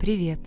Привет, 0.00 0.38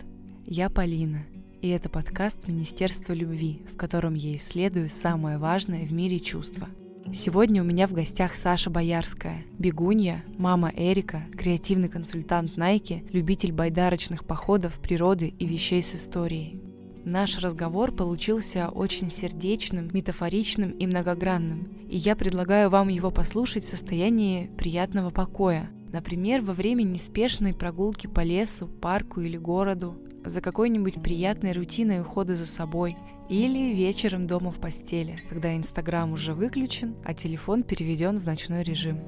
я 0.46 0.70
Полина, 0.70 1.26
и 1.60 1.68
это 1.68 1.90
подкаст 1.90 2.48
Министерства 2.48 3.12
любви, 3.12 3.60
в 3.70 3.76
котором 3.76 4.14
я 4.14 4.34
исследую 4.36 4.88
самое 4.88 5.36
важное 5.36 5.84
в 5.84 5.92
мире 5.92 6.20
чувства. 6.20 6.68
Сегодня 7.12 7.62
у 7.62 7.64
меня 7.66 7.86
в 7.86 7.92
гостях 7.92 8.34
Саша 8.34 8.70
Боярская, 8.70 9.44
бегунья, 9.58 10.24
мама 10.38 10.72
Эрика, 10.74 11.24
креативный 11.36 11.90
консультант 11.90 12.56
Nike, 12.56 13.06
любитель 13.12 13.52
байдарочных 13.52 14.24
походов, 14.24 14.80
природы 14.80 15.34
и 15.38 15.46
вещей 15.46 15.82
с 15.82 15.94
историей. 15.96 16.58
Наш 17.04 17.38
разговор 17.38 17.92
получился 17.92 18.70
очень 18.70 19.10
сердечным, 19.10 19.90
метафоричным 19.92 20.70
и 20.70 20.86
многогранным, 20.86 21.68
и 21.90 21.98
я 21.98 22.16
предлагаю 22.16 22.70
вам 22.70 22.88
его 22.88 23.10
послушать 23.10 23.64
в 23.64 23.68
состоянии 23.68 24.50
приятного 24.56 25.10
покоя, 25.10 25.68
Например, 25.92 26.40
во 26.40 26.54
время 26.54 26.82
неспешной 26.82 27.54
прогулки 27.54 28.06
по 28.06 28.20
лесу, 28.20 28.66
парку 28.66 29.20
или 29.20 29.36
городу, 29.36 29.96
за 30.24 30.40
какой-нибудь 30.40 31.02
приятной 31.02 31.52
рутиной 31.52 32.00
ухода 32.00 32.34
за 32.34 32.46
собой, 32.46 32.96
или 33.28 33.74
вечером 33.74 34.26
дома 34.26 34.50
в 34.50 34.60
постели, 34.60 35.18
когда 35.28 35.56
Инстаграм 35.56 36.12
уже 36.12 36.34
выключен, 36.34 36.94
а 37.04 37.14
телефон 37.14 37.62
переведен 37.62 38.18
в 38.18 38.26
ночной 38.26 38.62
режим. 38.62 39.00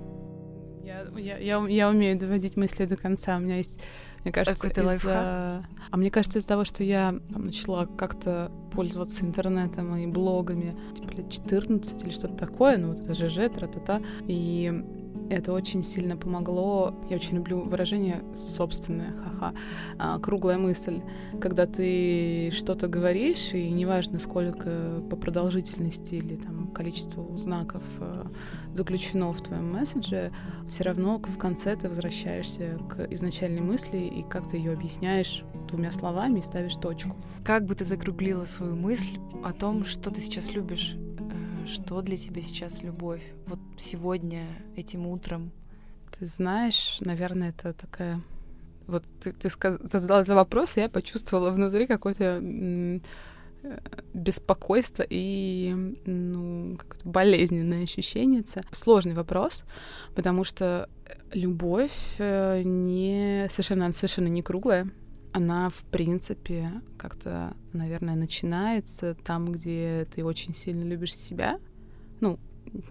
Я, 0.82 1.06
я, 1.16 1.38
я, 1.38 1.66
я 1.66 1.88
умею 1.88 2.18
доводить 2.18 2.56
мысли 2.56 2.84
до 2.84 2.96
конца. 2.96 3.38
У 3.38 3.40
меня 3.40 3.56
есть, 3.56 3.80
мне 4.22 4.32
кажется, 4.32 4.66
из 4.66 4.76
лайфхак? 4.76 5.64
А 5.90 5.96
мне 5.96 6.10
кажется, 6.10 6.38
из-за 6.38 6.48
того, 6.48 6.64
что 6.64 6.84
я 6.84 7.18
там, 7.32 7.46
начала 7.46 7.86
как-то 7.86 8.52
пользоваться 8.72 9.24
интернетом 9.24 9.96
и 9.96 10.06
блогами, 10.06 10.76
типа 10.94 11.12
лет 11.12 11.30
14 11.30 12.04
или 12.04 12.10
что-то 12.10 12.34
такое, 12.34 12.76
ну, 12.76 12.92
вот 12.92 13.04
это 13.04 13.14
ЖЖ, 13.14 13.50
тра-та-та, 13.54 14.00
и 14.26 14.84
это 15.30 15.52
очень 15.52 15.82
сильно 15.82 16.16
помогло. 16.16 16.94
Я 17.08 17.16
очень 17.16 17.36
люблю 17.36 17.60
выражение 17.60 18.22
собственное, 18.34 19.12
ха-ха. 19.16 19.54
А, 19.98 20.18
круглая 20.18 20.58
мысль, 20.58 21.00
когда 21.40 21.66
ты 21.66 22.50
что-то 22.52 22.88
говоришь, 22.88 23.52
и 23.52 23.70
неважно, 23.70 24.18
сколько 24.18 25.02
по 25.10 25.16
продолжительности 25.16 26.16
или 26.16 26.36
там 26.36 26.68
количеству 26.68 27.36
знаков 27.36 27.82
э, 28.00 28.24
заключено 28.72 29.32
в 29.32 29.40
твоем 29.42 29.72
месседже, 29.72 30.32
все 30.68 30.84
равно 30.84 31.18
в 31.18 31.38
конце 31.38 31.76
ты 31.76 31.88
возвращаешься 31.88 32.78
к 32.88 33.06
изначальной 33.12 33.62
мысли 33.62 33.98
и 33.98 34.22
как 34.22 34.48
ты 34.48 34.56
ее 34.56 34.72
объясняешь 34.72 35.44
двумя 35.68 35.90
словами 35.90 36.40
и 36.40 36.42
ставишь 36.42 36.74
точку. 36.76 37.16
Как 37.44 37.64
бы 37.64 37.74
ты 37.74 37.84
закруглила 37.84 38.44
свою 38.44 38.76
мысль 38.76 39.18
о 39.42 39.52
том, 39.52 39.84
что 39.84 40.10
ты 40.10 40.20
сейчас 40.20 40.52
любишь? 40.54 40.96
Что 41.66 42.02
для 42.02 42.16
тебя 42.16 42.42
сейчас 42.42 42.82
любовь? 42.82 43.22
Вот 43.46 43.58
сегодня, 43.78 44.46
этим 44.76 45.06
утром? 45.06 45.50
Ты 46.18 46.26
знаешь, 46.26 46.98
наверное, 47.00 47.50
это 47.50 47.72
такая... 47.72 48.20
Вот 48.86 49.04
ты, 49.20 49.32
ты, 49.32 49.48
сказ... 49.48 49.78
ты 49.78 49.98
задала 49.98 50.20
этот 50.20 50.34
вопрос, 50.34 50.76
и 50.76 50.80
я 50.80 50.88
почувствовала 50.90 51.50
внутри 51.50 51.86
какое-то 51.86 52.40
э, 52.42 53.00
беспокойство 54.12 55.06
и 55.08 55.96
ну, 56.04 56.78
болезненное 57.02 57.84
ощущение. 57.84 58.44
Сложный 58.70 59.14
вопрос, 59.14 59.64
потому 60.14 60.44
что 60.44 60.90
любовь 61.32 62.16
э, 62.18 62.62
не 62.62 63.46
совершенно, 63.48 63.90
совершенно 63.92 64.28
не 64.28 64.42
круглая 64.42 64.86
она, 65.34 65.68
в 65.68 65.84
принципе, 65.86 66.70
как-то, 66.96 67.56
наверное, 67.72 68.14
начинается 68.14 69.16
там, 69.16 69.50
где 69.50 70.06
ты 70.14 70.24
очень 70.24 70.54
сильно 70.54 70.84
любишь 70.84 71.16
себя. 71.16 71.58
Ну, 72.20 72.38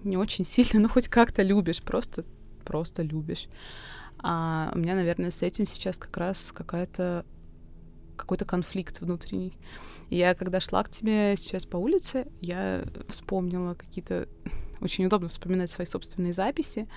не 0.04 0.18
очень 0.18 0.44
сильно, 0.44 0.80
но 0.82 0.90
хоть 0.90 1.08
как-то 1.08 1.42
любишь, 1.42 1.82
просто, 1.82 2.26
просто 2.66 3.02
любишь. 3.02 3.48
А 4.20 4.74
у 4.76 4.78
меня, 4.78 4.96
наверное, 4.96 5.32
с 5.32 5.42
этим 5.42 5.66
сейчас 5.66 5.98
как 5.98 6.18
раз 6.18 6.52
какая-то 6.52 7.26
какой-то 8.18 8.44
конфликт 8.44 9.00
внутренний. 9.00 9.58
Я, 10.10 10.36
когда 10.36 10.60
шла 10.60 10.84
к 10.84 10.90
тебе 10.90 11.36
сейчас 11.38 11.66
по 11.66 11.78
улице, 11.78 12.28
я 12.42 12.84
вспомнила 13.08 13.74
какие-то 13.74 14.28
очень 14.84 15.06
удобно 15.06 15.30
вспоминать 15.30 15.70
свои 15.70 15.86
собственные 15.86 16.34
записи 16.34 16.88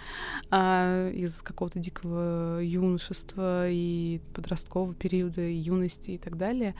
а, 0.51 1.11
из 1.11 1.43
какого-то 1.43 1.79
дикого 1.79 2.61
юношества 2.61 3.71
и 3.71 4.21
подросткового 4.35 4.95
периода, 4.95 5.43
и 5.43 5.55
юности 5.55 6.13
и 6.13 6.19
так 6.19 6.37
далее. 6.37 6.75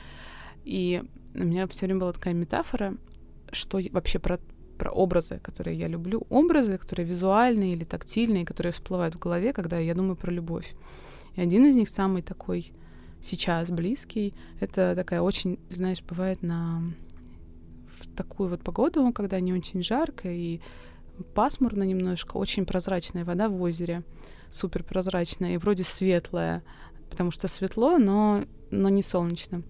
И 0.65 1.03
у 1.33 1.43
меня 1.43 1.67
все 1.67 1.85
время 1.85 2.01
была 2.01 2.13
такая 2.13 2.33
метафора, 2.33 2.95
что 3.51 3.79
вообще 3.91 4.19
про, 4.19 4.39
про 4.77 4.91
образы, 4.91 5.39
которые 5.41 5.77
я 5.77 5.87
люблю, 5.87 6.25
образы, 6.29 6.77
которые 6.77 7.07
визуальные 7.07 7.73
или 7.73 7.85
тактильные, 7.85 8.45
которые 8.45 8.73
всплывают 8.73 9.15
в 9.15 9.19
голове, 9.19 9.53
когда 9.53 9.77
я 9.79 9.95
думаю 9.95 10.15
про 10.15 10.31
любовь. 10.31 10.75
И 11.35 11.41
один 11.41 11.65
из 11.65 11.75
них 11.75 11.89
самый 11.89 12.21
такой 12.21 12.73
сейчас 13.21 13.69
близкий, 13.69 14.33
это 14.59 14.93
такая 14.95 15.21
очень, 15.21 15.59
знаешь, 15.69 16.03
бывает 16.03 16.43
на 16.43 16.81
в 17.99 18.07
такую 18.15 18.49
вот 18.49 18.61
погоду, 18.61 19.11
когда 19.11 19.39
не 19.39 19.53
очень 19.53 19.81
жарко, 19.81 20.29
и 20.29 20.61
пасмурно 21.33 21.83
немножко, 21.83 22.37
очень 22.37 22.65
прозрачная 22.65 23.25
вода 23.25 23.49
в 23.49 23.61
озере, 23.61 24.03
супер 24.49 24.83
прозрачная 24.83 25.55
и 25.55 25.57
вроде 25.57 25.83
светлая, 25.83 26.63
потому 27.09 27.31
что 27.31 27.47
светло, 27.47 27.97
но, 27.97 28.43
но 28.71 28.89
не 28.89 29.03
солнечно. 29.03 29.63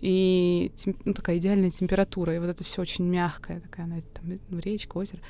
И 0.00 0.72
ну, 1.04 1.14
такая 1.14 1.38
идеальная 1.38 1.70
температура, 1.70 2.34
и 2.34 2.38
вот 2.38 2.48
это 2.48 2.62
все 2.64 2.82
очень 2.82 3.06
мягкое, 3.06 3.60
такая, 3.60 3.86
там, 4.12 4.38
ну, 4.48 4.58
речка, 4.58 4.98
озеро. 4.98 5.20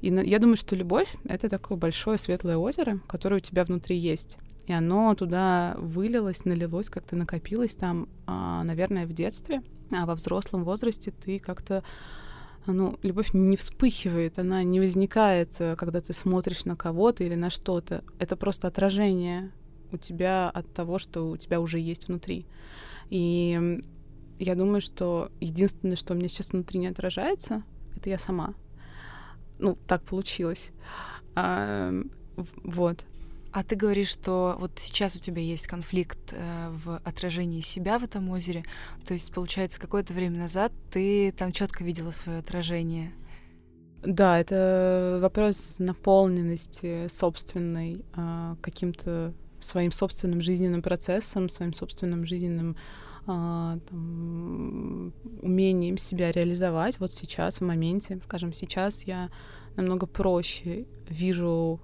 И 0.00 0.10
на, 0.10 0.20
я 0.20 0.38
думаю, 0.38 0.56
что 0.56 0.76
любовь— 0.76 1.14
это 1.24 1.48
такое 1.48 1.78
большое 1.78 2.18
светлое 2.18 2.56
озеро, 2.56 3.00
которое 3.06 3.36
у 3.36 3.40
тебя 3.40 3.64
внутри 3.64 3.96
есть. 3.96 4.36
И 4.66 4.72
оно 4.72 5.14
туда 5.14 5.74
вылилось, 5.78 6.44
налилось, 6.44 6.88
как-то 6.88 7.16
накопилось 7.16 7.74
там, 7.74 8.08
а, 8.26 8.62
наверное, 8.62 9.06
в 9.06 9.12
детстве. 9.12 9.62
А 9.90 10.06
во 10.06 10.14
взрослом 10.14 10.64
возрасте 10.64 11.10
ты 11.10 11.38
как-то 11.38 11.82
ну, 12.66 12.98
любовь 13.02 13.30
не 13.32 13.56
вспыхивает, 13.56 14.38
она 14.38 14.62
не 14.62 14.80
возникает, 14.80 15.60
э, 15.60 15.76
когда 15.76 16.00
ты 16.00 16.12
смотришь 16.12 16.64
на 16.64 16.76
кого-то 16.76 17.24
или 17.24 17.34
на 17.34 17.50
что-то. 17.50 18.04
Это 18.18 18.36
просто 18.36 18.68
отражение 18.68 19.50
у 19.90 19.96
тебя 19.96 20.48
от 20.50 20.72
того, 20.72 20.98
что 20.98 21.28
у 21.28 21.36
тебя 21.36 21.60
уже 21.60 21.78
есть 21.78 22.08
внутри. 22.08 22.46
И 23.10 23.80
я 24.38 24.54
думаю, 24.54 24.80
что 24.80 25.30
единственное, 25.40 25.96
что 25.96 26.14
у 26.14 26.16
меня 26.16 26.28
сейчас 26.28 26.50
внутри 26.50 26.80
не 26.80 26.86
отражается, 26.86 27.62
это 27.96 28.10
я 28.10 28.18
сама. 28.18 28.54
Ну, 29.58 29.76
так 29.86 30.02
получилось. 30.02 30.72
А, 31.34 31.92
вот. 32.36 33.04
А 33.52 33.62
ты 33.62 33.76
говоришь, 33.76 34.08
что 34.08 34.56
вот 34.58 34.72
сейчас 34.76 35.14
у 35.14 35.18
тебя 35.18 35.42
есть 35.42 35.66
конфликт 35.66 36.32
э, 36.32 36.70
в 36.70 36.96
отражении 37.04 37.60
себя 37.60 37.98
в 37.98 38.04
этом 38.04 38.30
озере. 38.30 38.64
То 39.04 39.12
есть, 39.12 39.32
получается, 39.32 39.78
какое-то 39.78 40.14
время 40.14 40.38
назад 40.38 40.72
ты 40.90 41.32
там 41.32 41.52
четко 41.52 41.84
видела 41.84 42.12
свое 42.12 42.38
отражение. 42.38 43.12
Да, 44.02 44.40
это 44.40 45.18
вопрос 45.20 45.76
наполненности 45.78 47.08
собственной 47.08 48.02
э, 48.16 48.56
каким-то 48.62 49.34
своим 49.60 49.92
собственным 49.92 50.40
жизненным 50.40 50.80
процессом, 50.80 51.50
своим 51.50 51.74
собственным 51.74 52.24
жизненным 52.24 52.76
э, 53.26 53.26
там, 53.26 55.12
умением 55.42 55.98
себя 55.98 56.32
реализовать 56.32 56.98
вот 57.00 57.12
сейчас, 57.12 57.58
в 57.58 57.64
моменте. 57.64 58.18
Скажем, 58.24 58.54
сейчас 58.54 59.04
я 59.04 59.28
намного 59.76 60.06
проще 60.06 60.86
вижу 61.08 61.80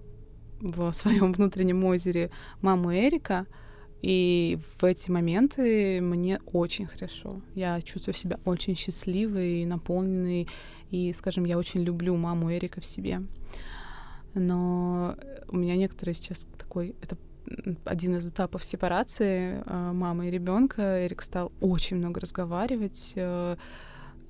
в 0.60 0.92
своем 0.92 1.32
внутреннем 1.32 1.84
озере 1.84 2.30
маму 2.60 2.94
Эрика, 2.94 3.46
и 4.00 4.58
в 4.78 4.84
эти 4.84 5.10
моменты 5.10 6.00
мне 6.00 6.40
очень 6.52 6.86
хорошо. 6.86 7.40
Я 7.54 7.80
чувствую 7.82 8.14
себя 8.14 8.38
очень 8.44 8.76
счастливой, 8.76 9.64
наполненной, 9.64 10.48
и, 10.90 11.12
скажем, 11.12 11.44
я 11.44 11.58
очень 11.58 11.82
люблю 11.82 12.16
маму 12.16 12.52
Эрика 12.52 12.80
в 12.80 12.86
себе. 12.86 13.22
Но 14.34 15.16
у 15.48 15.56
меня 15.56 15.76
некоторые 15.76 16.14
сейчас 16.14 16.46
такой, 16.56 16.94
это 17.02 17.16
один 17.84 18.16
из 18.16 18.28
этапов 18.28 18.62
сепарации 18.62 19.62
э, 19.64 19.92
мамы 19.92 20.28
и 20.28 20.30
ребенка. 20.30 21.04
Эрик 21.06 21.22
стал 21.22 21.50
очень 21.60 21.96
много 21.96 22.20
разговаривать, 22.20 23.12
э, 23.16 23.56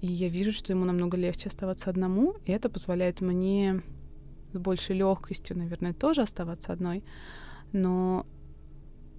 и 0.01 0.07
я 0.07 0.29
вижу, 0.29 0.53
что 0.53 0.73
ему 0.73 0.85
намного 0.85 1.17
легче 1.17 1.49
оставаться 1.49 1.91
одному, 1.91 2.37
и 2.47 2.53
это 2.53 2.69
позволяет 2.69 3.21
мне 3.21 3.83
с 4.53 4.59
большей 4.59 4.97
легкостью, 4.97 5.57
наверное, 5.57 5.93
тоже 5.93 6.23
оставаться 6.23 6.73
одной. 6.73 7.05
Но 7.73 8.27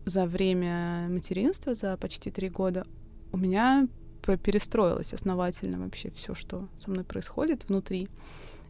за 0.06 0.26
время 0.26 1.08
материнства, 1.10 1.74
за 1.74 1.98
почти 1.98 2.32
три 2.32 2.50
года, 2.50 2.86
у 3.32 3.38
меня 3.38 3.88
перестроилось 4.22 5.14
основательно 5.14 5.80
вообще 5.80 6.12
все, 6.12 6.36
что 6.36 6.68
со 6.80 6.90
мной 6.90 7.04
происходит 7.04 7.68
внутри. 7.68 8.10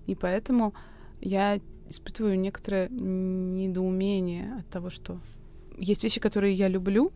И 0.08 0.16
поэтому 0.16 0.74
я 1.22 1.60
испытываю 1.90 2.40
некоторое 2.40 2.88
недоумение 2.90 4.56
от 4.60 4.70
того, 4.70 4.90
что 4.90 5.20
есть 5.78 6.04
вещи, 6.04 6.20
которые 6.20 6.54
я 6.54 6.68
люблю, 6.68 7.12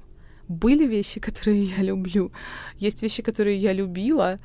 были 0.48 0.86
вещи, 0.86 1.20
которые 1.22 1.64
я 1.64 1.84
люблю, 1.84 2.32
есть 2.78 3.02
вещи, 3.02 3.24
которые 3.24 3.58
я 3.58 3.74
любила, 3.74 4.40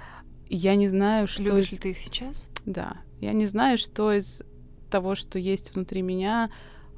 и 0.48 0.56
я 0.56 0.74
не 0.76 0.88
знаю, 0.88 1.28
что... 1.28 1.42
Любишь 1.42 1.66
из... 1.66 1.72
ли 1.72 1.78
ты 1.78 1.90
их 1.90 1.98
сейчас? 1.98 2.48
Да. 2.64 2.96
Я 3.20 3.32
не 3.32 3.46
знаю, 3.46 3.78
что 3.78 4.12
из 4.12 4.42
того, 4.88 5.14
что 5.14 5.38
есть 5.38 5.74
внутри 5.74 6.02
меня, 6.02 6.50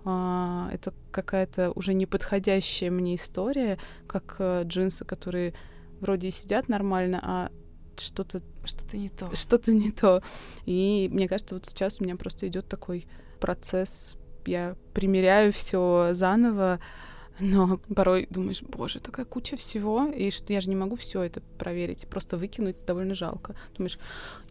а, 0.05 0.71
это 0.73 0.95
какая-то 1.11 1.73
уже 1.75 1.95
неподходящая 1.95 2.91
мне 2.91 3.17
история, 3.17 3.79
как 4.07 4.37
а, 4.39 4.63
джинсы, 4.63 5.05
которые 5.05 5.55
вроде 6.01 6.29
и 6.29 6.33
сидят 6.33 6.69
нормально, 6.69 7.21
а 7.23 7.51
что-то 7.99 8.41
что-то 8.65 8.97
не 8.97 9.09
то. 9.09 9.35
Что-то 9.35 9.73
не 9.73 9.91
то. 9.91 10.23
И 10.65 11.09
мне 11.13 11.29
кажется, 11.29 11.55
вот 11.55 11.67
сейчас 11.67 12.01
у 12.01 12.05
меня 12.05 12.17
просто 12.17 12.47
идет 12.49 12.69
такой 12.69 13.07
процесс. 13.41 14.17
Я 14.47 14.77
примеряю 14.95 15.53
все 15.53 16.11
заново, 16.13 16.81
но 17.41 17.79
порой 17.95 18.27
думаешь, 18.31 18.63
боже, 18.63 19.01
такая 19.01 19.27
куча 19.27 19.57
всего, 19.57 20.07
и 20.07 20.31
что 20.31 20.53
я 20.53 20.61
же 20.61 20.69
не 20.69 20.77
могу 20.77 20.97
все 20.97 21.23
это 21.23 21.41
проверить, 21.41 22.07
просто 22.09 22.37
выкинуть 22.37 22.85
довольно 22.87 23.15
жалко. 23.15 23.55
Думаешь, 23.77 23.99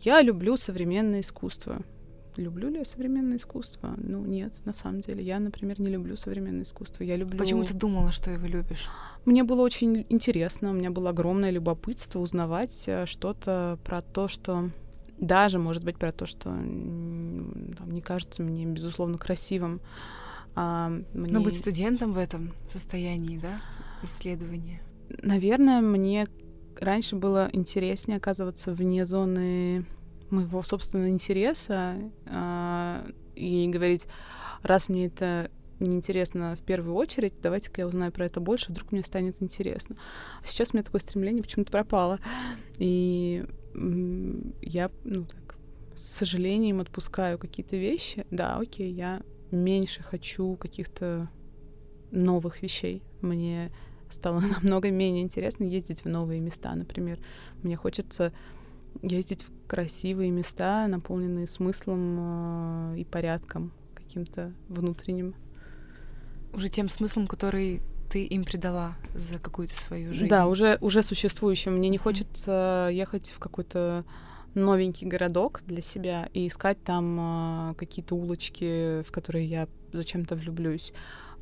я 0.02 0.22
люблю 0.22 0.58
современное 0.58 1.22
искусство. 1.22 1.82
Люблю 2.40 2.70
ли 2.70 2.78
я 2.78 2.86
современное 2.86 3.36
искусство? 3.36 3.96
Ну, 3.98 4.26
нет, 4.26 4.54
на 4.64 4.72
самом 4.72 5.02
деле. 5.02 5.22
Я, 5.22 5.40
например, 5.40 5.82
не 5.82 5.90
люблю 5.90 6.16
современное 6.16 6.64
искусство. 6.64 7.04
Я 7.04 7.18
люблю... 7.18 7.38
Почему 7.38 7.66
ты 7.66 7.74
думала, 7.74 8.12
что 8.12 8.32
его 8.32 8.48
любишь? 8.48 8.88
Мне 9.26 9.44
было 9.44 9.62
очень 9.62 10.06
интересно, 10.08 10.70
у 10.70 10.74
меня 10.74 10.90
было 10.90 11.10
огромное 11.10 11.52
любопытство 11.52 12.20
узнавать 12.20 12.86
э, 12.88 13.06
что-то 13.06 13.78
про 13.84 14.02
то, 14.02 14.30
что 14.30 14.70
даже, 15.20 15.60
может 15.60 15.84
быть, 15.84 15.98
про 15.98 16.14
то, 16.14 16.26
что 16.26 16.44
там, 16.44 17.92
не 17.92 18.02
кажется 18.02 18.42
мне, 18.42 18.66
безусловно, 18.66 19.18
красивым. 19.18 19.82
А 20.56 20.90
мне... 21.14 21.34
Но 21.34 21.42
быть 21.42 21.58
студентом 21.58 22.14
в 22.14 22.18
этом 22.18 22.54
состоянии, 22.70 23.38
да, 23.38 23.62
исследования? 24.04 24.82
Наверное, 25.24 25.82
мне 25.82 26.26
раньше 26.80 27.18
было 27.18 27.50
интереснее 27.52 28.16
оказываться 28.16 28.74
вне 28.74 29.06
зоны 29.06 29.86
моего 30.32 30.62
собственного 30.62 31.10
интереса 31.10 31.96
а, 32.26 33.06
и 33.36 33.68
говорить, 33.68 34.08
раз 34.64 34.90
мне 34.90 35.08
это 35.08 35.50
неинтересно 35.80 36.56
в 36.56 36.62
первую 36.62 36.96
очередь, 36.96 37.34
давайте-ка 37.42 37.82
я 37.82 37.88
узнаю 37.88 38.12
про 38.12 38.26
это 38.26 38.40
больше, 38.40 38.72
вдруг 38.72 38.92
мне 38.92 39.04
станет 39.04 39.42
интересно. 39.42 39.96
А 40.44 40.48
сейчас 40.48 40.72
у 40.72 40.78
меня 40.78 40.84
такое 40.84 41.02
стремление 41.02 41.42
почему-то 41.44 41.72
пропало. 41.72 42.20
И 42.78 43.46
я, 44.62 44.92
ну 45.04 45.26
так, 45.26 45.58
с 45.96 46.04
сожалением 46.04 46.82
отпускаю 46.82 47.38
какие-то 47.38 47.78
вещи. 47.78 48.26
Да, 48.32 48.58
окей, 48.58 48.92
я 48.92 49.22
меньше 49.52 50.04
хочу 50.04 50.56
каких-то 50.56 51.30
новых 52.12 52.62
вещей. 52.62 53.04
Мне 53.22 53.72
стало 54.10 54.40
намного 54.62 54.92
менее 54.92 55.24
интересно 55.24 55.64
ездить 55.64 56.04
в 56.04 56.10
новые 56.10 56.40
места, 56.40 56.74
например. 56.76 57.20
Мне 57.64 57.76
хочется 57.76 58.34
ездить 59.02 59.44
в 59.44 59.52
красивые 59.68 60.32
места, 60.32 60.88
наполненные 60.88 61.48
смыслом 61.48 62.94
э, 62.94 63.00
и 63.00 63.06
порядком 63.06 63.72
каким-то 63.94 64.54
внутренним. 64.68 65.36
Уже 66.54 66.70
тем 66.70 66.90
смыслом, 66.90 67.28
который 67.28 67.82
ты 68.10 68.26
им 68.26 68.44
придала 68.44 68.96
за 69.14 69.38
какую-то 69.38 69.76
свою 69.78 70.12
жизнь. 70.14 70.30
Да, 70.30 70.48
уже, 70.48 70.78
уже 70.82 71.04
существующим. 71.04 71.78
Мне 71.78 71.90
не 71.90 71.98
хочется 71.98 72.90
ехать 72.92 73.30
в 73.30 73.40
какой-то 73.40 74.04
новенький 74.56 75.08
городок 75.08 75.62
для 75.66 75.82
себя 75.82 76.28
и 76.34 76.48
искать 76.48 76.84
там 76.84 77.72
э, 77.72 77.74
какие-то 77.76 78.16
улочки, 78.16 79.04
в 79.04 79.12
которые 79.12 79.46
я 79.46 79.68
зачем-то 79.94 80.36
влюблюсь. 80.36 80.94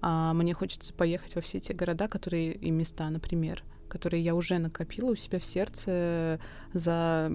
А 0.02 0.34
мне 0.34 0.54
хочется 0.54 0.94
поехать 0.94 1.36
во 1.36 1.42
все 1.42 1.60
те 1.60 1.74
города, 1.74 2.08
которые 2.08 2.54
и 2.54 2.70
места, 2.70 3.10
например, 3.10 3.64
которые 3.88 4.24
я 4.24 4.36
уже 4.36 4.58
накопила 4.58 5.12
у 5.12 5.16
себя 5.16 5.40
в 5.40 5.46
сердце 5.46 6.40
за 6.74 7.32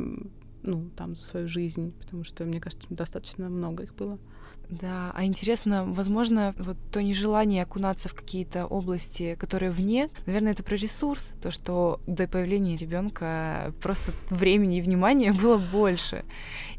ну, 0.62 0.90
там, 0.96 1.14
за 1.14 1.24
свою 1.24 1.48
жизнь, 1.48 1.92
потому 2.00 2.24
что, 2.24 2.44
мне 2.44 2.60
кажется, 2.60 2.86
достаточно 2.90 3.48
много 3.48 3.82
их 3.82 3.94
было. 3.94 4.18
Да, 4.72 5.12
а 5.14 5.26
интересно, 5.26 5.84
возможно, 5.84 6.54
вот 6.56 6.78
то 6.90 7.02
нежелание 7.02 7.62
окунаться 7.62 8.08
в 8.08 8.14
какие-то 8.14 8.64
области, 8.64 9.36
которые 9.38 9.70
вне, 9.70 10.08
наверное, 10.24 10.52
это 10.52 10.62
про 10.62 10.76
ресурс, 10.76 11.34
то, 11.42 11.50
что 11.50 12.00
до 12.06 12.26
появления 12.26 12.78
ребенка 12.78 13.74
просто 13.82 14.12
времени 14.30 14.78
и 14.78 14.80
внимания 14.80 15.32
было 15.42 15.58
больше. 15.58 16.24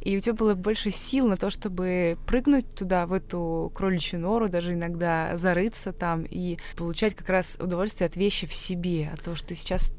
И 0.01 0.17
у 0.17 0.19
тебя 0.19 0.33
было 0.33 0.55
больше 0.55 0.89
сил 0.89 1.27
на 1.27 1.37
то, 1.37 1.51
чтобы 1.51 2.17
прыгнуть 2.25 2.73
туда, 2.73 3.05
в 3.05 3.13
эту 3.13 3.71
кроличью 3.75 4.21
нору, 4.21 4.49
даже 4.49 4.73
иногда 4.73 5.37
зарыться 5.37 5.93
там 5.93 6.23
и 6.27 6.57
получать 6.75 7.13
как 7.13 7.29
раз 7.29 7.59
удовольствие 7.61 8.07
от 8.07 8.15
вещи 8.15 8.47
в 8.47 8.55
себе, 8.55 9.11
от 9.13 9.21
того, 9.21 9.35
что 9.35 9.49
ты 9.49 9.55
сейчас 9.55 9.91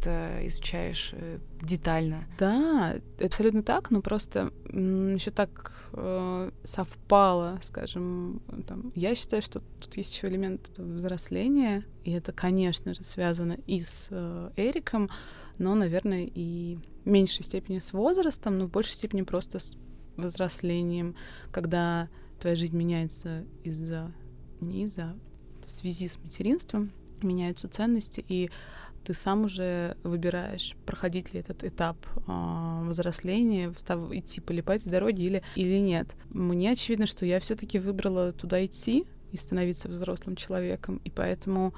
изучаешь 0.42 1.10
э, 1.12 1.38
детально. 1.62 2.24
Да, 2.38 2.96
абсолютно 3.20 3.62
так, 3.62 3.90
но 3.90 4.00
просто 4.00 4.52
еще 4.66 5.30
так 5.30 5.88
э, 5.92 6.50
совпало, 6.62 7.58
скажем, 7.62 8.42
там, 8.66 8.92
я 8.94 9.14
считаю, 9.14 9.42
что 9.42 9.60
тут 9.80 9.96
есть 9.96 10.14
еще 10.14 10.28
элемент 10.28 10.72
взросления, 10.76 11.84
и 12.04 12.12
это, 12.12 12.32
конечно 12.32 12.94
же, 12.94 13.02
связано 13.02 13.58
и 13.66 13.80
с 13.80 14.08
э, 14.10 14.50
Эриком, 14.56 15.10
но, 15.58 15.74
наверное, 15.74 16.28
и 16.34 16.78
в 17.04 17.08
меньшей 17.08 17.44
степени 17.44 17.78
с 17.78 17.92
возрастом, 17.92 18.58
но 18.58 18.66
в 18.66 18.70
большей 18.70 18.94
степени 18.94 19.22
просто 19.22 19.58
с 19.58 19.76
взрослением, 20.16 21.14
когда 21.52 22.08
твоя 22.40 22.56
жизнь 22.56 22.76
меняется 22.76 23.44
из-за 23.62 24.12
не 24.60 24.84
из-за 24.84 25.14
в 25.66 25.70
связи 25.70 26.08
с 26.08 26.18
материнством 26.18 26.92
меняются 27.22 27.68
ценности 27.68 28.24
и 28.28 28.50
ты 29.04 29.14
сам 29.14 29.44
уже 29.44 29.96
выбираешь, 30.02 30.74
проходить 30.86 31.34
ли 31.34 31.40
этот 31.40 31.62
этап 31.64 31.96
э, 32.26 32.88
взросления, 32.88 33.70
встав, 33.72 34.12
идти 34.12 34.40
по 34.40 34.52
этой 34.52 34.90
дороге 34.90 35.24
или, 35.24 35.42
или 35.56 35.78
нет. 35.78 36.16
Мне 36.30 36.72
очевидно, 36.72 37.06
что 37.06 37.26
я 37.26 37.38
все-таки 37.40 37.78
выбрала 37.78 38.32
туда 38.32 38.64
идти 38.64 39.06
и 39.32 39.36
становиться 39.36 39.88
взрослым 39.88 40.36
человеком, 40.36 41.00
и 41.04 41.10
поэтому 41.10 41.74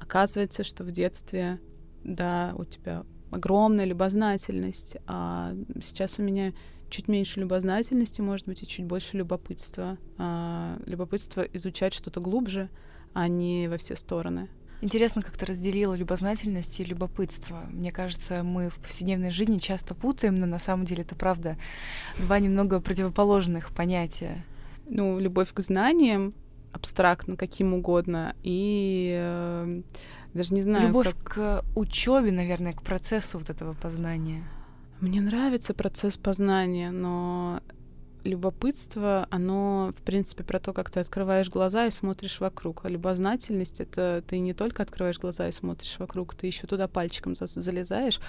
оказывается, 0.00 0.64
что 0.64 0.84
в 0.84 0.90
детстве, 0.90 1.60
да, 2.04 2.54
у 2.56 2.64
тебя 2.64 3.04
огромная 3.30 3.84
любознательность, 3.84 4.96
а 5.06 5.52
сейчас 5.82 6.18
у 6.18 6.22
меня 6.22 6.52
чуть 6.88 7.08
меньше 7.08 7.40
любознательности, 7.40 8.20
может 8.20 8.46
быть, 8.46 8.62
и 8.62 8.66
чуть 8.66 8.84
больше 8.84 9.16
любопытства. 9.16 9.96
А, 10.18 10.78
любопытство 10.86 11.42
изучать 11.42 11.94
что-то 11.94 12.20
глубже, 12.20 12.68
а 13.14 13.28
не 13.28 13.68
во 13.68 13.76
все 13.76 13.96
стороны. 13.96 14.48
Интересно, 14.82 15.20
как 15.20 15.36
ты 15.36 15.44
разделила 15.46 15.94
любознательность 15.94 16.80
и 16.80 16.84
любопытство. 16.84 17.66
Мне 17.70 17.92
кажется, 17.92 18.42
мы 18.42 18.70
в 18.70 18.78
повседневной 18.78 19.30
жизни 19.30 19.58
часто 19.58 19.94
путаем, 19.94 20.36
но 20.36 20.46
на 20.46 20.58
самом 20.58 20.86
деле 20.86 21.02
это 21.02 21.14
правда 21.14 21.58
два 22.18 22.38
немного 22.38 22.80
противоположных 22.80 23.72
понятия. 23.72 24.44
Ну, 24.86 25.18
любовь 25.18 25.52
к 25.52 25.60
знаниям 25.60 26.34
абстрактно, 26.72 27.36
каким 27.36 27.74
угодно, 27.74 28.34
и 28.42 29.14
э, 29.20 29.82
даже 30.34 30.54
не 30.54 30.62
знаю. 30.62 30.88
Любовь 30.88 31.14
как... 31.24 31.34
к 31.34 31.64
учебе, 31.76 32.32
наверное, 32.32 32.72
к 32.72 32.82
процессу 32.82 33.38
вот 33.38 33.50
этого 33.50 33.74
познания. 33.74 34.44
Мне 35.00 35.20
нравится 35.20 35.74
процесс 35.74 36.16
познания, 36.16 36.90
но 36.90 37.60
любопытство, 38.24 39.26
оно, 39.30 39.92
в 39.96 40.02
принципе, 40.02 40.44
про 40.44 40.58
то, 40.58 40.72
как 40.72 40.90
ты 40.90 41.00
открываешь 41.00 41.48
глаза 41.48 41.86
и 41.86 41.90
смотришь 41.90 42.40
вокруг. 42.40 42.84
А 42.84 42.88
любознательность— 42.88 43.80
это 43.80 44.22
ты 44.26 44.38
не 44.38 44.54
только 44.54 44.82
открываешь 44.82 45.18
глаза 45.18 45.48
и 45.48 45.52
смотришь 45.52 45.98
вокруг, 45.98 46.34
ты 46.34 46.46
еще 46.46 46.66
туда 46.66 46.88
пальчиком 46.88 47.34
залезаешь 47.34 48.20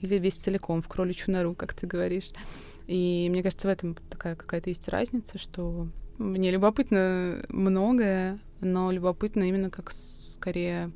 или 0.00 0.16
весь 0.16 0.36
целиком 0.36 0.82
в 0.82 0.88
кроличью 0.88 1.32
нору, 1.34 1.54
как 1.54 1.74
ты 1.74 1.86
говоришь. 1.86 2.30
И 2.86 3.28
мне 3.30 3.42
кажется, 3.42 3.68
в 3.68 3.70
этом 3.70 3.96
такая 4.10 4.36
какая-то 4.36 4.70
есть 4.70 4.88
разница, 4.88 5.38
что 5.38 5.88
мне 6.18 6.50
любопытно 6.50 7.42
многое, 7.48 8.38
но 8.60 8.90
любопытно 8.90 9.44
именно 9.44 9.70
как 9.70 9.92
скорее 9.92 10.90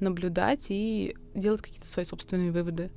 наблюдать 0.00 0.66
и 0.70 1.16
делать 1.34 1.62
какие-то 1.62 1.88
свои 1.88 2.04
собственные 2.04 2.52
выводы. 2.52 2.90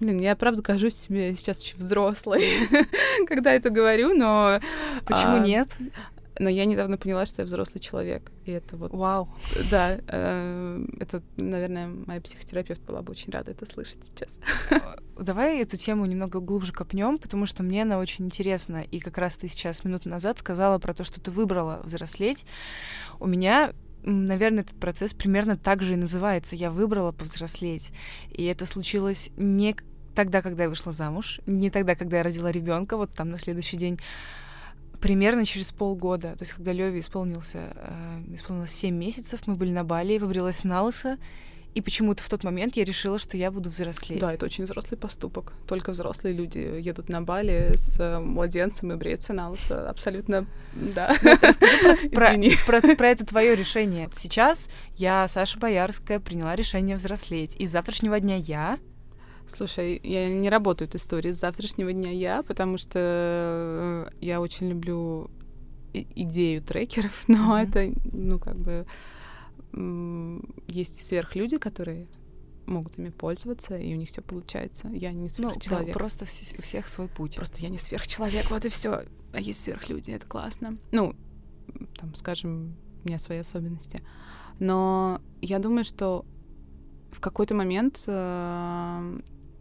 Блин, 0.00 0.20
я 0.20 0.36
правда 0.36 0.62
кажусь 0.62 0.94
себе 0.94 1.34
сейчас 1.36 1.60
очень 1.60 1.78
взрослой, 1.78 2.44
когда 3.26 3.52
это 3.52 3.70
говорю, 3.70 4.14
но... 4.14 4.60
Почему 5.04 5.36
а, 5.36 5.40
нет? 5.40 5.68
Но 6.38 6.48
я 6.48 6.66
недавно 6.66 6.96
поняла, 6.96 7.26
что 7.26 7.42
я 7.42 7.46
взрослый 7.46 7.80
человек. 7.80 8.30
И 8.44 8.52
это 8.52 8.76
вот... 8.76 8.92
Вау. 8.92 9.28
Да. 9.70 9.98
Э, 10.06 10.84
это, 11.00 11.20
наверное, 11.36 11.88
моя 11.88 12.20
психотерапевт 12.20 12.82
была 12.82 13.02
бы 13.02 13.10
очень 13.10 13.32
рада 13.32 13.50
это 13.50 13.66
слышать 13.66 14.04
сейчас. 14.04 14.38
Давай 15.18 15.58
эту 15.60 15.76
тему 15.76 16.06
немного 16.06 16.38
глубже 16.38 16.72
копнем, 16.72 17.18
потому 17.18 17.46
что 17.46 17.64
мне 17.64 17.82
она 17.82 17.98
очень 17.98 18.26
интересна. 18.26 18.82
И 18.82 19.00
как 19.00 19.18
раз 19.18 19.36
ты 19.36 19.48
сейчас 19.48 19.84
минуту 19.84 20.08
назад 20.08 20.38
сказала 20.38 20.78
про 20.78 20.94
то, 20.94 21.02
что 21.02 21.20
ты 21.20 21.32
выбрала 21.32 21.80
взрослеть. 21.82 22.46
У 23.18 23.26
меня 23.26 23.72
наверное, 24.10 24.62
этот 24.62 24.78
процесс 24.78 25.12
примерно 25.12 25.56
так 25.56 25.82
же 25.82 25.94
и 25.94 25.96
называется. 25.96 26.56
Я 26.56 26.70
выбрала 26.70 27.12
повзрослеть. 27.12 27.92
И 28.30 28.44
это 28.44 28.66
случилось 28.66 29.30
не 29.36 29.76
тогда, 30.14 30.42
когда 30.42 30.64
я 30.64 30.68
вышла 30.68 30.92
замуж, 30.92 31.40
не 31.46 31.70
тогда, 31.70 31.94
когда 31.94 32.18
я 32.18 32.22
родила 32.22 32.50
ребенка, 32.50 32.96
вот 32.96 33.12
там 33.14 33.30
на 33.30 33.38
следующий 33.38 33.76
день, 33.76 33.98
примерно 35.00 35.44
через 35.44 35.70
полгода. 35.70 36.34
То 36.36 36.42
есть, 36.42 36.52
когда 36.52 36.72
Леви 36.72 36.98
исполнился, 36.98 37.72
э, 37.74 38.34
исполнилось 38.34 38.72
7 38.72 38.94
месяцев, 38.94 39.46
мы 39.46 39.54
были 39.54 39.70
на 39.70 39.84
Бали, 39.84 40.18
выбралась 40.18 40.64
на 40.64 40.82
лысо, 40.82 41.18
и 41.78 41.80
почему-то 41.80 42.24
в 42.24 42.28
тот 42.28 42.42
момент 42.42 42.76
я 42.76 42.82
решила, 42.82 43.18
что 43.18 43.36
я 43.36 43.52
буду 43.52 43.70
взрослеть. 43.70 44.18
Да, 44.18 44.34
это 44.34 44.44
очень 44.46 44.64
взрослый 44.64 44.98
поступок. 44.98 45.52
Только 45.68 45.92
взрослые 45.92 46.34
люди 46.34 46.58
едут 46.58 47.08
на 47.08 47.22
Бали 47.22 47.76
с 47.76 48.00
э, 48.00 48.18
младенцем 48.18 48.90
и 48.90 48.96
бреются 48.96 49.32
на 49.32 49.48
лысо. 49.48 49.88
Абсолютно, 49.88 50.46
да. 50.74 51.14
Ну, 51.22 51.36
про, 52.66 52.80
про, 52.96 53.08
это 53.08 53.24
твое 53.24 53.54
решение. 53.54 54.10
Сейчас 54.12 54.68
я, 54.96 55.28
Саша 55.28 55.56
Боярская, 55.60 56.18
приняла 56.18 56.56
решение 56.56 56.96
взрослеть. 56.96 57.54
И 57.60 57.64
с 57.64 57.70
завтрашнего 57.70 58.18
дня 58.18 58.34
я 58.34 58.80
Слушай, 59.46 60.00
я 60.02 60.28
не 60.28 60.50
работаю 60.50 60.88
эту 60.88 60.98
историю 60.98 61.32
с 61.32 61.36
завтрашнего 61.36 61.92
дня 61.92 62.10
я, 62.10 62.42
потому 62.42 62.76
что 62.76 62.98
э, 62.98 64.10
я 64.20 64.40
очень 64.40 64.68
люблю 64.68 65.30
идею 65.92 66.60
трекеров, 66.60 67.22
но 67.28 67.56
mm-hmm. 67.56 67.68
это, 67.68 68.00
ну, 68.12 68.40
как 68.40 68.56
бы 68.56 68.84
есть 69.72 71.06
сверхлюди, 71.06 71.58
которые 71.58 72.08
могут 72.66 72.98
ими 72.98 73.10
пользоваться, 73.10 73.76
и 73.78 73.94
у 73.94 73.96
них 73.96 74.10
все 74.10 74.22
получается. 74.22 74.88
Я 74.88 75.12
не 75.12 75.28
сверхчеловек. 75.28 75.86
Ну, 75.88 75.92
да, 75.92 75.98
просто 75.98 76.24
у 76.24 76.62
всех 76.62 76.86
свой 76.86 77.08
путь. 77.08 77.36
Просто 77.36 77.60
я 77.60 77.68
не 77.68 77.78
сверхчеловек, 77.78 78.50
вот 78.50 78.64
и 78.64 78.68
все. 78.68 79.04
А 79.32 79.40
есть 79.40 79.62
сверхлюди, 79.62 80.10
это 80.10 80.26
классно. 80.26 80.76
Ну, 80.92 81.14
там, 81.96 82.14
скажем, 82.14 82.76
у 83.04 83.08
меня 83.08 83.18
свои 83.18 83.38
особенности. 83.38 84.02
Но 84.58 85.20
я 85.40 85.58
думаю, 85.58 85.84
что 85.84 86.24
в 87.10 87.20
какой-то 87.20 87.54
момент 87.54 88.04
э, 88.06 89.20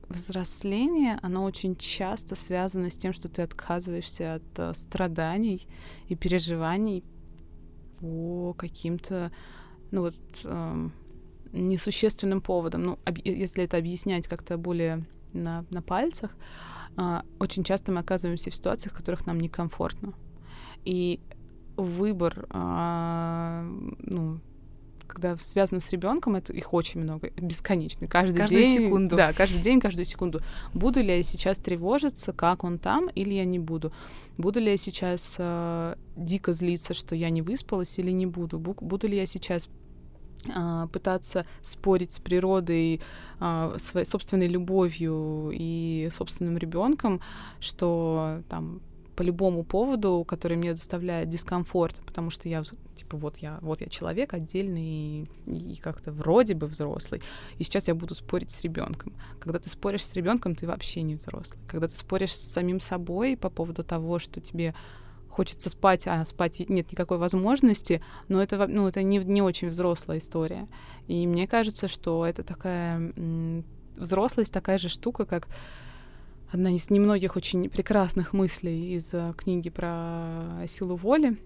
взросление, 0.10 1.20
оно 1.22 1.44
очень 1.44 1.76
часто 1.76 2.36
связано 2.36 2.90
с 2.90 2.98
тем, 2.98 3.14
что 3.14 3.30
ты 3.30 3.42
отказываешься 3.42 4.36
от 4.36 4.60
э, 4.60 4.74
страданий 4.74 5.68
и 6.08 6.16
переживаний 6.16 7.04
по 8.00 8.54
каким-то, 8.54 9.32
ну 9.92 10.02
вот, 10.02 10.16
э, 10.44 10.90
несущественным 11.54 12.42
поводам. 12.42 12.84
Ну, 12.84 13.00
об, 13.06 13.18
если 13.24 13.64
это 13.64 13.78
объяснять 13.78 14.28
как-то 14.28 14.58
более 14.58 15.06
на, 15.34 15.66
на 15.70 15.82
пальцах, 15.82 16.32
э, 16.98 17.22
очень 17.40 17.64
часто 17.64 17.92
мы 17.92 18.00
оказываемся 18.00 18.50
в 18.50 18.56
ситуациях, 18.56 18.94
в 18.94 18.98
которых 18.98 19.26
нам 19.26 19.40
некомфортно. 19.40 20.14
И 20.86 21.20
выбор, 21.76 22.48
э, 22.50 23.62
ну, 24.00 24.40
когда 25.08 25.38
связано 25.38 25.80
с 25.80 25.92
ребенком, 25.92 26.36
это 26.36 26.54
их 26.54 26.74
очень 26.74 27.02
много, 27.02 27.30
бесконечно. 27.32 28.08
Каждый 28.08 28.38
каждую 28.38 28.64
день, 28.64 28.86
секунду. 28.86 29.16
Да, 29.16 29.34
каждый 29.34 29.62
день, 29.62 29.80
каждую 29.80 30.06
секунду. 30.06 30.42
Буду 30.74 31.02
ли 31.02 31.18
я 31.18 31.24
сейчас 31.24 31.58
тревожиться, 31.58 32.34
как 32.34 32.64
он 32.64 32.78
там, 32.78 33.10
или 33.10 33.34
я 33.34 33.46
не 33.46 33.60
буду? 33.60 33.92
Буду 34.38 34.60
ли 34.60 34.72
я 34.72 34.78
сейчас 34.78 35.36
э, 35.38 35.96
дико 36.16 36.54
злиться, 36.54 36.94
что 36.94 37.16
я 37.16 37.30
не 37.30 37.42
выспалась, 37.42 37.98
или 37.98 38.12
не 38.12 38.26
буду? 38.26 38.60
Буду 38.60 39.08
ли 39.08 39.18
я 39.18 39.26
сейчас 39.26 39.70
э, 40.46 40.88
пытаться 40.92 41.46
спорить 41.62 42.14
с 42.14 42.20
природой, 42.20 43.02
э, 43.40 43.76
своей 43.80 44.06
собственной 44.06 44.48
любовью 44.48 45.52
и 45.54 46.10
собственным 46.12 46.58
ребенком, 46.58 47.22
что 47.60 48.42
там 48.50 48.82
по 49.18 49.24
любому 49.24 49.64
поводу, 49.64 50.24
который 50.28 50.58
мне 50.58 50.74
доставляет 50.74 51.28
дискомфорт, 51.30 52.00
потому 52.06 52.30
что 52.30 52.48
я 52.48 52.62
типа 53.08 53.18
вот 53.18 53.38
я 53.38 53.60
вот 53.62 53.82
я 53.82 53.88
человек 53.88 54.34
отдельный 54.34 55.28
и, 55.46 55.76
как-то 55.82 56.12
вроде 56.12 56.54
бы 56.54 56.68
взрослый, 56.68 57.22
и 57.58 57.64
сейчас 57.64 57.88
я 57.88 57.96
буду 57.96 58.16
спорить 58.16 58.52
с 58.52 58.62
ребенком. 58.64 59.14
Когда 59.40 59.60
ты 59.60 59.70
споришь 59.70 60.06
с 60.06 60.14
ребенком, 60.14 60.56
ты 60.56 60.68
вообще 60.68 61.02
не 61.02 61.16
взрослый. 61.16 61.60
Когда 61.68 61.88
ты 61.88 61.96
споришь 61.96 62.36
с 62.36 62.52
самим 62.52 62.80
собой 62.80 63.38
по 63.38 63.50
поводу 63.50 63.84
того, 63.84 64.20
что 64.20 64.42
тебе 64.42 64.74
хочется 65.30 65.70
спать, 65.70 66.08
а 66.08 66.26
спать 66.26 66.60
нет 66.68 66.92
никакой 66.92 67.18
возможности, 67.18 68.02
но 68.28 68.42
это, 68.42 68.68
ну, 68.68 68.88
это 68.88 69.04
не, 69.04 69.20
не 69.20 69.42
очень 69.42 69.70
взрослая 69.70 70.18
история. 70.18 70.68
И 71.08 71.28
мне 71.28 71.48
кажется, 71.48 71.88
что 71.88 72.26
это 72.26 72.44
такая 72.44 73.14
взрослость 73.96 74.54
такая 74.54 74.78
же 74.78 74.90
штука, 74.90 75.26
как 75.26 75.48
одна 76.52 76.72
из 76.72 76.90
немногих 76.90 77.36
очень 77.36 77.70
прекрасных 77.70 78.34
мыслей 78.34 78.96
из 78.96 79.14
э, 79.14 79.34
книги 79.38 79.70
про 79.70 80.64
силу 80.68 80.96
воли 80.96 81.38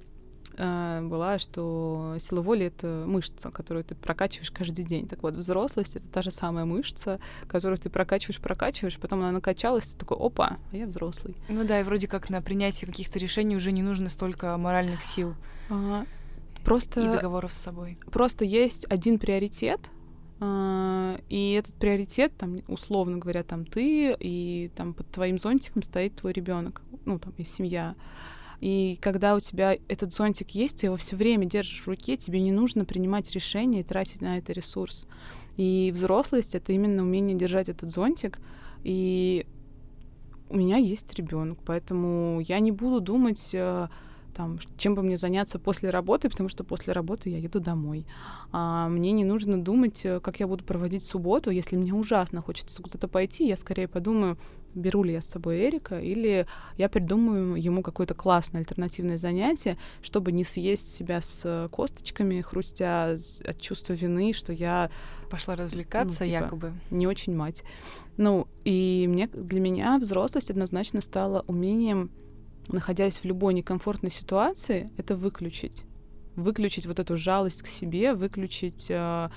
была, 0.58 1.40
что 1.40 2.16
сила 2.20 2.42
воли— 2.42 2.66
это 2.68 3.04
мышца, 3.08 3.52
которую 3.52 3.84
ты 3.84 3.96
прокачиваешь 3.96 4.52
каждый 4.52 4.86
день. 4.86 5.08
Так 5.08 5.24
вот, 5.24 5.34
взрослость— 5.34 5.96
это 5.98 6.10
та 6.10 6.22
же 6.22 6.32
самая 6.32 6.66
мышца, 6.66 7.20
которую 7.48 7.78
ты 7.78 7.90
прокачиваешь, 7.90 8.40
прокачиваешь, 8.40 8.98
потом 8.98 9.20
она 9.20 9.32
накачалась, 9.32 9.86
ты 9.86 9.98
такой, 9.98 10.18
опа, 10.18 10.58
а 10.72 10.76
я 10.76 10.86
взрослый. 10.86 11.36
Ну 11.50 11.64
да, 11.64 11.80
и 11.80 11.84
вроде 11.84 12.08
как 12.08 12.30
на 12.30 12.42
принятие 12.42 12.90
каких-то 12.90 13.20
решений 13.20 13.56
уже 13.56 13.72
не 13.72 13.84
нужно 13.84 14.10
столько 14.10 14.56
моральных 14.58 15.04
сил. 15.04 15.36
Ага. 15.70 16.06
Просто... 16.64 17.02
И 17.02 17.12
договоров 17.12 17.54
с 17.54 17.58
собой. 17.58 17.98
Просто 18.12 18.46
есть 18.46 18.86
один 18.90 19.20
приоритет, 19.20 19.92
а, 20.40 21.20
и 21.30 21.54
этот 21.54 21.76
приоритет, 21.76 22.36
там, 22.38 22.62
условно 22.68 23.18
говоря, 23.18 23.44
там 23.44 23.66
ты, 23.66 24.16
и 24.20 24.72
там 24.76 24.94
под 24.94 25.08
твоим 25.12 25.38
зонтиком 25.38 25.84
стоит 25.84 26.16
твой 26.16 26.34
ребенок, 26.34 26.82
ну, 27.06 27.20
там, 27.20 27.34
и 27.38 27.44
семья. 27.44 27.96
И 28.62 28.98
когда 29.02 29.36
у 29.36 29.40
тебя 29.40 29.76
этот 29.88 30.14
зонтик 30.14 30.52
есть, 30.52 30.82
ты 30.82 30.86
его 30.86 30.96
все 30.96 31.16
время 31.16 31.46
держишь 31.46 31.82
в 31.82 31.88
руке, 31.88 32.16
тебе 32.16 32.40
не 32.40 32.52
нужно 32.52 32.86
принимать 32.86 33.32
решения 33.32 33.82
и 33.82 33.84
тратить 33.84 34.22
на 34.22 34.38
это 34.38 34.54
ресурс. 34.54 35.08
И 35.58 35.92
взрослость 35.94 36.54
это 36.54 36.72
именно 36.72 37.02
умение 37.02 37.36
держать 37.36 37.70
этот 37.70 37.90
зонтик. 37.90 38.38
И 38.84 39.48
у 40.50 40.58
меня 40.58 40.78
есть 40.78 41.14
ребенок, 41.16 41.58
поэтому 41.66 42.40
я 42.42 42.60
не 42.60 42.72
буду 42.72 43.02
думать 43.02 43.50
э, 43.54 43.88
там, 44.36 44.60
чем 44.78 44.96
бы 44.96 45.02
мне 45.02 45.18
заняться 45.18 45.60
после 45.60 45.90
работы, 45.90 46.30
потому 46.30 46.50
что 46.50 46.64
после 46.64 46.94
работы 46.94 47.30
я 47.30 47.38
еду 47.38 47.60
домой. 47.60 48.06
А 48.52 48.90
мне 48.90 49.12
не 49.12 49.24
нужно 49.24 49.62
думать, 49.62 50.02
э, 50.04 50.20
как 50.20 50.40
я 50.40 50.48
буду 50.48 50.64
проводить 50.64 51.04
субботу. 51.04 51.50
Если 51.50 51.78
мне 51.78 51.94
ужасно 51.94 52.42
хочется 52.42 52.82
куда-то 52.82 53.08
пойти, 53.08 53.48
я 53.48 53.58
скорее 53.58 53.88
подумаю, 53.88 54.38
беру 54.76 55.04
ли 55.04 55.14
я 55.14 55.22
с 55.22 55.28
собой 55.28 55.60
Эрика, 55.68 56.00
или 56.00 56.46
я 56.78 56.90
придумаю 56.90 57.56
ему 57.56 57.82
какое-то 57.82 58.14
классное 58.14 58.62
альтернативное 58.62 59.18
занятие, 59.18 59.78
чтобы 60.02 60.32
не 60.32 60.44
съесть 60.44 60.94
себя 60.94 61.22
с 61.22 61.70
косточками, 61.72 62.42
хрустя 62.42 63.16
от 63.46 63.62
чувства 63.62 63.94
вины, 63.94 64.34
что 64.34 64.54
я 64.54 64.90
пошла 65.30 65.56
развлекаться, 65.56 66.24
ну, 66.24 66.26
типа, 66.26 66.44
якобы. 66.44 66.74
Не 66.90 67.08
очень 67.08 67.36
мать. 67.36 67.64
Ну, 68.18 68.48
и 68.66 69.06
мне, 69.08 69.28
для 69.28 69.60
меня 69.60 69.98
взрослость 69.98 70.52
однозначно 70.52 71.02
стала 71.02 71.44
умением 71.48 72.12
находясь 72.68 73.20
в 73.20 73.26
любой 73.26 73.54
некомфортной 73.54 74.12
ситуации, 74.12 74.92
это 74.98 75.16
выключить. 75.16 75.84
Выключить 76.36 76.86
вот 76.86 77.00
эту 77.00 77.18
жалость 77.18 77.62
к 77.64 77.68
себе, 77.68 78.14
выключить 78.14 78.88
э, 78.90 79.30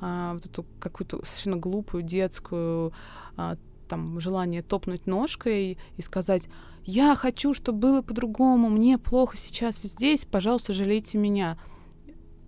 э, 0.00 0.30
вот 0.32 0.46
эту 0.46 0.64
какую-то 0.80 1.24
совершенно 1.24 1.56
глупую 1.56 2.02
детскую 2.02 2.92
э, 3.36 3.56
там 3.88 4.20
желание 4.20 4.62
топнуть 4.62 5.06
ножкой 5.06 5.78
и 5.96 6.02
сказать 6.02 6.48
«Я 6.84 7.16
хочу, 7.16 7.54
чтобы 7.54 7.78
было 7.78 8.02
по-другому, 8.02 8.68
мне 8.68 8.98
плохо 8.98 9.36
сейчас 9.36 9.84
и 9.84 9.88
здесь, 9.88 10.24
пожалуйста, 10.24 10.72
жалейте 10.72 11.18
меня». 11.18 11.58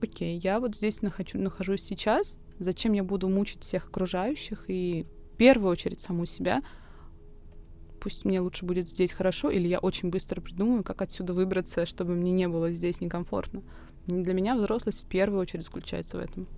Окей, 0.02 0.38
я 0.38 0.60
вот 0.60 0.76
здесь 0.76 1.02
нахожу, 1.02 1.38
нахожусь 1.38 1.82
сейчас, 1.82 2.38
зачем 2.58 2.92
я 2.92 3.04
буду 3.04 3.28
мучить 3.28 3.62
всех 3.62 3.86
окружающих 3.86 4.64
и 4.68 5.06
в 5.34 5.36
первую 5.36 5.70
очередь 5.70 6.00
саму 6.00 6.26
себя— 6.26 6.62
пусть 8.00 8.24
мне 8.24 8.40
лучше 8.40 8.64
будет 8.64 8.88
здесь 8.88 9.12
хорошо, 9.12 9.50
или 9.50 9.68
я 9.68 9.78
очень 9.78 10.10
быстро 10.10 10.40
придумаю, 10.40 10.82
как 10.82 11.02
отсюда 11.02 11.34
выбраться, 11.34 11.86
чтобы 11.86 12.14
мне 12.14 12.32
не 12.32 12.48
было 12.48 12.72
здесь 12.72 13.00
некомфортно. 13.00 13.62
Для 14.06 14.34
меня 14.34 14.56
взрослость 14.56 15.04
в 15.04 15.06
первую 15.06 15.40
очередь 15.40 15.64
заключается 15.64 16.16
в 16.16 16.20
этом. 16.20 16.48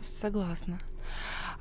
Согласна. 0.00 0.78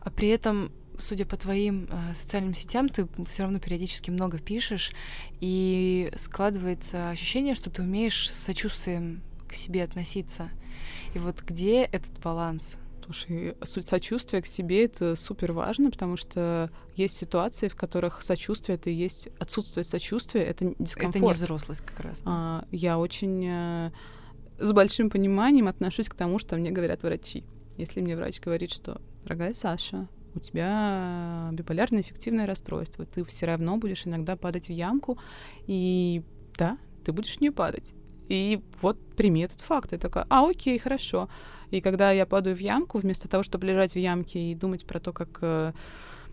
А 0.02 0.12
при 0.12 0.30
этом, 0.30 0.72
судя 1.00 1.26
по 1.26 1.38
твоим 1.38 1.88
э, 1.90 2.14
социальным 2.14 2.54
сетям, 2.54 2.90
ты 2.90 3.08
все 3.28 3.44
равно 3.44 3.60
периодически 3.60 4.12
много 4.12 4.40
пишешь, 4.40 4.92
и 5.40 6.12
складывается 6.16 7.10
ощущение, 7.10 7.56
что 7.56 7.70
ты 7.70 7.82
умеешь 7.82 8.30
с 8.30 8.38
сочувствием 8.38 9.22
к 9.48 9.54
себе 9.54 9.84
относиться. 9.84 10.50
И 11.14 11.20
вот 11.20 11.42
где 11.42 11.84
этот 11.84 12.20
баланс? 12.20 12.78
Слушай, 13.04 13.56
сочувствие 13.64 14.44
к 14.44 14.46
себе— 14.46 14.84
это 14.86 15.16
супер 15.16 15.52
важно, 15.52 15.90
потому 15.90 16.16
что 16.16 16.70
есть 16.96 17.18
ситуации, 17.18 17.68
в 17.68 17.76
которых 17.76 18.22
сочувствие— 18.22 18.76
это 18.78 18.92
и 18.92 18.94
есть 18.94 19.30
отсутствие 19.40 19.84
сочувствия, 19.84 20.44
это 20.44 20.76
дискомфорт. 20.78 21.16
Это 21.16 21.26
не 21.26 21.34
взрослость 21.34 21.82
как 21.82 22.02
раз. 22.02 22.22
А, 22.26 22.66
я 22.70 23.00
очень 23.00 23.46
э, 23.48 23.92
с 24.60 24.72
большим 24.74 25.10
пониманием 25.10 25.68
отношусь 25.68 26.08
к 26.08 26.14
тому, 26.14 26.38
что 26.38 26.56
мне 26.56 26.70
говорят 26.70 27.02
врачи. 27.02 27.44
Если 27.78 28.00
мне 28.02 28.16
врач 28.16 28.40
говорит, 28.40 28.72
что, 28.72 29.02
дорогая 29.24 29.56
Саша, 29.56 30.08
у 30.36 30.40
тебя 30.40 31.50
биполярное 31.52 32.02
эффективное 32.02 32.46
расстройство, 32.46 33.06
ты 33.06 33.24
все 33.24 33.46
равно 33.46 33.78
будешь 33.78 34.06
иногда 34.06 34.36
падать 34.36 34.68
в 34.68 34.72
ямку, 34.72 35.18
и 35.68 36.24
да, 36.58 36.78
ты 37.04 37.12
будешь 37.12 37.38
в 37.38 37.42
нее 37.42 37.52
падать. 37.52 37.94
И 38.28 38.62
вот 38.82 39.00
прими 39.16 39.42
этот 39.42 39.62
факт. 39.62 39.92
Я 39.92 39.98
такая, 39.98 40.26
а, 40.30 40.48
окей, 40.48 40.78
хорошо. 40.78 41.30
И 41.72 41.82
когда 41.82 42.12
я 42.12 42.26
падаю 42.26 42.56
в 42.56 42.60
ямку, 42.60 43.00
вместо 43.00 43.28
того, 43.28 43.44
чтобы 43.44 43.66
лежать 43.66 43.94
в 43.94 43.98
ямке 43.98 44.52
и 44.52 44.56
думать 44.56 44.86
про 44.86 45.00
то, 45.00 45.12
как... 45.12 45.40
Э, 45.42 45.74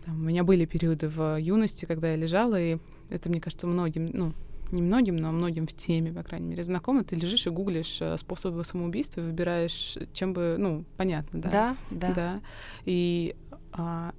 там, 0.05 0.19
у 0.21 0.23
меня 0.23 0.43
были 0.43 0.65
периоды 0.65 1.09
в 1.09 1.37
юности, 1.37 1.85
когда 1.85 2.11
я 2.11 2.15
лежала, 2.15 2.59
и 2.59 2.77
это, 3.09 3.29
мне 3.29 3.41
кажется, 3.41 3.67
многим, 3.67 4.11
ну, 4.13 4.33
немногим, 4.71 5.17
но 5.17 5.31
многим 5.31 5.67
в 5.67 5.73
теме, 5.73 6.11
по 6.11 6.23
крайней 6.23 6.47
мере, 6.47 6.63
знакомы, 6.63 7.03
ты 7.03 7.15
лежишь 7.15 7.47
и 7.47 7.49
гуглишь 7.49 7.97
э, 8.01 8.17
способы 8.17 8.63
самоубийства, 8.63 9.21
выбираешь, 9.21 9.97
чем 10.13 10.33
бы, 10.33 10.55
ну, 10.57 10.85
понятно, 10.97 11.41
да? 11.41 11.49
Да, 11.51 11.77
да. 11.91 12.13
Да. 12.13 12.41
И, 12.85 13.35
а, 13.77 14.13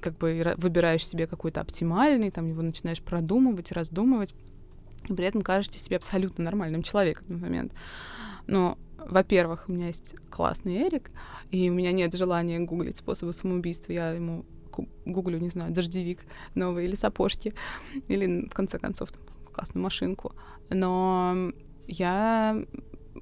как 0.00 0.16
бы 0.18 0.54
выбираешь 0.56 1.06
себе 1.06 1.26
какой-то 1.26 1.60
оптимальный, 1.60 2.30
там 2.30 2.46
его 2.46 2.62
начинаешь 2.62 3.02
продумывать, 3.02 3.72
раздумывать, 3.72 4.34
и 5.08 5.12
при 5.14 5.26
этом 5.26 5.42
кажешься 5.42 5.78
себе 5.78 5.96
абсолютно 5.96 6.44
нормальным 6.44 6.82
человеком 6.82 7.24
этот 7.28 7.40
момент. 7.40 7.72
Но, 8.46 8.78
во-первых, 8.98 9.64
у 9.68 9.72
меня 9.72 9.86
есть 9.86 10.14
классный 10.30 10.76
Эрик, 10.76 11.10
и 11.50 11.70
у 11.70 11.74
меня 11.74 11.92
нет 11.92 12.14
желания 12.14 12.58
гуглить 12.60 12.98
способы 12.98 13.32
самоубийства. 13.32 13.92
Я 13.92 14.10
ему 14.10 14.44
гуглю, 15.06 15.38
не 15.38 15.48
знаю, 15.48 15.72
дождевик 15.72 16.20
новый 16.54 16.84
или 16.84 16.94
сапожки, 16.94 17.54
или, 18.08 18.46
в 18.46 18.54
конце 18.54 18.78
концов, 18.78 19.12
там, 19.12 19.22
классную 19.52 19.82
машинку. 19.82 20.34
Но 20.70 21.52
я 21.86 22.64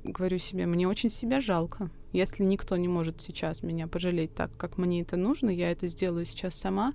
говорю 0.05 0.38
себе, 0.38 0.66
мне 0.66 0.87
очень 0.88 1.09
себя 1.09 1.40
жалко. 1.40 1.90
Если 2.16 2.44
никто 2.44 2.76
не 2.78 2.88
может 2.88 3.20
сейчас 3.20 3.62
меня 3.62 3.87
пожалеть 3.87 4.35
так, 4.35 4.50
как 4.56 4.78
мне 4.78 5.02
это 5.02 5.16
нужно, 5.18 5.50
я 5.50 5.70
это 5.70 5.87
сделаю 5.87 6.25
сейчас 6.25 6.54
сама. 6.54 6.94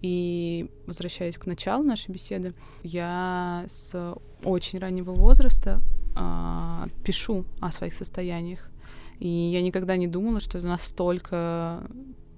И 0.00 0.70
возвращаясь 0.86 1.38
к 1.38 1.46
началу 1.46 1.82
нашей 1.82 2.12
беседы, 2.12 2.54
я 2.84 3.64
с 3.66 4.14
очень 4.44 4.78
раннего 4.78 5.10
возраста 5.10 5.80
э, 6.16 6.88
пишу 7.04 7.44
о 7.58 7.72
своих 7.72 7.94
состояниях. 7.94 8.70
И 9.18 9.28
я 9.28 9.60
никогда 9.60 9.96
не 9.96 10.06
думала, 10.06 10.38
что 10.38 10.58
это 10.58 10.68
настолько 10.68 11.82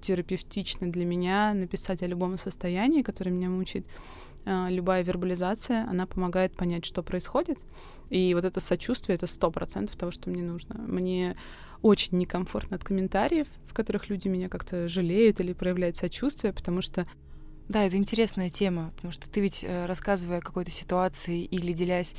терапевтично 0.01 0.91
для 0.91 1.05
меня 1.05 1.53
написать 1.53 2.01
о 2.01 2.07
любом 2.07 2.37
состоянии, 2.39 3.03
которое 3.03 3.29
меня 3.29 3.49
мучает. 3.49 3.85
А, 4.45 4.67
любая 4.69 5.03
вербализация, 5.03 5.87
она 5.89 6.05
помогает 6.05 6.55
понять, 6.55 6.85
что 6.85 7.03
происходит. 7.03 7.59
И 8.09 8.33
вот 8.33 8.43
это 8.43 8.59
сочувствие— 8.59 9.15
это 9.17 9.27
сто 9.27 9.51
процентов 9.51 9.95
того, 9.95 10.11
что 10.11 10.29
мне 10.29 10.41
нужно. 10.41 10.75
Мне 10.75 11.35
очень 11.83 12.17
некомфортно 12.17 12.77
от 12.77 12.83
комментариев, 12.83 13.47
в 13.67 13.73
которых 13.75 14.09
люди 14.09 14.27
меня 14.27 14.49
как-то 14.49 14.87
жалеют 14.87 15.39
или 15.39 15.53
проявляют 15.53 15.97
сочувствие, 15.97 16.53
потому 16.53 16.81
что 16.81 17.05
да, 17.69 17.83
это 17.85 17.97
интересная 17.97 18.49
тема, 18.49 18.91
потому 18.95 19.11
что 19.11 19.29
ты 19.29 19.41
ведь, 19.41 19.63
э, 19.63 19.85
рассказывая 19.85 20.39
о 20.39 20.41
какой-то 20.41 20.71
ситуации 20.71 21.43
или 21.43 21.71
делясь 21.71 22.15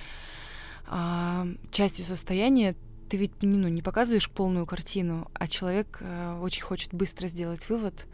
а, 0.87 1.47
частью 1.71 2.05
состояния, 2.05 2.75
ты 3.09 3.17
ведь 3.17 3.33
ну, 3.43 3.69
не 3.69 3.83
показываешь 3.83 4.31
полную 4.31 4.67
картину, 4.67 5.31
а 5.35 5.47
человек 5.47 5.99
а, 6.01 6.41
очень 6.41 6.63
хочет 6.63 6.93
быстро 6.93 7.27
сделать 7.27 7.69
вывод 7.69 8.07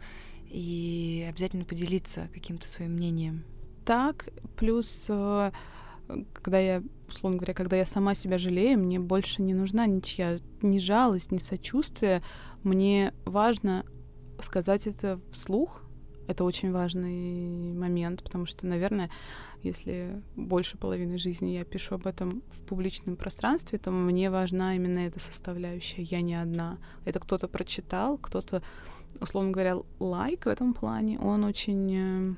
и 0.49 1.25
обязательно 1.29 1.65
поделиться 1.65 2.29
каким-то 2.33 2.67
своим 2.67 2.91
мнением. 2.93 3.43
Так, 3.85 4.29
плюс, 4.57 5.07
э, 5.09 5.51
когда 6.33 6.59
я, 6.59 6.83
условно 7.07 7.37
говоря, 7.37 7.53
когда 7.53 7.75
я 7.75 7.85
сама 7.85 8.15
себя 8.15 8.37
жалею, 8.37 8.79
мне 8.79 8.99
больше 8.99 9.41
не 9.41 9.53
нужна 9.53 9.85
ничья 9.87 10.37
ни 10.61 10.79
жалость, 10.79 11.31
ни 11.31 11.37
сочувствие. 11.37 12.21
Мне 12.63 13.13
важно 13.25 13.85
сказать 14.39 14.87
это 14.87 15.19
вслух. 15.31 15.81
Это 16.27 16.43
очень 16.43 16.71
важный 16.71 17.73
момент, 17.73 18.23
потому 18.23 18.45
что, 18.45 18.65
наверное, 18.65 19.09
если 19.63 20.21
больше 20.35 20.77
половины 20.77 21.17
жизни 21.17 21.49
я 21.49 21.65
пишу 21.65 21.95
об 21.95 22.07
этом 22.07 22.41
в 22.51 22.63
публичном 22.63 23.17
пространстве, 23.17 23.79
то 23.79 23.91
мне 23.91 24.29
важна 24.29 24.75
именно 24.75 24.99
эта 24.99 25.19
составляющая. 25.19 26.03
Я 26.03 26.21
не 26.21 26.35
одна. 26.35 26.77
Это 27.05 27.19
кто-то 27.19 27.47
прочитал, 27.47 28.17
кто-то, 28.17 28.63
условно 29.19 29.51
говоря, 29.51 29.77
лайк 29.99 30.45
в 30.45 30.49
этом 30.49 30.73
плане, 30.73 31.19
он 31.19 31.43
очень 31.43 31.95
э, 31.95 32.35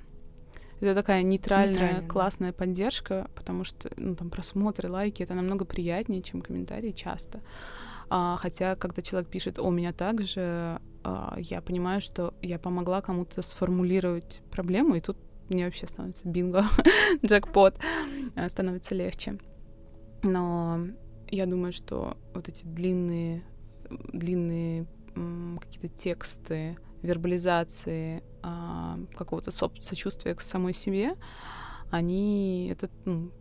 это 0.80 0.96
такая 0.96 1.24
нейтральная, 1.24 1.70
нейтральная 1.70 2.08
классная 2.08 2.52
да. 2.52 2.58
поддержка, 2.58 3.30
потому 3.36 3.64
что 3.64 3.90
ну, 3.98 4.16
там 4.16 4.30
просмотры, 4.30 4.90
лайки 4.90 5.24
это 5.24 5.34
намного 5.34 5.66
приятнее, 5.66 6.22
чем 6.22 6.42
комментарии 6.42 6.92
часто. 6.92 7.42
А, 8.10 8.38
хотя, 8.38 8.76
когда 8.76 9.02
человек 9.02 9.30
пишет 9.30 9.60
«О, 9.60 9.70
меня 9.70 9.94
также», 9.94 10.80
а, 11.04 11.36
я 11.38 11.62
понимаю, 11.62 12.02
что 12.02 12.34
я 12.42 12.60
помогла 12.60 13.02
кому-то 13.02 13.42
сформулировать 13.42 14.42
проблему, 14.52 14.96
и 14.96 15.02
тут 15.02 15.18
мне 15.50 15.66
вообще 15.66 15.88
становится 15.88 16.28
бинго, 16.28 16.64
джекпот, 17.26 17.80
а, 18.36 18.50
становится 18.50 18.96
легче. 18.96 19.40
Но 20.22 20.80
я 21.30 21.46
думаю, 21.46 21.74
что 21.74 22.18
вот 22.34 22.48
эти 22.48 22.66
длинные, 22.66 23.44
длинные 23.90 24.86
какие-то 25.60 25.90
тексты, 25.90 26.78
вербализации 27.04 28.24
а, 28.42 28.98
какого-то 29.16 29.52
сочувствия 29.52 30.34
к 30.36 30.42
самой 30.42 30.74
себе, 30.74 31.16
они 31.92 32.70
это 32.72 32.90
ну, 33.06 33.32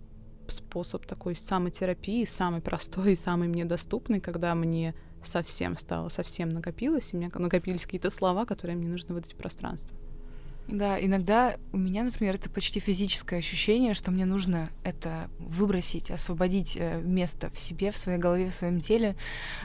способ 0.48 1.06
такой 1.06 1.36
самотерапии, 1.36 2.24
самый 2.24 2.60
простой 2.60 3.12
и 3.12 3.16
самый 3.16 3.48
мне 3.48 3.64
доступный, 3.64 4.20
когда 4.20 4.54
мне 4.54 4.94
совсем 5.22 5.76
стало, 5.76 6.08
совсем 6.08 6.50
накопилось, 6.50 7.12
и 7.12 7.16
у 7.16 7.18
меня 7.18 7.30
накопились 7.34 7.84
какие-то 7.84 8.10
слова, 8.10 8.44
которые 8.44 8.76
мне 8.76 8.88
нужно 8.88 9.14
выдать 9.14 9.32
в 9.32 9.36
пространство. 9.36 9.96
Да, 10.68 10.98
иногда 11.00 11.56
у 11.72 11.76
меня, 11.76 12.04
например, 12.04 12.36
это 12.36 12.48
почти 12.48 12.78
физическое 12.78 13.38
ощущение, 13.38 13.94
что 13.94 14.10
мне 14.10 14.24
нужно 14.24 14.68
это 14.84 15.28
выбросить, 15.38 16.10
освободить 16.10 16.76
э, 16.78 17.00
место 17.02 17.50
в 17.50 17.58
себе, 17.58 17.90
в 17.90 17.96
своей 17.96 18.18
голове, 18.18 18.48
в 18.48 18.54
своем 18.54 18.80
теле 18.80 19.16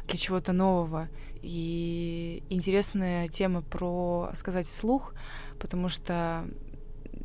для 0.07 0.17
чего-то 0.17 0.53
нового. 0.53 1.07
И 1.41 2.43
интересная 2.49 3.27
тема 3.27 3.61
про 3.61 4.29
сказать 4.33 4.67
вслух, 4.67 5.13
потому 5.59 5.89
что 5.89 6.45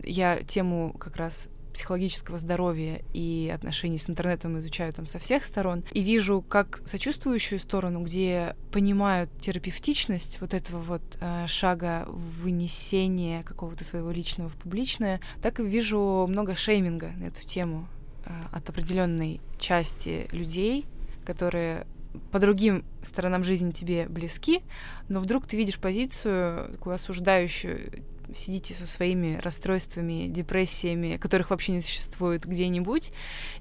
я 0.05 0.43
тему 0.43 0.95
как 0.99 1.17
раз 1.17 1.49
психологического 1.73 2.39
здоровья 2.39 3.03
и 3.13 3.51
отношений 3.53 3.99
с 3.99 4.09
интернетом 4.09 4.59
изучаю 4.59 4.93
там 4.93 5.07
со 5.07 5.19
всех 5.19 5.43
сторон, 5.43 5.85
и 5.93 6.03
вижу 6.03 6.45
как 6.47 6.83
сочувствующую 6.87 7.59
сторону, 7.59 8.03
где 8.03 8.57
понимают 8.71 9.31
терапевтичность 9.41 10.39
вот 10.41 10.55
этого 10.55 10.81
вот 10.81 11.03
э, 11.21 11.47
шага 11.47 12.05
вынесения 12.09 13.43
какого-то 13.43 13.85
своего 13.85 14.11
личного 14.11 14.49
в 14.49 14.57
публичное, 14.57 15.21
так 15.41 15.61
и 15.61 15.65
вижу 15.65 16.27
много 16.29 16.55
шейминга 16.55 17.13
на 17.17 17.25
эту 17.25 17.41
тему 17.47 17.89
э, 18.25 18.31
от 18.53 18.69
определенной 18.69 19.41
части 19.59 20.29
людей, 20.31 20.87
которые 21.25 21.87
по 22.31 22.39
другим 22.39 22.85
сторонам 23.03 23.45
жизни 23.45 23.71
тебе 23.71 24.07
близки, 24.09 24.63
но 25.09 25.21
вдруг 25.21 25.47
ты 25.47 25.57
видишь 25.57 25.79
позицию 25.79 26.73
такую 26.73 26.95
осуждающую 26.95 28.05
сидите 28.35 28.75
со 28.75 28.87
своими 28.87 29.39
расстройствами, 29.43 30.27
депрессиями, 30.29 31.17
которых 31.17 31.51
вообще 31.51 31.73
не 31.73 31.81
существует 31.81 32.47
где-нибудь, 32.47 33.13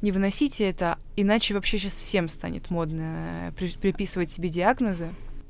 не 0.01 0.11
выносите 0.11 0.69
это, 0.69 0.97
иначе 1.15 1.53
вообще 1.53 1.77
сейчас 1.77 1.93
всем 1.93 2.29
станет 2.29 2.69
модно 2.69 3.49
э, 3.49 3.51
при 3.57 3.69
приписывать 3.77 4.31
себе 4.31 4.49
диагнозы. 4.49 5.09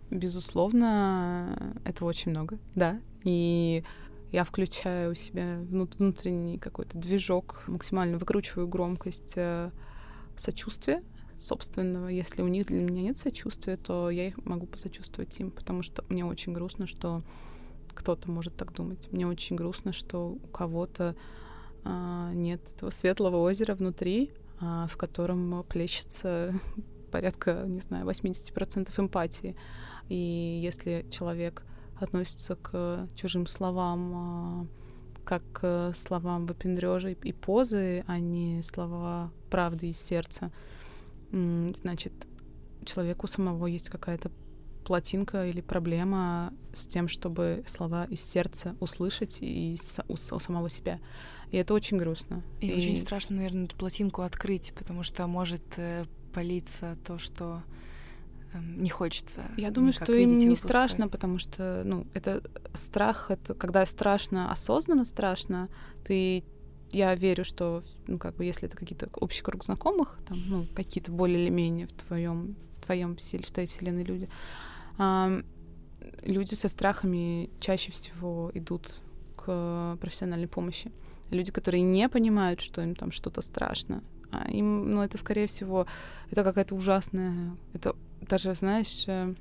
Безусловно, 0.10 1.74
этого 1.86 2.10
очень 2.10 2.32
много, 2.32 2.58
да. 2.76 3.00
И 3.24 3.84
я 4.32 4.44
включаю 4.44 5.12
у 5.12 5.16
себя 5.16 5.60
внутренний 5.70 6.58
какой-то 6.58 6.98
движок, 6.98 7.64
максимально 7.68 8.18
выкручиваю 8.18 8.68
громкость 8.68 9.34
э, 9.36 9.72
сочувствия 10.36 11.04
собственного. 11.42 12.08
Если 12.08 12.42
у 12.42 12.48
них 12.48 12.68
для 12.68 12.82
меня 12.82 13.02
нет 13.02 13.18
сочувствия, 13.18 13.78
то 13.78 14.10
я 14.10 14.28
их 14.28 14.38
могу 14.46 14.66
посочувствовать 14.66 15.40
им, 15.40 15.52
потому 15.52 15.84
что 15.84 16.04
мне 16.10 16.26
очень 16.26 16.54
грустно, 16.54 16.88
что 16.88 17.24
кто-то 17.94 18.30
может 18.30 18.56
так 18.56 18.74
думать. 18.74 19.12
Мне 19.12 19.28
очень 19.28 19.56
грустно, 19.56 19.94
что 19.94 20.30
у 20.32 20.48
кого-то 20.48 21.16
а, 21.84 22.32
нет 22.34 22.62
этого 22.76 22.90
светлого 22.90 23.38
озера 23.38 23.76
внутри, 23.76 24.32
а, 24.60 24.88
в 24.88 24.98
котором 24.98 25.64
плещется 25.64 26.54
порядка, 27.12 27.64
не 27.68 27.82
знаю, 27.82 28.06
80% 28.06 28.90
эмпатии. 28.98 29.56
И 30.10 30.60
если 30.64 31.06
человек 31.10 31.64
относится 32.00 32.56
к 32.56 33.08
чужим 33.16 33.46
словам 33.46 34.14
а, 34.16 34.68
как 35.24 35.44
к 35.52 35.92
словам 35.94 36.46
выпендрежа 36.46 37.10
и 37.10 37.32
позы, 37.32 38.04
а 38.08 38.20
не 38.20 38.62
слова 38.64 39.32
правды 39.50 39.90
из 39.90 40.00
сердца, 40.00 40.52
значит, 41.32 42.14
человеку 42.86 43.28
самого 43.28 43.68
есть 43.68 43.90
какая-то 43.90 44.32
плотинка 44.84 45.46
или 45.48 45.62
проблема 45.62 46.54
с 46.74 46.88
тем, 46.88 47.08
чтобы 47.08 47.64
слова 47.68 48.06
из 48.06 48.22
сердца 48.22 48.76
услышать 48.80 49.38
и 49.42 49.78
у, 50.08 50.14
у 50.14 50.40
самого 50.40 50.70
себя. 50.70 51.00
И 51.52 51.58
это 51.58 51.74
очень 51.74 51.98
грустно. 51.98 52.44
И, 52.60 52.68
и 52.68 52.78
очень 52.78 52.98
страшно, 52.98 53.38
наверное, 53.38 53.66
эту 53.66 53.76
плотинку 53.76 54.22
открыть, 54.22 54.74
потому 54.76 55.04
что 55.04 55.28
может 55.28 55.62
э, 55.78 56.06
палиться 56.34 56.98
то, 57.06 57.20
что 57.20 57.62
э, 58.54 58.60
не 58.78 58.90
хочется. 58.90 59.44
Я 59.58 59.70
думаю, 59.70 59.94
что 59.94 60.14
и 60.14 60.26
не 60.26 60.56
страшно, 60.56 61.08
потому 61.08 61.40
что, 61.40 61.84
ну, 61.86 62.08
это 62.14 62.42
страх, 62.74 63.30
это 63.30 63.54
когда 63.54 63.86
страшно, 63.86 64.52
осознанно 64.52 65.06
страшно, 65.06 65.70
ты 66.04 66.44
я 66.92 67.16
верю, 67.16 67.44
что, 67.46 67.84
ну, 68.08 68.18
как 68.18 68.36
бы, 68.36 68.46
если 68.46 68.68
это 68.68 68.78
какие-то 68.78 69.10
общий 69.14 69.44
круг 69.44 69.64
знакомых, 69.64 70.18
там, 70.28 70.42
ну, 70.48 70.68
какие-то 70.76 71.12
более 71.12 71.42
или 71.44 71.50
менее 71.50 71.88
в 71.88 71.94
твоем, 71.94 72.56
в 72.78 72.86
твоем 72.86 73.16
в 73.16 73.52
твоей 73.52 73.68
вселенной 73.68 74.04
люди, 74.04 74.30
люди 76.24 76.54
со 76.54 76.68
страхами 76.68 77.50
чаще 77.60 77.92
всего 77.92 78.52
идут 78.54 79.02
к 79.36 79.98
профессиональной 80.00 80.48
помощи. 80.48 80.92
Люди, 81.30 81.52
которые 81.52 81.82
не 81.82 82.10
понимают, 82.10 82.62
что 82.62 82.82
им 82.82 82.96
там 82.96 83.12
что-то 83.12 83.42
страшно, 83.42 84.04
А 84.32 84.50
им, 84.50 84.90
ну, 84.90 85.02
это, 85.02 85.18
скорее 85.18 85.48
всего, 85.48 85.88
это 86.30 86.44
какая-то 86.44 86.76
ужасная... 86.76 87.56
Это 87.74 87.96
даже, 88.22 88.54
знаешь, 88.54 89.06
э, 89.08 89.34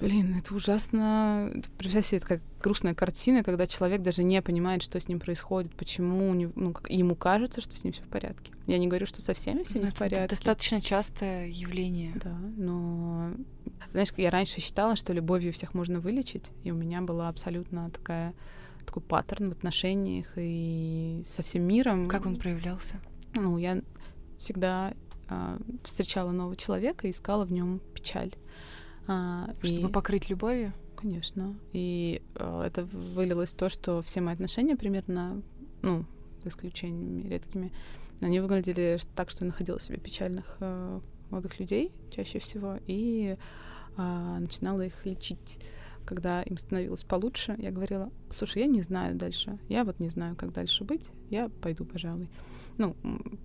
Блин, 0.00 0.36
это 0.38 0.54
ужасно. 0.54 1.52
Представь 1.76 2.06
себе, 2.06 2.18
это 2.18 2.26
как 2.26 2.40
грустная 2.62 2.94
картина, 2.94 3.42
когда 3.42 3.66
человек 3.66 4.02
даже 4.02 4.22
не 4.22 4.40
понимает, 4.42 4.82
что 4.82 5.00
с 5.00 5.08
ним 5.08 5.18
происходит, 5.18 5.74
почему 5.74 6.34
ну, 6.54 6.72
как, 6.72 6.90
ему 6.90 7.16
кажется, 7.16 7.60
что 7.60 7.76
с 7.76 7.82
ним 7.82 7.92
все 7.92 8.02
в 8.02 8.08
порядке. 8.08 8.52
Я 8.66 8.78
не 8.78 8.86
говорю, 8.86 9.06
что 9.06 9.20
со 9.20 9.34
всеми 9.34 9.64
все 9.64 9.80
не 9.80 9.90
в 9.90 9.94
порядке. 9.94 10.24
Это 10.24 10.34
достаточно 10.34 10.80
частое 10.80 11.48
явление. 11.48 12.12
Да, 12.22 12.36
но 12.56 13.32
знаешь, 13.92 14.12
я 14.16 14.30
раньше 14.30 14.60
считала, 14.60 14.96
что 14.96 15.12
любовью 15.12 15.52
всех 15.52 15.74
можно 15.74 16.00
вылечить, 16.00 16.50
и 16.62 16.70
у 16.70 16.74
меня 16.74 17.00
была 17.00 17.28
абсолютно 17.28 17.90
такая 17.90 18.34
такой 18.86 19.02
паттерн 19.02 19.50
в 19.50 19.52
отношениях 19.52 20.28
и 20.36 21.22
со 21.26 21.42
всем 21.42 21.62
миром. 21.64 22.08
Как 22.08 22.24
он 22.24 22.36
проявлялся? 22.36 22.96
Ну, 23.34 23.58
я 23.58 23.82
всегда 24.38 24.94
э, 25.28 25.58
встречала 25.84 26.30
нового 26.30 26.56
человека 26.56 27.06
и 27.06 27.10
искала 27.10 27.44
в 27.44 27.52
нем 27.52 27.80
печаль. 27.94 28.34
А, 29.08 29.54
Чтобы 29.62 29.88
и... 29.88 29.92
покрыть 29.92 30.28
любовью? 30.28 30.72
Конечно. 30.94 31.56
И 31.72 32.22
э, 32.34 32.62
это 32.66 32.84
вылилось 32.84 33.54
в 33.54 33.56
то, 33.56 33.68
что 33.68 34.02
все 34.02 34.20
мои 34.20 34.34
отношения 34.34 34.76
примерно, 34.76 35.42
ну, 35.82 36.04
за 36.42 36.50
исключениями 36.50 37.26
редкими, 37.28 37.72
они 38.20 38.40
выглядели 38.40 38.98
так, 39.14 39.30
что 39.30 39.44
я 39.44 39.50
находила 39.50 39.80
себе 39.80 39.98
печальных 39.98 40.56
э, 40.60 41.00
молодых 41.30 41.58
людей 41.58 41.92
чаще 42.10 42.38
всего 42.38 42.78
и 42.86 43.36
э, 43.96 44.36
начинала 44.40 44.82
их 44.84 45.06
лечить. 45.06 45.58
Когда 46.04 46.42
им 46.42 46.58
становилось 46.58 47.04
получше, 47.04 47.54
я 47.58 47.70
говорила, 47.70 48.10
слушай, 48.30 48.62
я 48.62 48.66
не 48.66 48.82
знаю 48.82 49.14
дальше, 49.14 49.58
я 49.68 49.84
вот 49.84 50.00
не 50.00 50.08
знаю, 50.08 50.36
как 50.36 50.52
дальше 50.52 50.84
быть, 50.84 51.10
я 51.30 51.48
пойду, 51.48 51.84
пожалуй. 51.84 52.28
Ну, 52.78 52.96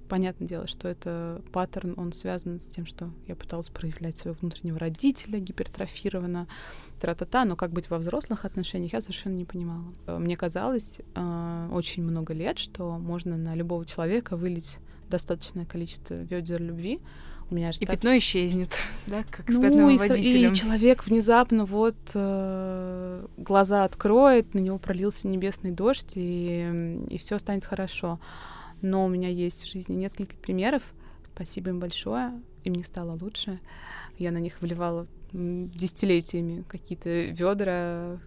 понятное 0.09 0.47
дело, 0.47 0.67
что 0.67 0.87
это 0.87 1.41
паттерн, 1.51 1.95
он 1.97 2.13
связан 2.13 2.61
с 2.61 2.67
тем, 2.67 2.85
что 2.85 3.09
я 3.27 3.35
пыталась 3.35 3.69
проявлять 3.69 4.15
своего 4.15 4.37
внутреннего 4.39 4.77
родителя 4.77 5.39
гипертрофированно, 5.39 6.47
тра-та-та, 7.01 7.43
но 7.43 7.55
как 7.55 7.71
быть 7.71 7.89
во 7.89 7.97
взрослых 7.97 8.45
отношениях, 8.45 8.93
я 8.93 9.01
совершенно 9.01 9.33
не 9.33 9.45
понимала. 9.45 9.85
Мне 10.07 10.37
казалось 10.37 10.99
э, 11.15 11.69
очень 11.71 12.03
много 12.03 12.33
лет, 12.33 12.59
что 12.59 12.97
можно 12.99 13.35
на 13.35 13.55
любого 13.55 13.85
человека 13.85 14.37
вылить 14.37 14.77
достаточное 15.09 15.65
количество 15.65 16.13
ведер 16.13 16.61
любви, 16.61 17.01
у 17.49 17.55
меня 17.55 17.71
же 17.71 17.79
и 17.79 17.85
так... 17.85 17.95
пятно 17.95 18.17
исчезнет, 18.17 18.69
да, 19.07 19.23
как 19.29 19.49
с 19.49 19.57
ну, 19.57 19.89
и, 19.89 19.95
и 19.95 20.53
человек 20.53 21.05
внезапно 21.05 21.65
вот 21.65 21.95
э, 22.13 23.25
глаза 23.37 23.83
откроет, 23.83 24.53
на 24.53 24.59
него 24.59 24.77
пролился 24.77 25.27
небесный 25.27 25.71
дождь, 25.71 26.13
и, 26.15 26.99
и 27.09 27.17
все 27.17 27.37
станет 27.39 27.65
хорошо 27.65 28.19
но 28.83 29.05
у 29.05 29.07
меня 29.09 29.29
есть 29.29 29.63
в 29.63 29.71
жизни 29.71 29.95
несколько 29.95 30.35
примеров. 30.35 30.93
Спасибо 31.23 31.69
им 31.69 31.79
большое, 31.79 32.39
им 32.63 32.73
не 32.73 32.83
стало 32.83 33.17
лучше. 33.19 33.59
Я 34.19 34.31
на 34.31 34.37
них 34.37 34.61
выливала 34.61 35.07
десятилетиями 35.31 36.63
какие-то 36.67 37.09
ведра, 37.09 38.19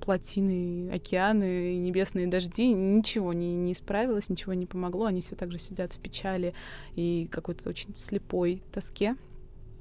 плотины, 0.00 0.90
океаны, 0.92 1.76
небесные 1.78 2.26
дожди. 2.26 2.72
Ничего 2.72 3.32
не, 3.32 3.56
не 3.56 3.72
исправилось, 3.72 4.28
ничего 4.28 4.52
не 4.52 4.66
помогло. 4.66 5.06
Они 5.06 5.20
все 5.20 5.34
так 5.34 5.50
же 5.50 5.58
сидят 5.58 5.92
в 5.92 5.98
печали 5.98 6.54
и 6.94 7.28
какой-то 7.30 7.68
очень 7.68 7.94
слепой 7.94 8.62
тоске. 8.72 9.16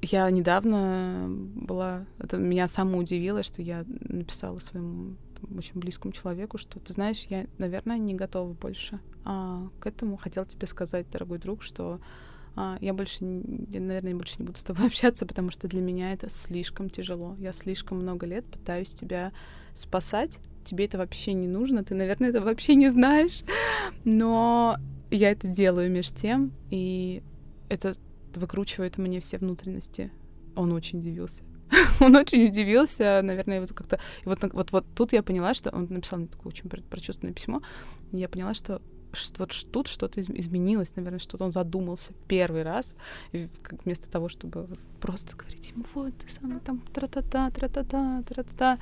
Я 0.02 0.30
недавно 0.32 1.28
была... 1.28 2.06
Это 2.18 2.38
меня 2.38 2.68
само 2.68 2.98
удивило, 2.98 3.44
что 3.44 3.62
я 3.62 3.86
написала 3.88 4.60
своему 4.60 5.16
очень 5.56 5.80
близкому 5.80 6.12
человеку, 6.14 6.58
что 6.58 6.80
ты 6.80 6.94
знаешь, 6.94 7.26
я, 7.30 7.46
наверное, 7.58 7.98
не 7.98 8.14
готова 8.14 8.54
больше 8.54 9.00
а, 9.24 9.70
к 9.80 9.88
этому. 9.88 10.18
Хотел 10.18 10.46
тебе 10.46 10.68
сказать, 10.68 11.10
дорогой 11.10 11.38
друг, 11.38 11.64
что 11.64 12.00
а, 12.56 12.78
я 12.82 12.94
больше, 12.94 13.24
я, 13.24 13.80
наверное, 13.80 14.16
больше 14.16 14.36
не 14.40 14.46
буду 14.46 14.58
с 14.58 14.64
тобой 14.64 14.88
общаться, 14.88 15.26
потому 15.26 15.52
что 15.52 15.68
для 15.68 15.82
меня 15.82 16.14
это 16.14 16.30
слишком 16.30 16.90
тяжело. 16.90 17.36
Я 17.40 17.54
слишком 17.54 18.00
много 18.00 18.26
лет 18.26 18.46
пытаюсь 18.46 18.94
тебя 18.94 19.32
спасать. 19.74 20.40
Тебе 20.64 20.86
это 20.86 20.98
вообще 20.98 21.34
не 21.34 21.48
нужно, 21.48 21.84
ты, 21.84 21.96
наверное, 21.96 22.30
это 22.30 22.42
вообще 22.42 22.76
не 22.76 22.90
знаешь. 22.90 23.42
Но 24.04 24.78
я 25.10 25.32
это 25.32 25.48
делаю 25.48 25.90
меж 25.90 26.12
тем, 26.12 26.52
и 26.70 27.24
это 27.68 27.94
выкручивает 28.36 28.98
мне 28.98 29.20
все 29.20 29.38
внутренности. 29.38 30.12
Он 30.56 30.72
очень 30.72 31.00
удивился. 31.00 31.44
он 32.00 32.16
очень 32.16 32.48
удивился, 32.48 33.22
наверное, 33.24 33.62
вот 33.62 33.74
как-то... 33.74 34.00
И 34.24 34.30
вот, 34.30 34.40
вот, 34.54 34.72
вот 34.72 34.86
тут 34.96 35.14
я 35.14 35.24
поняла, 35.24 35.54
что... 35.54 35.70
Он 35.72 35.88
написал 35.90 36.20
мне 36.20 36.28
такое 36.28 36.52
очень 36.52 36.70
прочувственное 36.70 37.34
письмо, 37.34 37.62
и 38.12 38.18
я 38.18 38.30
поняла, 38.30 38.54
что 38.54 38.82
вот 39.38 39.54
тут 39.72 39.88
что-то 39.88 40.22
изменилось, 40.22 40.96
наверное, 40.96 41.20
что-то 41.20 41.44
он 41.44 41.52
задумался 41.52 42.14
первый 42.28 42.64
раз, 42.64 42.96
вместо 43.84 44.10
того, 44.10 44.30
чтобы 44.30 44.78
просто 45.00 45.36
говорить 45.36 45.72
ему, 45.72 45.84
вот, 45.94 46.18
ты 46.18 46.30
самый 46.32 46.60
там 46.60 46.80
тра-та-та, 46.94 47.50
тра-та-та, 47.52 48.24
тра-та-та, 48.24 48.80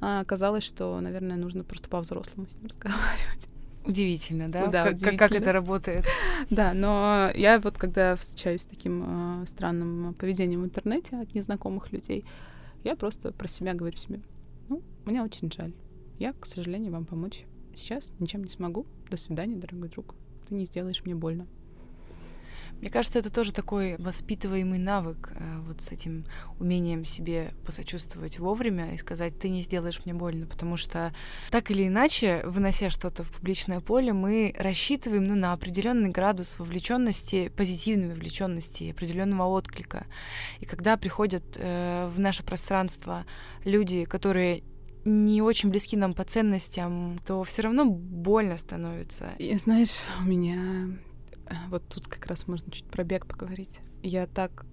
а, 0.00 0.20
оказалось, 0.20 0.64
что, 0.64 1.00
наверное, 1.00 1.36
нужно 1.36 1.64
просто 1.64 1.88
по-взрослому 1.88 2.48
с 2.48 2.54
ним 2.54 2.66
разговаривать. 2.66 3.48
Удивительно, 3.88 4.48
да? 4.48 4.66
Да, 4.66 4.82
как, 4.82 4.92
удивительно. 4.92 5.18
как 5.18 5.32
это 5.32 5.52
работает? 5.52 6.04
Да, 6.50 6.72
но 6.74 7.30
я 7.34 7.58
вот 7.58 7.78
когда 7.78 8.16
встречаюсь 8.16 8.62
с 8.62 8.66
таким 8.66 9.42
э, 9.42 9.46
странным 9.46 10.14
поведением 10.14 10.62
в 10.62 10.64
интернете 10.66 11.16
от 11.16 11.34
незнакомых 11.34 11.90
людей, 11.90 12.24
я 12.84 12.96
просто 12.96 13.32
про 13.32 13.48
себя 13.48 13.74
говорю 13.74 13.96
себе, 13.96 14.20
ну, 14.68 14.82
мне 15.04 15.22
очень 15.22 15.50
жаль. 15.50 15.72
Я, 16.18 16.32
к 16.34 16.46
сожалению, 16.46 16.92
вам 16.92 17.06
помочь 17.06 17.44
сейчас 17.74 18.12
ничем 18.18 18.44
не 18.44 18.50
смогу. 18.50 18.86
До 19.10 19.16
свидания, 19.16 19.56
дорогой 19.56 19.88
друг. 19.88 20.14
Ты 20.48 20.54
не 20.54 20.64
сделаешь 20.64 21.02
мне 21.04 21.14
больно. 21.14 21.46
Мне 22.80 22.90
кажется, 22.90 23.18
это 23.18 23.30
тоже 23.30 23.52
такой 23.52 23.96
воспитываемый 23.98 24.78
навык, 24.78 25.32
э, 25.34 25.58
вот 25.66 25.80
с 25.80 25.90
этим 25.90 26.24
умением 26.60 27.04
себе 27.04 27.52
посочувствовать 27.66 28.38
вовремя 28.38 28.94
и 28.94 28.98
сказать, 28.98 29.38
ты 29.38 29.48
не 29.48 29.62
сделаешь 29.62 30.00
мне 30.04 30.14
больно, 30.14 30.46
потому 30.46 30.76
что 30.76 31.12
так 31.50 31.70
или 31.70 31.88
иначе, 31.88 32.42
вынося 32.44 32.88
что-то 32.90 33.24
в 33.24 33.32
публичное 33.32 33.80
поле, 33.80 34.12
мы 34.12 34.54
рассчитываем 34.56 35.26
ну, 35.26 35.34
на 35.34 35.52
определенный 35.52 36.10
градус 36.10 36.58
вовлеченности, 36.58 37.48
позитивной 37.48 38.10
вовлеченности, 38.10 38.90
определенного 38.90 39.46
отклика. 39.48 40.06
И 40.60 40.64
когда 40.64 40.96
приходят 40.96 41.44
э, 41.56 42.08
в 42.14 42.20
наше 42.20 42.44
пространство 42.44 43.24
люди, 43.64 44.04
которые 44.04 44.62
не 45.04 45.42
очень 45.42 45.70
близки 45.70 45.96
нам 45.96 46.14
по 46.14 46.24
ценностям, 46.24 47.18
то 47.26 47.42
все 47.44 47.62
равно 47.62 47.86
больно 47.86 48.56
становится. 48.56 49.30
И 49.38 49.56
знаешь, 49.56 49.98
у 50.20 50.24
меня 50.24 50.98
вот 51.68 51.88
тут 51.88 52.08
как 52.08 52.26
раз 52.26 52.46
можно 52.46 52.70
чуть 52.70 52.86
про 52.86 53.04
бег 53.04 53.26
поговорить. 53.26 53.80
Я 54.02 54.26
так 54.26 54.66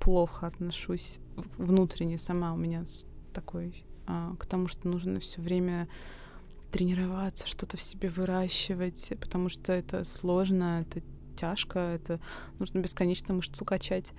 плохо 0.00 0.46
отношусь 0.46 1.18
внутренне 1.56 2.18
сама 2.18 2.52
у 2.52 2.56
меня 2.56 2.84
такой 3.32 3.84
а, 4.06 4.34
к 4.36 4.46
тому, 4.46 4.68
что 4.68 4.88
нужно 4.88 5.20
все 5.20 5.40
время 5.40 5.88
тренироваться, 6.70 7.46
что-то 7.46 7.76
в 7.76 7.82
себе 7.82 8.08
выращивать, 8.08 9.12
потому 9.20 9.48
что 9.48 9.72
это 9.72 10.04
сложно, 10.04 10.80
это 10.82 11.02
тяжко, 11.36 11.78
это 11.78 12.20
нужно 12.58 12.78
бесконечно 12.78 13.34
мышцу 13.34 13.64
качать. 13.64 14.12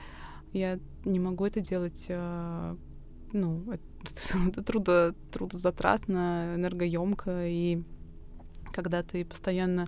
Я 0.51 0.79
не 1.03 1.19
могу 1.19 1.45
это 1.45 1.61
делать, 1.61 2.07
а, 2.09 2.77
ну, 3.31 3.63
это, 3.71 3.83
это 4.47 4.63
трудо, 4.63 5.15
трудозатратно, 5.31 6.53
энергоемко, 6.55 7.47
и 7.47 7.83
когда 8.71 9.03
ты 9.03 9.25
постоянно 9.25 9.87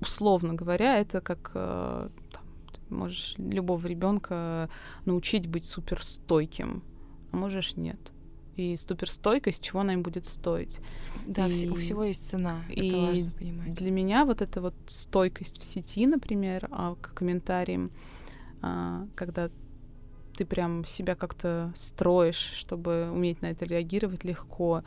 условно 0.00 0.54
говоря, 0.54 0.98
это 0.98 1.20
как 1.20 1.52
э, 1.54 2.08
там, 2.32 2.44
можешь 2.88 3.34
любого 3.38 3.86
ребенка 3.86 4.68
научить 5.04 5.46
быть 5.46 5.64
суперстойким, 5.64 6.82
а 7.32 7.36
можешь 7.36 7.76
нет. 7.76 7.98
И 8.56 8.76
суперстойкость, 8.76 9.62
чего 9.62 9.80
она 9.80 9.94
им 9.94 10.02
будет 10.02 10.26
стоить. 10.26 10.80
Да, 11.26 11.46
и, 11.46 11.68
у 11.68 11.74
всего 11.74 12.04
есть 12.04 12.28
цена. 12.28 12.56
И 12.68 12.88
это 12.88 12.96
важно 12.98 13.30
понимать. 13.30 13.74
Для 13.74 13.90
меня 13.90 14.24
вот 14.24 14.42
эта 14.42 14.60
вот 14.60 14.74
стойкость 14.86 15.60
в 15.60 15.64
сети, 15.64 16.06
например, 16.06 16.68
а, 16.70 16.94
к 16.96 17.14
комментариям, 17.14 17.90
а, 18.60 19.06
когда 19.14 19.50
ты 20.36 20.44
прям 20.44 20.84
себя 20.84 21.14
как-то 21.14 21.72
строишь, 21.74 22.52
чтобы 22.54 23.10
уметь 23.10 23.40
на 23.40 23.46
это 23.46 23.64
реагировать 23.64 24.24
легко, 24.24 24.82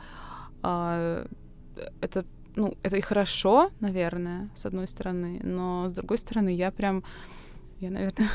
а, 0.62 1.26
это 2.00 2.24
ну, 2.56 2.76
это 2.82 2.96
и 2.96 3.00
хорошо, 3.00 3.70
наверное, 3.80 4.50
с 4.54 4.66
одной 4.66 4.88
стороны, 4.88 5.40
но 5.42 5.88
с 5.88 5.92
другой 5.92 6.18
стороны, 6.18 6.54
я 6.54 6.70
прям, 6.70 7.04
я, 7.80 7.90
наверное, 7.90 8.30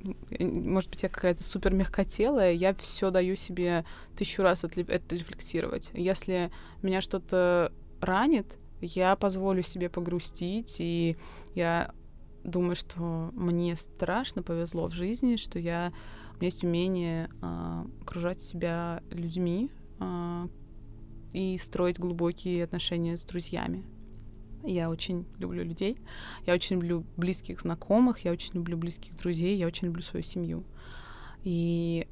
может 0.40 0.90
быть, 0.90 1.02
я 1.02 1.08
какая-то 1.08 1.42
супер 1.42 1.72
мягкотелая, 1.72 2.52
я 2.52 2.74
все 2.74 3.10
даю 3.10 3.36
себе 3.36 3.84
тысячу 4.16 4.42
раз 4.42 4.64
это 4.64 4.80
рефлексировать. 5.14 5.90
Если 5.94 6.50
меня 6.82 7.00
что-то 7.00 7.72
ранит, 8.00 8.58
я 8.80 9.16
позволю 9.16 9.62
себе 9.62 9.88
погрустить, 9.88 10.76
и 10.78 11.16
я 11.54 11.92
думаю, 12.42 12.76
что 12.76 13.30
мне 13.32 13.76
страшно 13.76 14.42
повезло 14.42 14.88
в 14.88 14.92
жизни, 14.92 15.36
что 15.36 15.58
я 15.58 15.92
у 16.32 16.36
меня 16.36 16.46
есть 16.48 16.64
умение 16.64 17.30
э, 17.40 17.84
окружать 18.02 18.42
себя 18.42 19.02
людьми, 19.10 19.70
э, 20.00 20.48
и 21.34 21.58
строить 21.58 21.98
глубокие 21.98 22.64
отношения 22.64 23.16
с 23.16 23.24
друзьями. 23.24 23.84
Я 24.62 24.88
очень 24.88 25.26
люблю 25.38 25.62
людей, 25.62 25.98
я 26.46 26.54
очень 26.54 26.76
люблю 26.76 27.04
близких 27.18 27.60
знакомых, 27.60 28.20
я 28.20 28.32
очень 28.32 28.54
люблю 28.54 28.78
близких 28.78 29.14
друзей, 29.16 29.58
я 29.58 29.66
очень 29.66 29.88
люблю 29.88 30.02
свою 30.02 30.22
семью. 30.22 30.64
И 31.42 32.06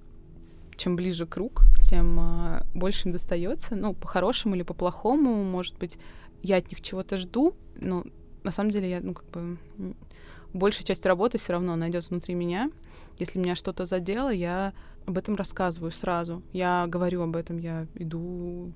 чем 0.76 0.96
ближе 0.96 1.24
круг, 1.24 1.62
тем 1.80 2.18
э, 2.20 2.66
больше 2.74 3.08
им 3.08 3.12
достается. 3.12 3.76
Ну, 3.76 3.94
по-хорошему 3.94 4.54
или 4.54 4.62
по-плохому, 4.62 5.42
может 5.44 5.78
быть, 5.78 5.98
я 6.42 6.56
от 6.56 6.68
них 6.70 6.82
чего-то 6.82 7.16
жду, 7.16 7.54
но 7.76 8.04
на 8.42 8.50
самом 8.50 8.70
деле 8.72 8.90
я, 8.90 9.00
ну, 9.00 9.14
как 9.14 9.30
бы 9.30 9.56
большая 10.52 10.84
часть 10.84 11.06
работы 11.06 11.38
все 11.38 11.52
равно 11.52 11.76
найдется 11.76 12.10
внутри 12.10 12.34
меня. 12.34 12.70
Если 13.18 13.38
меня 13.38 13.54
что-то 13.54 13.86
задело, 13.86 14.30
я 14.30 14.74
об 15.06 15.16
этом 15.16 15.36
рассказываю 15.36 15.92
сразу. 15.92 16.42
Я 16.52 16.86
говорю 16.88 17.22
об 17.22 17.36
этом, 17.36 17.58
я 17.58 17.86
иду 17.94 18.72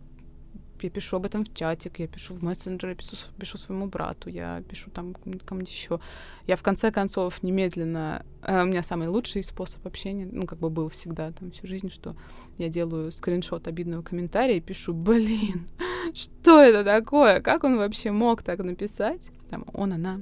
я 0.82 0.90
пишу 0.90 1.16
об 1.16 1.26
этом 1.26 1.44
в 1.44 1.54
чатик, 1.54 1.98
я 1.98 2.06
пишу 2.06 2.34
в 2.34 2.42
мессенджере, 2.42 2.94
пишу, 2.94 3.16
пишу 3.38 3.58
своему 3.58 3.86
брату, 3.86 4.28
я 4.28 4.62
пишу 4.68 4.90
там 4.90 5.14
кому-нибудь 5.14 5.70
еще. 5.70 6.00
Я 6.46 6.56
в 6.56 6.62
конце 6.62 6.90
концов 6.90 7.42
немедленно... 7.42 8.24
Э, 8.42 8.62
у 8.62 8.66
меня 8.66 8.82
самый 8.82 9.08
лучший 9.08 9.42
способ 9.42 9.86
общения, 9.86 10.28
ну, 10.30 10.46
как 10.46 10.58
бы 10.58 10.70
был 10.70 10.88
всегда 10.88 11.32
там 11.32 11.50
всю 11.50 11.66
жизнь, 11.66 11.90
что 11.90 12.16
я 12.58 12.68
делаю 12.68 13.12
скриншот 13.12 13.68
обидного 13.68 14.02
комментария 14.02 14.56
и 14.56 14.60
пишу, 14.60 14.94
блин, 14.94 15.68
что 16.14 16.60
это 16.60 16.84
такое? 16.84 17.40
Как 17.40 17.64
он 17.64 17.76
вообще 17.76 18.10
мог 18.10 18.42
так 18.42 18.58
написать? 18.58 19.30
Там 19.50 19.64
он, 19.72 19.92
она. 19.92 20.20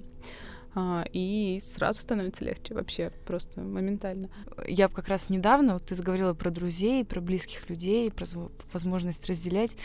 А, 0.76 1.04
и 1.12 1.60
сразу 1.62 2.00
становится 2.00 2.44
легче 2.44 2.74
вообще, 2.74 3.12
просто 3.26 3.60
моментально. 3.60 4.28
Я 4.66 4.88
как 4.88 5.06
раз 5.06 5.30
недавно, 5.30 5.74
вот 5.74 5.86
ты 5.86 5.94
заговорила 5.94 6.34
про 6.34 6.50
друзей, 6.50 7.04
про 7.04 7.20
близких 7.20 7.70
людей, 7.70 8.10
про 8.10 8.26
возможность 8.72 9.28
разделять 9.28 9.76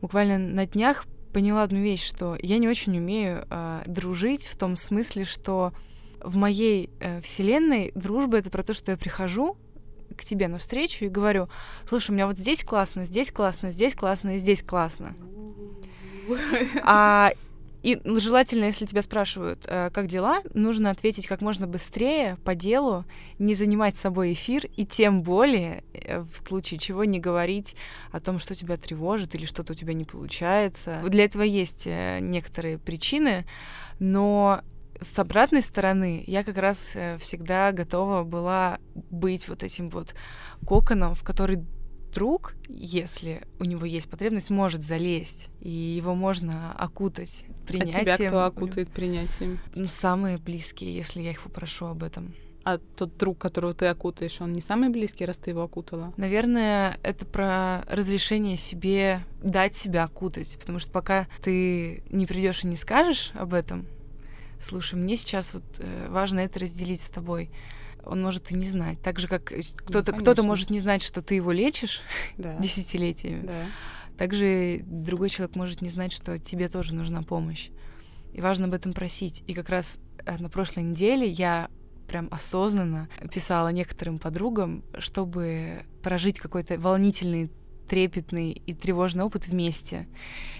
буквально 0.00 0.38
на 0.38 0.66
днях 0.66 1.06
поняла 1.32 1.62
одну 1.62 1.80
вещь, 1.80 2.04
что 2.04 2.36
я 2.40 2.58
не 2.58 2.68
очень 2.68 2.96
умею 2.98 3.46
э, 3.48 3.82
дружить 3.86 4.46
в 4.46 4.56
том 4.56 4.76
смысле, 4.76 5.24
что 5.24 5.72
в 6.20 6.36
моей 6.36 6.90
э, 7.00 7.20
вселенной 7.20 7.92
дружба 7.94 8.38
это 8.38 8.50
про 8.50 8.62
то, 8.62 8.74
что 8.74 8.90
я 8.90 8.96
прихожу 8.96 9.56
к 10.16 10.24
тебе 10.24 10.48
навстречу 10.48 11.04
и 11.04 11.08
говорю, 11.08 11.48
слушай, 11.88 12.10
у 12.10 12.14
меня 12.14 12.26
вот 12.26 12.38
здесь 12.38 12.64
классно, 12.64 13.04
здесь 13.04 13.30
классно, 13.30 13.70
здесь 13.70 13.94
классно 13.94 14.34
и 14.34 14.38
здесь 14.38 14.62
классно. 14.62 15.14
А 16.82 17.32
и 17.82 17.98
желательно, 18.04 18.64
если 18.64 18.84
тебя 18.84 19.02
спрашивают, 19.02 19.64
э, 19.66 19.90
как 19.92 20.06
дела, 20.06 20.42
нужно 20.52 20.90
ответить 20.90 21.26
как 21.26 21.40
можно 21.40 21.66
быстрее, 21.66 22.36
по 22.44 22.54
делу, 22.54 23.04
не 23.38 23.54
занимать 23.54 23.96
собой 23.96 24.32
эфир, 24.32 24.66
и 24.76 24.84
тем 24.84 25.22
более, 25.22 25.82
э, 25.92 26.20
в 26.20 26.36
случае 26.36 26.78
чего, 26.78 27.04
не 27.04 27.18
говорить 27.18 27.76
о 28.12 28.20
том, 28.20 28.38
что 28.38 28.54
тебя 28.54 28.76
тревожит 28.76 29.34
или 29.34 29.46
что-то 29.46 29.72
у 29.72 29.76
тебя 29.76 29.94
не 29.94 30.04
получается. 30.04 31.00
Для 31.06 31.24
этого 31.24 31.42
есть 31.42 31.86
э, 31.86 32.18
некоторые 32.20 32.78
причины, 32.78 33.46
но 33.98 34.60
с 35.00 35.18
обратной 35.18 35.62
стороны 35.62 36.22
я 36.26 36.44
как 36.44 36.58
раз 36.58 36.94
всегда 37.18 37.72
готова 37.72 38.22
была 38.22 38.78
быть 38.94 39.48
вот 39.48 39.62
этим 39.62 39.88
вот 39.88 40.14
коконом, 40.66 41.14
в 41.14 41.22
который 41.22 41.64
друг, 42.10 42.54
если 42.68 43.42
у 43.58 43.64
него 43.64 43.84
есть 43.84 44.08
потребность, 44.08 44.50
может 44.50 44.82
залезть, 44.82 45.48
и 45.60 45.70
его 45.70 46.14
можно 46.14 46.72
окутать 46.72 47.44
принятием. 47.66 48.00
А 48.00 48.16
тебя 48.16 48.28
кто 48.28 48.44
окутает 48.44 48.88
принятием? 48.90 49.58
Ну, 49.74 49.86
самые 49.88 50.38
близкие, 50.38 50.94
если 50.94 51.20
я 51.22 51.30
их 51.30 51.42
попрошу 51.42 51.86
об 51.86 52.02
этом. 52.02 52.34
А 52.62 52.78
тот 52.78 53.16
друг, 53.16 53.38
которого 53.38 53.72
ты 53.72 53.86
окутаешь, 53.86 54.40
он 54.40 54.52
не 54.52 54.60
самый 54.60 54.90
близкий, 54.90 55.24
раз 55.24 55.38
ты 55.38 55.50
его 55.50 55.62
окутала? 55.62 56.12
Наверное, 56.16 56.98
это 57.02 57.24
про 57.24 57.82
разрешение 57.88 58.56
себе 58.56 59.24
дать 59.42 59.76
себя 59.76 60.04
окутать, 60.04 60.58
потому 60.60 60.78
что 60.78 60.90
пока 60.90 61.26
ты 61.42 62.02
не 62.10 62.26
придешь 62.26 62.64
и 62.64 62.66
не 62.66 62.76
скажешь 62.76 63.32
об 63.34 63.54
этом, 63.54 63.86
слушай, 64.60 64.96
мне 64.96 65.16
сейчас 65.16 65.54
вот 65.54 65.64
э, 65.78 66.08
важно 66.10 66.40
это 66.40 66.60
разделить 66.60 67.00
с 67.00 67.08
тобой 67.08 67.50
он 68.04 68.22
может 68.22 68.50
и 68.50 68.54
не 68.54 68.66
знать. 68.66 69.00
Так 69.02 69.18
же, 69.18 69.28
как 69.28 69.44
кто-то, 69.44 70.12
ну, 70.12 70.18
кто-то 70.18 70.42
может 70.42 70.70
не 70.70 70.80
знать, 70.80 71.02
что 71.02 71.22
ты 71.22 71.34
его 71.34 71.52
лечишь 71.52 72.02
да. 72.36 72.56
десятилетиями. 72.60 73.46
Да. 73.46 73.66
Также 74.16 74.82
другой 74.84 75.28
человек 75.30 75.56
может 75.56 75.80
не 75.80 75.88
знать, 75.88 76.12
что 76.12 76.38
тебе 76.38 76.68
тоже 76.68 76.94
нужна 76.94 77.22
помощь. 77.22 77.70
И 78.32 78.40
важно 78.40 78.66
об 78.66 78.74
этом 78.74 78.92
просить. 78.92 79.42
И 79.46 79.54
как 79.54 79.70
раз 79.70 80.00
э, 80.24 80.36
на 80.38 80.48
прошлой 80.48 80.84
неделе 80.84 81.26
я 81.26 81.70
прям 82.06 82.28
осознанно 82.30 83.08
писала 83.32 83.68
некоторым 83.68 84.18
подругам, 84.18 84.84
чтобы 84.98 85.84
прожить 86.02 86.38
какой-то 86.38 86.78
волнительный 86.78 87.50
трепетный 87.88 88.52
и 88.52 88.72
тревожный 88.72 89.24
опыт 89.24 89.48
вместе. 89.48 90.06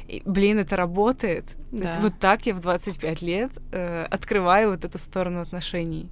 И, 0.09 0.21
блин, 0.25 0.59
это 0.59 0.75
работает. 0.75 1.55
Да. 1.71 1.79
То 1.79 1.85
есть 1.85 2.01
вот 2.01 2.19
так 2.19 2.47
я 2.47 2.55
в 2.55 2.61
25 2.61 3.23
лет 3.23 3.59
э, 3.71 4.05
открываю 4.11 4.71
вот 4.71 4.85
эту 4.85 4.99
сторону 4.99 5.41
отношений. 5.41 6.11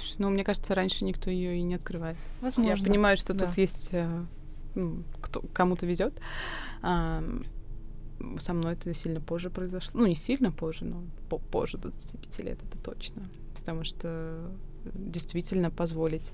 Слушай, 0.00 0.16
ну, 0.20 0.30
мне 0.30 0.44
кажется, 0.44 0.74
раньше 0.74 1.04
никто 1.04 1.30
ее 1.30 1.58
и 1.58 1.62
не 1.62 1.74
открывает. 1.74 2.16
Возможно. 2.40 2.70
Я 2.70 2.82
понимаю, 2.82 3.16
что 3.16 3.34
да. 3.34 3.46
тут 3.46 3.58
есть... 3.58 3.90
Э, 3.92 4.24
ну, 4.74 5.02
кто, 5.20 5.42
кому-то 5.52 5.84
везет. 5.86 6.14
А, 6.82 7.22
со 8.38 8.54
мной 8.54 8.74
это 8.74 8.94
сильно 8.94 9.20
позже 9.20 9.50
произошло. 9.50 10.00
Ну, 10.00 10.06
не 10.06 10.14
сильно 10.14 10.52
позже, 10.52 10.84
но 10.84 11.02
по 11.28 11.38
позже 11.38 11.78
25 11.78 12.38
лет, 12.40 12.58
это 12.62 12.78
точно. 12.78 13.28
Потому 13.58 13.84
что 13.84 14.50
действительно 14.94 15.70
позволить 15.70 16.32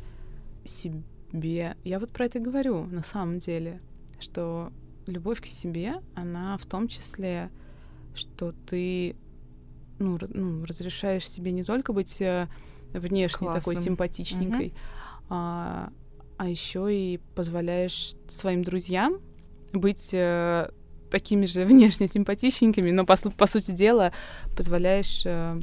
себе... 0.64 1.76
Я 1.84 1.98
вот 1.98 2.10
про 2.10 2.26
это 2.26 2.38
говорю, 2.38 2.84
на 2.84 3.02
самом 3.02 3.40
деле, 3.40 3.80
что 4.20 4.72
любовь 5.06 5.40
к 5.40 5.46
себе, 5.46 6.00
она 6.14 6.56
в 6.58 6.66
том 6.66 6.88
числе, 6.88 7.50
что 8.14 8.52
ты 8.66 9.16
ну, 9.98 10.18
ну, 10.28 10.64
разрешаешь 10.64 11.28
себе 11.28 11.52
не 11.52 11.62
только 11.62 11.92
быть 11.92 12.20
э, 12.20 12.48
внешне 13.00 13.46
Классным. 13.46 13.60
такой 13.60 13.76
симпатичненькой, 13.76 14.66
угу. 14.68 14.76
а, 15.30 15.90
а 16.36 16.48
еще 16.48 16.94
и 16.94 17.18
позволяешь 17.34 18.14
своим 18.26 18.62
друзьям 18.62 19.20
быть 19.72 20.10
э, 20.12 20.70
такими 21.10 21.46
же 21.46 21.64
внешне 21.64 22.08
симпатичненькими, 22.08 22.90
но 22.90 23.06
по, 23.06 23.16
по 23.16 23.46
сути 23.46 23.70
дела 23.70 24.12
позволяешь 24.56 25.22
э, 25.24 25.60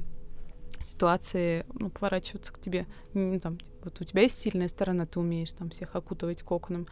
ситуации 0.79 1.65
ну, 1.73 1.89
поворачиваться 1.89 2.51
к 2.53 2.59
тебе. 2.59 2.85
Ну, 3.13 3.39
там, 3.39 3.57
вот 3.83 3.99
у 4.01 4.03
тебя 4.03 4.23
есть 4.23 4.37
сильная 4.37 4.67
сторона, 4.67 5.05
ты 5.05 5.19
умеешь 5.19 5.53
там 5.53 5.69
всех 5.69 5.95
окутывать 5.95 6.43
коконом. 6.43 6.87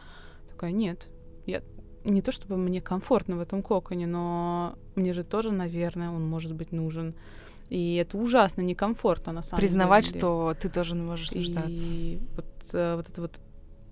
Такая, 0.48 0.72
нет, 0.72 1.08
я 1.46 1.62
не 2.04 2.22
то 2.22 2.32
чтобы 2.32 2.56
мне 2.56 2.80
комфортно 2.80 3.36
в 3.36 3.40
этом 3.40 3.62
коконе, 3.62 4.06
но 4.06 4.76
мне 4.94 5.12
же 5.12 5.22
тоже, 5.22 5.50
наверное, 5.50 6.10
он 6.10 6.26
может 6.26 6.54
быть 6.54 6.72
нужен. 6.72 7.14
И 7.72 7.94
это 7.94 8.18
ужасно 8.18 8.60
некомфортно, 8.60 9.32
на 9.32 9.40
самом 9.40 9.62
Признавать, 9.62 10.04
деле. 10.04 10.18
что 10.18 10.54
ты 10.60 10.68
тоже 10.68 10.94
можешь 10.94 11.32
нуждаться. 11.32 11.88
И 11.88 12.20
вот, 12.36 12.70
э, 12.74 12.96
вот 12.96 13.08
это 13.08 13.20
вот 13.22 13.40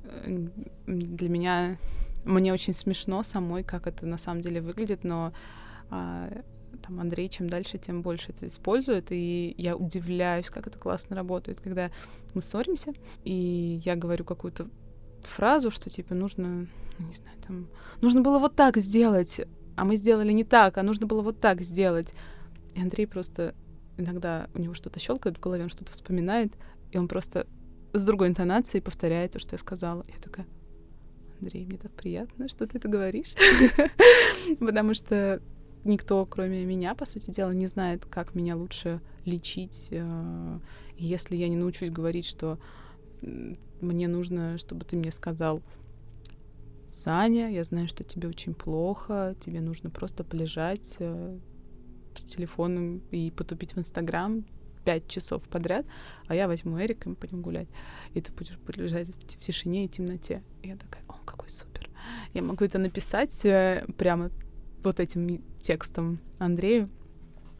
э, 0.05 0.49
для 0.87 1.29
меня... 1.31 1.79
Мне 2.27 2.53
очень 2.53 2.75
смешно 2.75 3.23
самой, 3.23 3.65
как 3.65 3.87
это 3.87 4.05
на 4.05 4.19
самом 4.19 4.43
деле 4.43 4.61
выглядит, 4.61 5.03
но 5.03 5.33
а, 5.89 6.31
там 6.83 7.01
Андрей 7.01 7.31
чем 7.31 7.49
дальше, 7.49 7.79
тем 7.79 8.03
больше 8.03 8.33
это 8.33 8.47
использует, 8.49 9.07
и 9.13 9.55
я 9.57 9.75
удивляюсь, 9.75 10.51
как 10.51 10.67
это 10.67 10.79
классно 10.79 11.17
работает, 11.17 11.63
когда 11.63 11.91
мы 12.35 12.43
ссоримся, 12.43 12.93
и 13.25 13.81
я 13.83 13.97
говорю 13.97 14.27
какую-то 14.27 14.69
фразу, 15.23 15.71
что 15.71 15.89
типа 15.89 16.15
нужно, 16.15 16.67
ну, 16.99 17.07
не 17.07 17.15
знаю, 17.15 17.39
там, 17.47 17.69
нужно 18.03 18.21
было 18.21 18.39
вот 18.39 18.55
так 18.55 18.77
сделать, 18.77 19.41
а 19.77 19.87
мы 19.87 19.97
сделали 19.97 20.33
не 20.33 20.45
так, 20.45 20.77
а 20.77 20.83
нужно 20.83 21.07
было 21.07 21.23
вот 21.23 21.41
так 21.41 21.63
сделать. 21.63 22.13
И 22.75 22.83
Андрей 22.83 23.07
просто 23.07 23.55
иногда 24.01 24.49
у 24.55 24.59
него 24.59 24.75
что-то 24.75 24.99
щелкает 25.01 25.37
в 25.37 25.41
голове, 25.41 25.65
он 25.65 25.71
что-то 25.71 25.93
вспоминает, 25.93 26.53
и 26.91 26.99
он 26.99 27.09
просто 27.09 27.47
с 27.93 28.05
другой 28.05 28.29
интонацией 28.29 28.83
повторяет 28.83 29.33
то, 29.33 29.39
что 29.39 29.55
я 29.55 29.59
сказала. 29.59 30.05
Я 30.09 30.19
такая, 30.19 30.47
Андрей, 31.41 31.67
мне 31.67 31.79
так 31.79 31.93
приятно, 31.93 32.49
что 32.49 32.67
ты 32.67 32.79
это 32.79 32.89
говоришь. 32.89 33.35
Потому 34.61 34.95
что 34.95 35.41
никто, 35.85 36.25
кроме 36.27 36.65
меня, 36.65 36.95
по 36.95 37.05
сути 37.05 37.31
дела, 37.31 37.51
не 37.51 37.67
знает, 37.67 38.05
как 38.07 38.35
меня 38.35 38.57
лучше 38.57 39.01
лечить. 39.25 39.89
Э, 39.91 40.59
если 40.97 41.37
я 41.37 41.49
не 41.49 41.57
научусь 41.57 41.91
говорить, 41.91 42.27
что 42.27 42.59
мне 43.81 44.09
нужно, 44.09 44.59
чтобы 44.59 44.85
ты 44.85 44.97
мне 44.97 45.13
сказал, 45.13 45.63
Саня, 46.89 47.51
я 47.51 47.63
знаю, 47.65 47.87
что 47.87 48.03
тебе 48.03 48.29
очень 48.29 48.53
плохо, 48.53 49.37
тебе 49.39 49.61
нужно 49.61 49.91
просто 49.91 50.25
полежать, 50.25 50.97
э, 50.99 51.39
телефоном 52.15 53.03
и 53.11 53.31
потупить 53.31 53.75
в 53.75 53.79
Инстаграм 53.79 54.45
пять 54.85 55.07
часов 55.09 55.49
подряд, 55.49 55.87
а 56.27 56.35
я 56.35 56.49
возьму 56.49 56.81
Эрика, 56.81 57.05
и 57.05 57.11
мы 57.11 57.17
пойдем 57.17 57.43
гулять. 57.43 57.69
И 58.15 58.21
ты 58.21 58.33
будешь 58.33 58.59
лежать 58.77 59.09
в 59.09 59.37
тишине 59.39 59.85
и 59.85 59.89
темноте. 59.89 60.43
И 60.63 60.69
я 60.69 60.77
такая, 60.77 61.03
о, 61.09 61.15
какой 61.25 61.49
супер. 61.51 61.91
Я 62.35 62.43
могу 62.43 62.65
это 62.65 62.79
написать 62.79 63.45
э, 63.45 63.85
прямо 63.99 64.31
вот 64.83 65.01
этим 65.01 65.43
текстом 65.61 66.19
Андрею. 66.39 66.89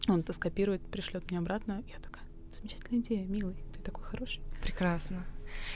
Он 0.09 0.21
это 0.21 0.33
скопирует, 0.33 0.81
пришлет 0.83 1.31
мне 1.31 1.39
обратно. 1.39 1.85
Я 1.89 2.01
такая, 2.01 2.25
замечательная 2.53 3.03
идея, 3.03 3.27
милый, 3.27 3.57
ты 3.73 3.81
такой 3.81 4.05
хороший. 4.05 4.41
Прекрасно. 4.63 5.25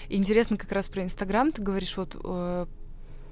интересно 0.08 0.56
как 0.56 0.72
раз 0.72 0.88
про 0.88 1.02
Инстаграм. 1.02 1.52
Ты 1.52 1.62
говоришь, 1.62 1.96
вот 1.96 2.16
э, 2.22 2.66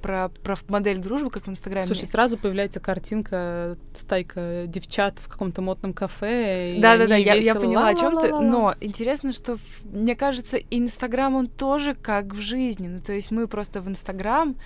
про, 0.03 0.29
про 0.29 0.57
модель 0.69 0.99
дружбы, 0.99 1.31
как 1.31 1.47
в 1.47 1.51
Инстаграме. 1.51 1.87
Слушай, 1.87 2.07
сразу 2.09 2.37
появляется 2.37 2.81
картинка, 2.81 3.79
стайка 3.95 4.65
девчат 4.67 5.21
в 5.21 5.29
каком-то 5.29 5.63
модном 5.63 5.95
кафе. 5.95 6.77
Да-да-да, 6.79 7.17
я, 7.17 7.35
я 7.35 7.55
поняла, 7.55 7.89
о 7.89 7.95
чем 7.95 8.21
ты. 8.21 8.29
Но 8.29 8.75
интересно, 8.81 9.33
что, 9.33 9.57
мне 9.85 10.17
кажется, 10.17 10.59
Инстаграм, 10.71 11.35
он 11.35 11.47
тоже 11.47 11.95
как 11.95 12.35
в 12.35 12.41
жизни. 12.41 12.89
Ну, 12.89 13.01
то 13.01 13.13
есть 13.13 13.31
мы 13.31 13.47
просто 13.47 13.81
в 13.81 13.89
Инстаграм 13.89 14.57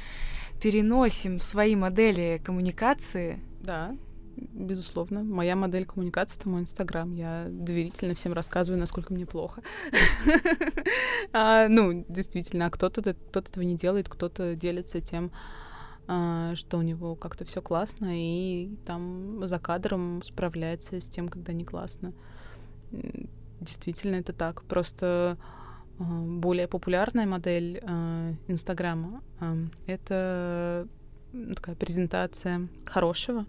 переносим 0.60 1.38
свои 1.38 1.76
модели 1.76 2.40
коммуникации. 2.44 3.38
Да 3.60 3.94
безусловно. 4.36 5.22
Моя 5.22 5.56
модель 5.56 5.86
коммуникации— 5.86 6.38
это 6.40 6.48
мой 6.48 6.60
Инстаграм. 6.60 7.12
Я 7.12 7.46
доверительно 7.50 8.14
всем 8.14 8.32
рассказываю, 8.32 8.78
насколько 8.78 9.12
мне 9.12 9.26
плохо. 9.26 9.62
а, 11.32 11.68
ну, 11.68 12.04
действительно, 12.08 12.66
а 12.66 12.70
кто-то 12.70 13.14
кто 13.14 13.40
этого 13.40 13.64
не 13.64 13.76
делает, 13.76 14.08
кто-то 14.08 14.54
делится 14.54 15.00
тем, 15.00 15.30
а, 16.06 16.54
что 16.54 16.78
у 16.78 16.82
него 16.82 17.14
как-то 17.14 17.44
все 17.44 17.62
классно, 17.62 18.08
и 18.12 18.76
там 18.84 19.46
за 19.46 19.58
кадром 19.58 20.22
справляется 20.22 21.00
с 21.00 21.08
тем, 21.08 21.28
когда 21.28 21.52
не 21.52 21.64
классно. 21.64 22.12
Действительно, 23.60 24.16
это 24.16 24.32
так. 24.32 24.62
Просто 24.64 25.38
а, 25.98 26.04
более 26.04 26.68
популярная 26.68 27.26
модель 27.26 27.82
Инстаграма— 28.48 29.22
это 29.86 30.88
такая 31.54 31.74
презентация 31.76 32.68
хорошего, 32.86 33.46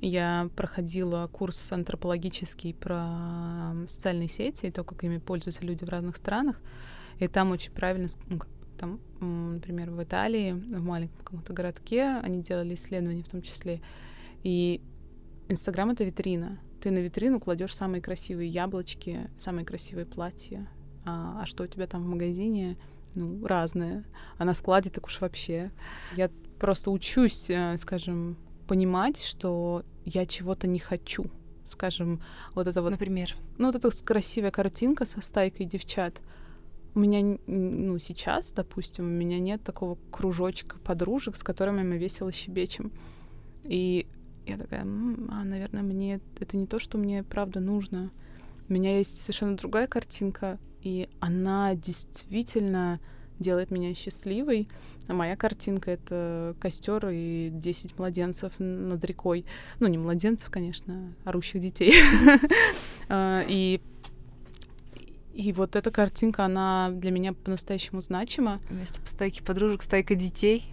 я 0.00 0.50
проходила 0.56 1.26
курс 1.26 1.72
антропологический 1.72 2.74
про 2.74 3.74
социальные 3.88 4.28
сети 4.28 4.66
и 4.66 4.70
то, 4.70 4.84
как 4.84 5.02
ими 5.04 5.18
пользуются 5.18 5.64
люди 5.64 5.84
в 5.84 5.88
разных 5.88 6.16
странах. 6.16 6.60
И 7.18 7.28
там 7.28 7.50
очень 7.50 7.72
правильно, 7.72 8.08
ну, 8.26 8.40
там, 8.78 9.00
например, 9.54 9.90
в 9.90 10.02
Италии, 10.02 10.52
в 10.52 10.82
маленьком 10.82 11.18
каком-то 11.18 11.52
городке, 11.52 12.20
они 12.22 12.42
делали 12.42 12.74
исследования 12.74 13.22
в 13.22 13.28
том 13.28 13.42
числе. 13.42 13.80
И 14.42 14.82
Инстаграм— 15.48 15.90
это 15.90 16.04
витрина. 16.04 16.58
Ты 16.80 16.90
на 16.90 16.98
витрину 16.98 17.40
кладешь 17.40 17.74
самые 17.74 18.02
красивые 18.02 18.48
яблочки, 18.48 19.30
самые 19.38 19.64
красивые 19.64 20.06
платья. 20.06 20.68
А, 21.04 21.42
а 21.42 21.46
что 21.46 21.64
у 21.64 21.66
тебя 21.66 21.86
там 21.86 22.02
в 22.02 22.06
магазине? 22.06 22.76
Ну, 23.14 23.46
разное. 23.46 24.04
А 24.38 24.44
на 24.44 24.54
складе 24.54 24.90
так 24.90 25.06
уж 25.06 25.20
вообще. 25.20 25.70
Я 26.16 26.30
просто 26.58 26.90
учусь, 26.90 27.48
э, 27.48 27.76
скажем, 27.76 28.36
понимать, 28.66 29.22
что 29.22 29.84
я 30.04 30.26
чего-то 30.26 30.66
не 30.66 30.78
хочу. 30.78 31.26
Скажем, 31.66 32.20
вот 32.54 32.66
это 32.66 32.82
вот... 32.82 32.90
Например? 32.90 33.34
Ну, 33.58 33.66
вот 33.66 33.74
эта 33.74 33.90
красивая 34.04 34.50
картинка 34.50 35.06
со 35.06 35.20
стайкой 35.20 35.66
девчат. 35.66 36.20
У 36.94 37.00
меня, 37.00 37.38
ну, 37.46 37.98
сейчас, 37.98 38.52
допустим, 38.52 39.04
у 39.04 39.08
меня 39.08 39.40
нет 39.40 39.62
такого 39.64 39.98
кружочка 40.10 40.78
подружек, 40.78 41.36
с 41.36 41.42
которыми 41.42 41.82
мы 41.82 41.96
весело 41.96 42.30
щебечем. 42.30 42.92
И 43.64 44.06
я 44.46 44.58
такая, 44.58 44.82
а, 44.82 44.84
наверное, 45.44 45.82
мне 45.82 46.20
это 46.38 46.56
не 46.56 46.66
то, 46.66 46.78
что 46.78 46.98
мне 46.98 47.22
правда 47.22 47.60
нужно. 47.60 48.10
У 48.68 48.72
меня 48.72 48.98
есть 48.98 49.18
совершенно 49.18 49.56
другая 49.56 49.86
картинка, 49.86 50.58
и 50.82 51.08
она 51.20 51.74
действительно 51.74 53.00
делает 53.44 53.70
меня 53.70 53.94
счастливой. 53.94 54.68
А 55.06 55.12
моя 55.12 55.36
картинка— 55.36 55.90
это 55.92 56.56
костер 56.58 57.08
и 57.10 57.50
10 57.52 57.98
младенцев 57.98 58.54
над 58.58 59.04
рекой. 59.04 59.44
Ну, 59.78 59.86
не 59.88 59.98
младенцев, 59.98 60.50
конечно, 60.50 61.14
орущих 61.24 61.60
детей. 61.60 61.94
А, 63.06 63.44
и 63.46 63.82
и 65.34 65.52
вот 65.52 65.76
эта 65.76 65.90
картинка, 65.90 66.44
она 66.44 66.90
для 66.90 67.10
меня 67.10 67.32
по-настоящему 67.32 68.00
значима. 68.00 68.60
Вместо 68.70 69.06
стайки 69.06 69.42
подружек 69.42 69.82
стайка 69.82 70.14
детей. 70.14 70.72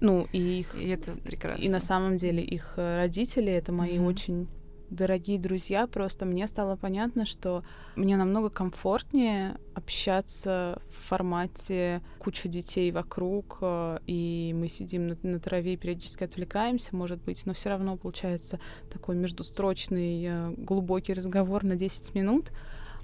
Ну, 0.00 0.28
и 0.32 0.60
их... 0.60 0.76
И 0.76 0.86
это 0.88 1.12
прекрасно. 1.12 1.62
И 1.62 1.68
на 1.68 1.80
самом 1.80 2.18
деле 2.18 2.42
их 2.44 2.74
родители— 2.76 3.50
это 3.52 3.72
мои 3.72 3.96
mm-hmm. 3.96 4.06
очень 4.06 4.48
дорогие 4.92 5.38
друзья, 5.38 5.86
просто 5.86 6.24
мне 6.26 6.46
стало 6.46 6.76
понятно, 6.76 7.24
что 7.24 7.64
мне 7.96 8.16
намного 8.16 8.50
комфортнее 8.50 9.56
общаться 9.74 10.80
в 10.90 11.08
формате 11.08 12.02
куча 12.18 12.48
детей 12.48 12.92
вокруг, 12.92 13.58
э, 13.62 13.98
и 14.06 14.54
мы 14.54 14.68
сидим 14.68 15.08
на, 15.08 15.16
на 15.22 15.40
траве 15.40 15.74
и 15.74 15.76
периодически 15.76 16.24
отвлекаемся, 16.24 16.94
может 16.94 17.22
быть, 17.22 17.44
но 17.46 17.54
все 17.54 17.70
равно 17.70 17.96
получается 17.96 18.60
такой 18.92 19.16
междустрочный 19.16 20.24
э, 20.24 20.54
глубокий 20.58 21.14
разговор 21.14 21.64
на 21.64 21.74
10 21.74 22.14
минут, 22.14 22.52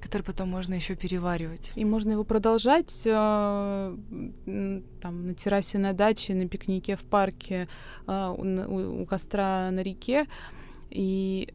который 0.00 0.22
потом 0.22 0.50
можно 0.50 0.74
еще 0.74 0.94
переваривать. 0.94 1.72
И 1.74 1.84
можно 1.84 2.12
его 2.12 2.24
продолжать 2.24 3.02
э, 3.04 3.96
там 5.00 5.26
на 5.26 5.34
террасе 5.34 5.78
на 5.78 5.92
даче, 5.94 6.34
на 6.34 6.46
пикнике 6.48 6.96
в 6.96 7.04
парке, 7.04 7.66
э, 8.06 8.34
у, 8.36 9.02
у 9.02 9.06
костра 9.06 9.70
на 9.70 9.82
реке. 9.82 10.26
И 10.90 11.52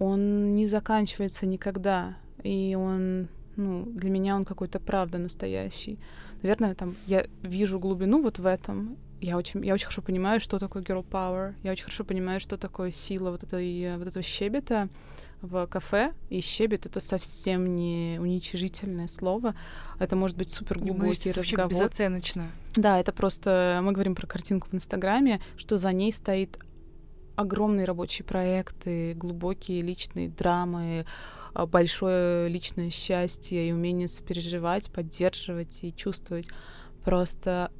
он 0.00 0.54
не 0.54 0.66
заканчивается 0.66 1.46
никогда, 1.46 2.16
и 2.42 2.74
он, 2.74 3.28
ну, 3.56 3.84
для 3.84 4.10
меня 4.10 4.34
он 4.34 4.44
какой-то 4.44 4.80
правда 4.80 5.18
настоящий. 5.18 5.98
Наверное, 6.42 6.74
там 6.74 6.96
я 7.06 7.26
вижу 7.42 7.78
глубину 7.78 8.22
вот 8.22 8.38
в 8.38 8.46
этом. 8.46 8.96
Я 9.20 9.36
очень, 9.36 9.62
я 9.62 9.74
очень 9.74 9.84
хорошо 9.84 10.00
понимаю, 10.00 10.40
что 10.40 10.58
такое 10.58 10.82
girl 10.82 11.04
power. 11.06 11.54
Я 11.62 11.72
очень 11.72 11.84
хорошо 11.84 12.04
понимаю, 12.04 12.40
что 12.40 12.56
такое 12.56 12.90
сила 12.90 13.30
вот 13.30 13.42
этой, 13.42 13.98
вот 13.98 14.06
этого 14.06 14.22
щебета 14.22 14.88
в 15.42 15.66
кафе. 15.66 16.14
И 16.30 16.40
щебет— 16.40 16.86
это 16.86 17.00
совсем 17.00 17.76
не 17.76 18.16
уничижительное 18.18 19.08
слово. 19.08 19.54
Это 19.98 20.16
может 20.16 20.38
быть 20.38 20.50
супер 20.50 20.78
глубокий 20.78 21.32
разговор. 21.32 21.68
безоценочно. 21.70 22.50
Да, 22.72 22.98
это 22.98 23.12
просто... 23.12 23.80
Мы 23.82 23.92
говорим 23.92 24.14
про 24.14 24.26
картинку 24.26 24.68
в 24.70 24.74
Инстаграме, 24.74 25.42
что 25.58 25.76
за 25.76 25.92
ней 25.92 26.10
стоит 26.10 26.58
огромные 27.40 27.86
рабочие 27.86 28.24
проекты, 28.24 29.14
глубокие 29.14 29.80
личные 29.82 30.28
драмы, 30.28 31.06
а, 31.54 31.66
большое 31.66 32.48
личное 32.48 32.90
счастье 32.90 33.68
и 33.68 33.72
умение 33.72 34.08
сопереживать, 34.08 34.92
поддерживать 34.92 35.82
и 35.82 35.94
чувствовать. 35.94 36.48
Просто 37.04 37.70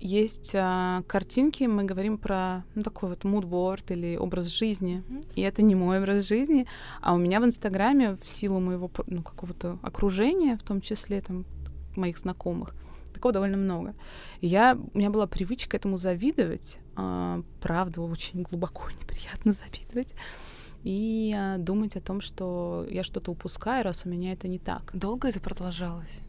есть 0.00 0.52
а, 0.54 1.02
картинки, 1.06 1.64
мы 1.64 1.84
говорим 1.84 2.18
про 2.18 2.64
ну, 2.74 2.82
такой 2.82 3.10
вот 3.10 3.24
мудборд 3.24 3.90
или 3.90 4.16
образ 4.16 4.46
жизни. 4.46 5.02
Mm-hmm. 5.08 5.32
И 5.36 5.40
это 5.42 5.62
не 5.62 5.74
мой 5.74 5.98
образ 5.98 6.26
жизни, 6.26 6.66
а 7.00 7.14
у 7.14 7.18
меня 7.18 7.40
в 7.40 7.44
Инстаграме 7.44 8.16
в 8.22 8.26
силу 8.26 8.60
моего 8.60 8.90
ну, 9.06 9.22
какого-то 9.22 9.78
окружения, 9.82 10.56
в 10.56 10.62
том 10.62 10.80
числе 10.80 11.20
там 11.20 11.44
моих 11.96 12.18
знакомых, 12.18 12.74
такого 13.16 13.32
довольно 13.32 13.56
много. 13.56 13.94
И 14.40 14.46
я, 14.46 14.78
у 14.94 14.98
меня 14.98 15.10
была 15.10 15.26
привычка 15.26 15.76
этому 15.76 15.98
завидовать, 15.98 16.78
э, 16.96 17.42
правда, 17.60 18.00
очень 18.02 18.42
глубоко 18.42 18.90
неприятно 19.00 19.52
завидовать, 19.52 20.14
и 20.84 21.34
э, 21.36 21.58
думать 21.58 21.96
о 21.96 22.00
том, 22.00 22.20
что 22.20 22.86
я 22.88 23.02
что-то 23.02 23.32
упускаю, 23.32 23.84
раз 23.84 24.06
у 24.06 24.08
меня 24.08 24.32
это 24.32 24.48
не 24.48 24.58
так. 24.58 24.90
Долго 24.94 25.28
это 25.28 25.40
продолжалось? 25.40 26.20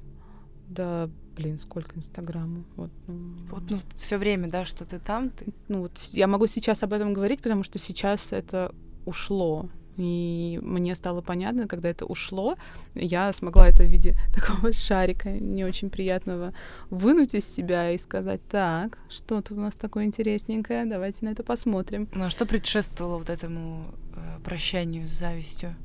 Да, 0.67 1.09
блин, 1.35 1.59
сколько 1.59 1.95
Инстаграму. 1.95 2.65
Вот, 2.75 2.91
ну, 3.07 3.37
вот 3.51 3.63
ну, 3.69 3.79
все 3.95 4.17
время, 4.17 4.49
да, 4.49 4.65
что 4.65 4.83
ты 4.83 4.99
там. 4.99 5.29
Ты... 5.29 5.45
Ну, 5.67 5.81
вот 5.81 5.97
я 6.11 6.27
могу 6.27 6.47
сейчас 6.47 6.83
об 6.83 6.93
этом 6.93 7.13
говорить, 7.13 7.41
потому 7.41 7.63
что 7.63 7.79
сейчас 7.79 8.33
это 8.33 8.73
ушло. 9.05 9.69
И 9.97 10.59
мне 10.61 10.93
стало 10.93 11.21
понятно, 11.21 11.67
когда 11.67 11.89
это 11.89 12.05
ушло, 12.05 12.55
я 12.93 13.33
смогла 13.33 13.67
это 13.67 13.83
в 13.83 13.87
виде 13.87 14.15
такого 14.33 14.71
шарика 14.71 15.29
не 15.29 15.65
очень 15.65 15.89
приятного 15.89 16.53
вынуть 16.89 17.33
из 17.33 17.51
себя 17.51 17.91
и 17.91 17.97
сказать, 17.97 18.41
так, 18.47 18.99
что 19.09 19.41
тут 19.41 19.57
у 19.57 19.61
нас 19.61 19.75
такое 19.75 20.05
интересненькое, 20.05 20.85
давайте 20.85 21.25
на 21.25 21.29
это 21.29 21.43
посмотрим. 21.43 22.07
Ну 22.13 22.25
а 22.25 22.29
что 22.29 22.45
предшествовало 22.45 23.17
вот 23.17 23.29
этому 23.29 23.91
э, 24.15 24.39
прощанию 24.43 25.09
с 25.09 25.13
завистью? 25.13 25.75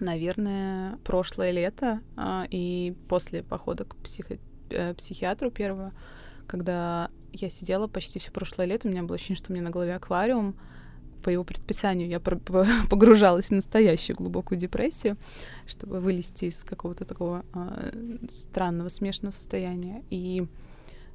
Наверное, 0.00 0.96
прошлое 1.04 1.50
лето 1.50 2.00
э, 2.16 2.44
и 2.50 2.96
после 3.08 3.42
похода 3.42 3.84
к 3.84 3.94
психо 3.96 4.38
э, 4.70 4.94
психиатру 4.94 5.50
первого, 5.50 5.92
когда 6.46 7.10
я 7.32 7.50
сидела 7.50 7.86
почти 7.86 8.18
все 8.18 8.30
прошлое 8.32 8.66
лето, 8.66 8.88
у 8.88 8.90
меня 8.90 9.02
было 9.02 9.16
ощущение, 9.16 9.36
что 9.36 9.52
у 9.52 9.54
меня 9.54 9.64
на 9.64 9.70
голове 9.70 9.94
аквариум, 9.94 10.56
по 11.22 11.30
его 11.30 11.44
предписанию 11.44 12.08
я 12.08 12.20
погружалась 12.90 13.46
в 13.46 13.52
настоящую 13.52 14.16
глубокую 14.16 14.58
депрессию, 14.58 15.16
чтобы 15.66 16.00
вылезти 16.00 16.46
из 16.46 16.64
какого-то 16.64 17.04
такого 17.04 17.44
э, 17.54 18.16
странного, 18.28 18.88
смешанного 18.88 19.32
состояния. 19.32 20.02
И 20.10 20.46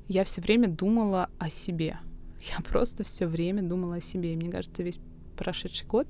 я 0.07 0.23
все 0.23 0.41
время 0.41 0.67
думала 0.67 1.29
о 1.39 1.49
себе. 1.49 1.99
Я 2.41 2.63
просто 2.63 3.03
все 3.03 3.27
время 3.27 3.63
думала 3.63 3.95
о 3.95 4.01
себе. 4.01 4.33
И 4.33 4.35
мне 4.35 4.51
кажется, 4.51 4.83
весь 4.83 4.99
прошедший 5.35 5.87
год 5.87 6.07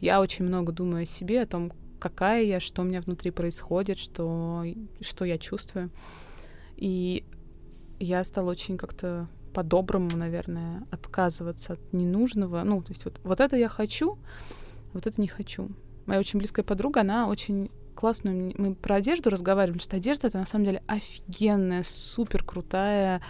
я 0.00 0.20
очень 0.20 0.44
много 0.44 0.72
думаю 0.72 1.04
о 1.04 1.06
себе, 1.06 1.42
о 1.42 1.46
том, 1.46 1.72
какая 1.98 2.42
я, 2.42 2.60
что 2.60 2.82
у 2.82 2.84
меня 2.84 3.00
внутри 3.00 3.30
происходит, 3.30 3.98
что, 3.98 4.64
что 5.00 5.24
я 5.24 5.38
чувствую. 5.38 5.90
И 6.76 7.24
я 7.98 8.22
стала 8.24 8.50
очень 8.50 8.76
как-то 8.76 9.28
по-доброму, 9.56 10.14
наверное, 10.14 10.86
отказываться 10.90 11.72
от 11.72 11.92
ненужного. 11.94 12.62
Ну, 12.62 12.82
то 12.82 12.92
есть 12.92 13.06
вот, 13.06 13.18
вот 13.24 13.40
это 13.40 13.56
я 13.56 13.70
хочу, 13.70 14.18
вот 14.92 15.06
это 15.06 15.18
не 15.18 15.28
хочу. 15.28 15.70
Моя 16.04 16.20
очень 16.20 16.38
близкая 16.38 16.62
подруга, 16.62 17.00
она 17.00 17.26
очень 17.26 17.70
классную... 17.94 18.52
Мы 18.58 18.74
про 18.74 18.96
одежду 18.96 19.30
разговаривали, 19.30 19.78
что 19.78 19.96
одежда— 19.96 20.26
это 20.28 20.36
на 20.36 20.44
самом 20.44 20.66
деле 20.66 20.82
офигенная, 20.86 21.84
супер 21.84 22.44
крутая 22.44 23.22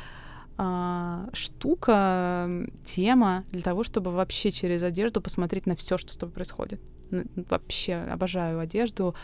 а, 0.57 1.29
штука, 1.33 2.51
тема 2.83 3.45
для 3.53 3.63
того, 3.63 3.85
чтобы 3.85 4.11
вообще 4.11 4.51
через 4.51 4.83
одежду 4.83 5.21
посмотреть 5.21 5.67
на 5.67 5.77
все, 5.77 5.97
что 5.97 6.13
с 6.13 6.17
тобой 6.17 6.33
происходит. 6.33 6.81
Ну, 7.13 7.23
вообще 7.49 7.95
обожаю 7.95 8.59
одежду. 8.59 9.15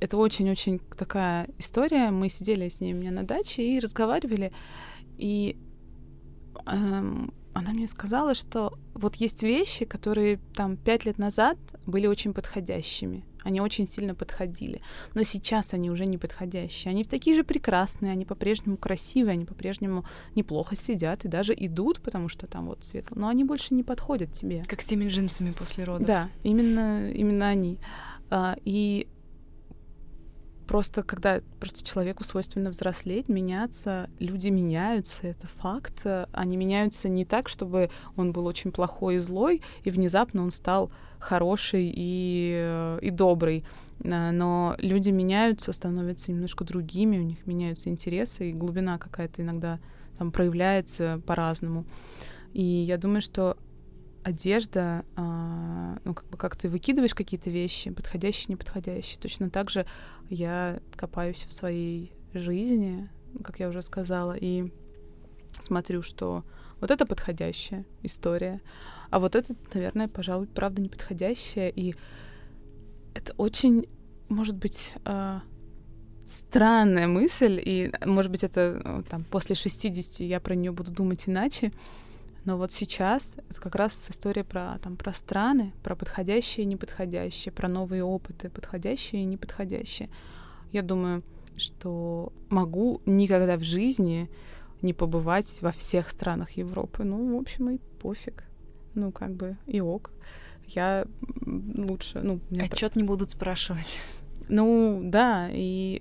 Это 0.00 0.16
очень-очень 0.16 0.80
такая 0.98 1.46
история. 1.58 2.10
Мы 2.10 2.30
сидели 2.30 2.68
с 2.68 2.80
ней 2.80 2.94
у 2.94 2.96
меня 2.96 3.12
на 3.12 3.22
даче 3.22 3.62
и 3.62 3.78
разговаривали. 3.78 4.52
И 5.18 5.56
эм, 6.66 7.32
она 7.56 7.70
мне 7.70 7.86
сказала, 7.86 8.34
что 8.34 8.78
вот 8.92 9.16
есть 9.16 9.42
вещи, 9.42 9.86
которые 9.86 10.38
там 10.54 10.76
пять 10.76 11.06
лет 11.06 11.18
назад 11.18 11.56
были 11.86 12.06
очень 12.06 12.34
подходящими. 12.34 13.24
Они 13.44 13.60
очень 13.60 13.86
сильно 13.86 14.14
подходили. 14.14 14.82
Но 15.14 15.22
сейчас 15.22 15.72
они 15.72 15.90
уже 15.90 16.04
не 16.04 16.18
подходящие. 16.18 16.90
Они 16.90 17.04
такие 17.04 17.34
же 17.34 17.44
прекрасные, 17.44 18.12
они 18.12 18.24
по-прежнему 18.26 18.76
красивые, 18.76 19.32
они 19.32 19.44
по-прежнему 19.44 20.04
неплохо 20.34 20.76
сидят 20.76 21.24
и 21.24 21.28
даже 21.28 21.54
идут, 21.56 22.00
потому 22.02 22.28
что 22.28 22.46
там 22.46 22.66
вот 22.66 22.84
светло. 22.84 23.16
Но 23.18 23.28
они 23.28 23.44
больше 23.44 23.72
не 23.72 23.84
подходят 23.84 24.32
тебе. 24.32 24.64
Как 24.66 24.82
с 24.82 24.84
теми 24.84 25.08
джинсами 25.08 25.52
после 25.52 25.84
родов. 25.84 26.06
Да, 26.06 26.28
именно, 26.42 27.10
именно 27.10 27.48
они. 27.48 27.78
А, 28.30 28.56
и 28.64 29.06
просто 30.66 31.02
когда 31.02 31.40
просто 31.60 31.84
человеку 31.84 32.24
свойственно 32.24 32.70
взрослеть, 32.70 33.28
меняться, 33.28 34.10
люди 34.18 34.48
меняются, 34.48 35.26
это 35.26 35.46
факт. 35.46 36.04
Они 36.32 36.56
меняются 36.56 37.08
не 37.08 37.24
так, 37.24 37.48
чтобы 37.48 37.90
он 38.16 38.32
был 38.32 38.46
очень 38.46 38.72
плохой 38.72 39.16
и 39.16 39.18
злой, 39.18 39.62
и 39.84 39.90
внезапно 39.90 40.42
он 40.42 40.50
стал 40.50 40.90
хороший 41.18 41.92
и, 41.94 42.98
и 43.00 43.10
добрый. 43.10 43.64
А, 44.04 44.32
но 44.32 44.76
люди 44.78 45.10
меняются, 45.10 45.72
становятся 45.72 46.30
немножко 46.30 46.64
другими, 46.64 47.18
у 47.18 47.22
них 47.22 47.46
меняются 47.46 47.88
интересы, 47.88 48.50
и 48.50 48.52
глубина 48.52 48.98
какая-то 48.98 49.42
иногда 49.42 49.78
там 50.18 50.32
проявляется 50.32 51.20
по-разному. 51.26 51.84
И 52.52 52.62
я 52.62 52.96
думаю, 52.96 53.20
что 53.20 53.56
одежда, 54.26 55.04
а, 55.14 55.98
ну, 56.04 56.12
как 56.12 56.26
бы 56.26 56.36
как 56.36 56.56
ты 56.56 56.68
выкидываешь 56.68 57.14
какие-то 57.14 57.48
вещи, 57.48 57.92
подходящие, 57.92 58.54
неподходящие. 58.54 59.20
Точно 59.20 59.50
так 59.50 59.70
же 59.70 59.86
я 60.28 60.80
копаюсь 60.96 61.46
в 61.48 61.52
своей 61.52 62.12
жизни, 62.34 63.08
как 63.44 63.60
я 63.60 63.68
уже 63.68 63.82
сказала, 63.82 64.36
и 64.36 64.72
смотрю, 65.60 66.02
что 66.02 66.44
вот 66.80 66.90
это 66.90 67.06
подходящая 67.06 67.86
история, 68.02 68.60
а 69.10 69.20
вот 69.20 69.36
это, 69.36 69.54
наверное, 69.72 70.08
пожалуй, 70.08 70.48
правда 70.48 70.82
неподходящая, 70.82 71.68
и 71.68 71.94
это 73.14 73.32
очень, 73.36 73.86
может 74.28 74.56
быть, 74.56 74.94
а, 75.04 75.42
странная 76.26 77.06
мысль, 77.06 77.62
и, 77.64 77.92
может 78.04 78.32
быть, 78.32 78.42
это 78.42 79.04
там 79.08 79.22
после 79.22 79.54
60 79.54 80.18
я 80.18 80.40
про 80.40 80.56
нее 80.56 80.72
буду 80.72 80.90
думать 80.90 81.28
иначе, 81.28 81.70
но 82.46 82.56
вот 82.56 82.70
сейчас 82.70 83.36
это 83.50 83.60
как 83.60 83.74
раз 83.74 84.08
история 84.08 84.44
про, 84.44 84.78
там, 84.78 84.96
про 84.96 85.12
страны, 85.12 85.72
про 85.82 85.96
подходящие 85.96 86.62
и 86.62 86.68
неподходящие, 86.68 87.52
про 87.52 87.68
новые 87.68 88.04
опыты, 88.04 88.48
подходящие 88.48 89.22
и 89.22 89.24
неподходящие. 89.24 90.08
Я 90.70 90.82
думаю, 90.82 91.24
что 91.56 92.32
могу 92.48 93.02
никогда 93.04 93.56
в 93.56 93.64
жизни 93.64 94.30
не 94.80 94.94
побывать 94.94 95.60
во 95.60 95.72
всех 95.72 96.08
странах 96.08 96.52
Европы. 96.52 97.02
Ну, 97.02 97.36
в 97.36 97.40
общем, 97.40 97.70
и 97.70 97.78
пофиг. 98.00 98.44
Ну, 98.94 99.10
как 99.10 99.34
бы 99.34 99.56
и 99.66 99.80
ок. 99.80 100.12
Я 100.66 101.04
лучше... 101.44 102.20
Ну, 102.20 102.40
Отчет 102.60 102.92
про... 102.92 103.00
не 103.00 103.04
будут 103.04 103.30
спрашивать. 103.30 103.98
Ну, 104.48 105.00
да, 105.02 105.48
и, 105.50 106.00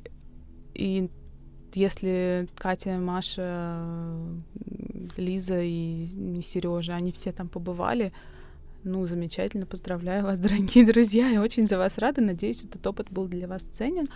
и 0.75 1.09
если 1.75 2.47
Катя, 2.55 2.97
Маша, 2.97 3.79
Лиза 5.17 5.61
и 5.61 6.41
Сережа, 6.41 6.95
они 6.95 7.11
все 7.11 7.31
там 7.31 7.47
побывали, 7.47 8.11
ну, 8.83 9.05
замечательно, 9.07 9.65
поздравляю 9.65 10.23
вас, 10.23 10.39
дорогие 10.39 10.85
друзья, 10.85 11.27
я 11.29 11.41
очень 11.41 11.67
за 11.67 11.77
вас 11.77 11.97
рада, 11.97 12.21
надеюсь, 12.21 12.63
этот 12.63 12.85
опыт 12.85 13.09
был 13.09 13.27
для 13.27 13.47
вас 13.47 13.63
ценен, 13.65 14.09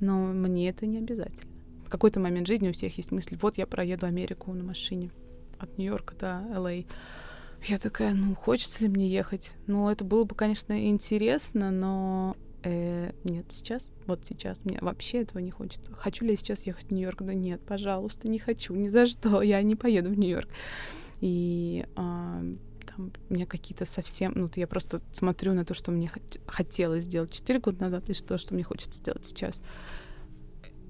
но 0.00 0.26
мне 0.26 0.68
это 0.68 0.86
не 0.86 0.98
обязательно. 0.98 1.50
В 1.86 1.90
какой-то 1.90 2.18
момент 2.18 2.48
жизни 2.48 2.68
у 2.68 2.72
всех 2.72 2.96
есть 2.96 3.12
мысль, 3.12 3.38
вот 3.40 3.58
я 3.58 3.66
проеду 3.66 4.06
Америку 4.06 4.52
на 4.52 4.64
машине 4.64 5.10
от 5.58 5.78
Нью-Йорка 5.78 6.14
до 6.16 6.54
Л.А. 6.54 6.84
Я 7.64 7.78
такая, 7.78 8.14
ну, 8.14 8.34
хочется 8.34 8.82
ли 8.82 8.88
мне 8.88 9.08
ехать? 9.08 9.52
Ну, 9.66 9.88
это 9.88 10.04
было 10.04 10.24
бы, 10.24 10.34
конечно, 10.34 10.88
интересно, 10.88 11.70
но 11.70 12.36
э, 12.66 13.12
нет, 13.24 13.46
сейчас, 13.50 13.92
вот 14.06 14.24
сейчас 14.24 14.64
мне 14.64 14.78
вообще 14.80 15.22
этого 15.22 15.38
не 15.38 15.50
хочется. 15.50 15.92
Хочу 15.94 16.24
ли 16.24 16.32
я 16.32 16.36
сейчас 16.36 16.66
ехать 16.66 16.86
в 16.86 16.92
Нью-Йорк? 16.92 17.22
Да 17.22 17.32
нет, 17.32 17.60
пожалуйста, 17.64 18.28
не 18.28 18.38
хочу, 18.38 18.74
ни 18.74 18.88
за 18.88 19.06
что, 19.06 19.40
я 19.42 19.62
не 19.62 19.76
поеду 19.76 20.10
в 20.10 20.18
Нью-Йорк. 20.18 20.48
И 21.20 21.86
а, 21.94 22.42
там 22.86 23.12
у 23.30 23.34
меня 23.34 23.46
какие-то 23.46 23.84
совсем, 23.84 24.32
ну, 24.34 24.50
я 24.56 24.66
просто 24.66 25.00
смотрю 25.12 25.54
на 25.54 25.64
то, 25.64 25.74
что 25.74 25.92
мне 25.92 26.10
хот- 26.12 26.40
хотелось 26.46 27.04
сделать 27.04 27.32
4 27.32 27.60
года 27.60 27.84
назад, 27.84 28.10
и 28.10 28.14
то, 28.14 28.36
что 28.36 28.54
мне 28.54 28.64
хочется 28.64 28.98
сделать 28.98 29.24
сейчас. 29.24 29.62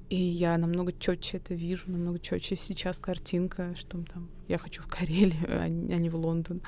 И 0.08 0.16
я 0.16 0.56
намного 0.56 0.92
четче 0.92 1.36
это 1.36 1.54
вижу, 1.54 1.90
намного 1.90 2.18
четче 2.18 2.56
сейчас 2.56 2.98
картинка, 2.98 3.74
что 3.76 4.02
там 4.02 4.30
я 4.48 4.56
хочу 4.56 4.82
в 4.82 4.86
Карелию, 4.86 5.46
а 5.62 5.68
не 5.68 6.08
в 6.08 6.16
Лондон. 6.16 6.62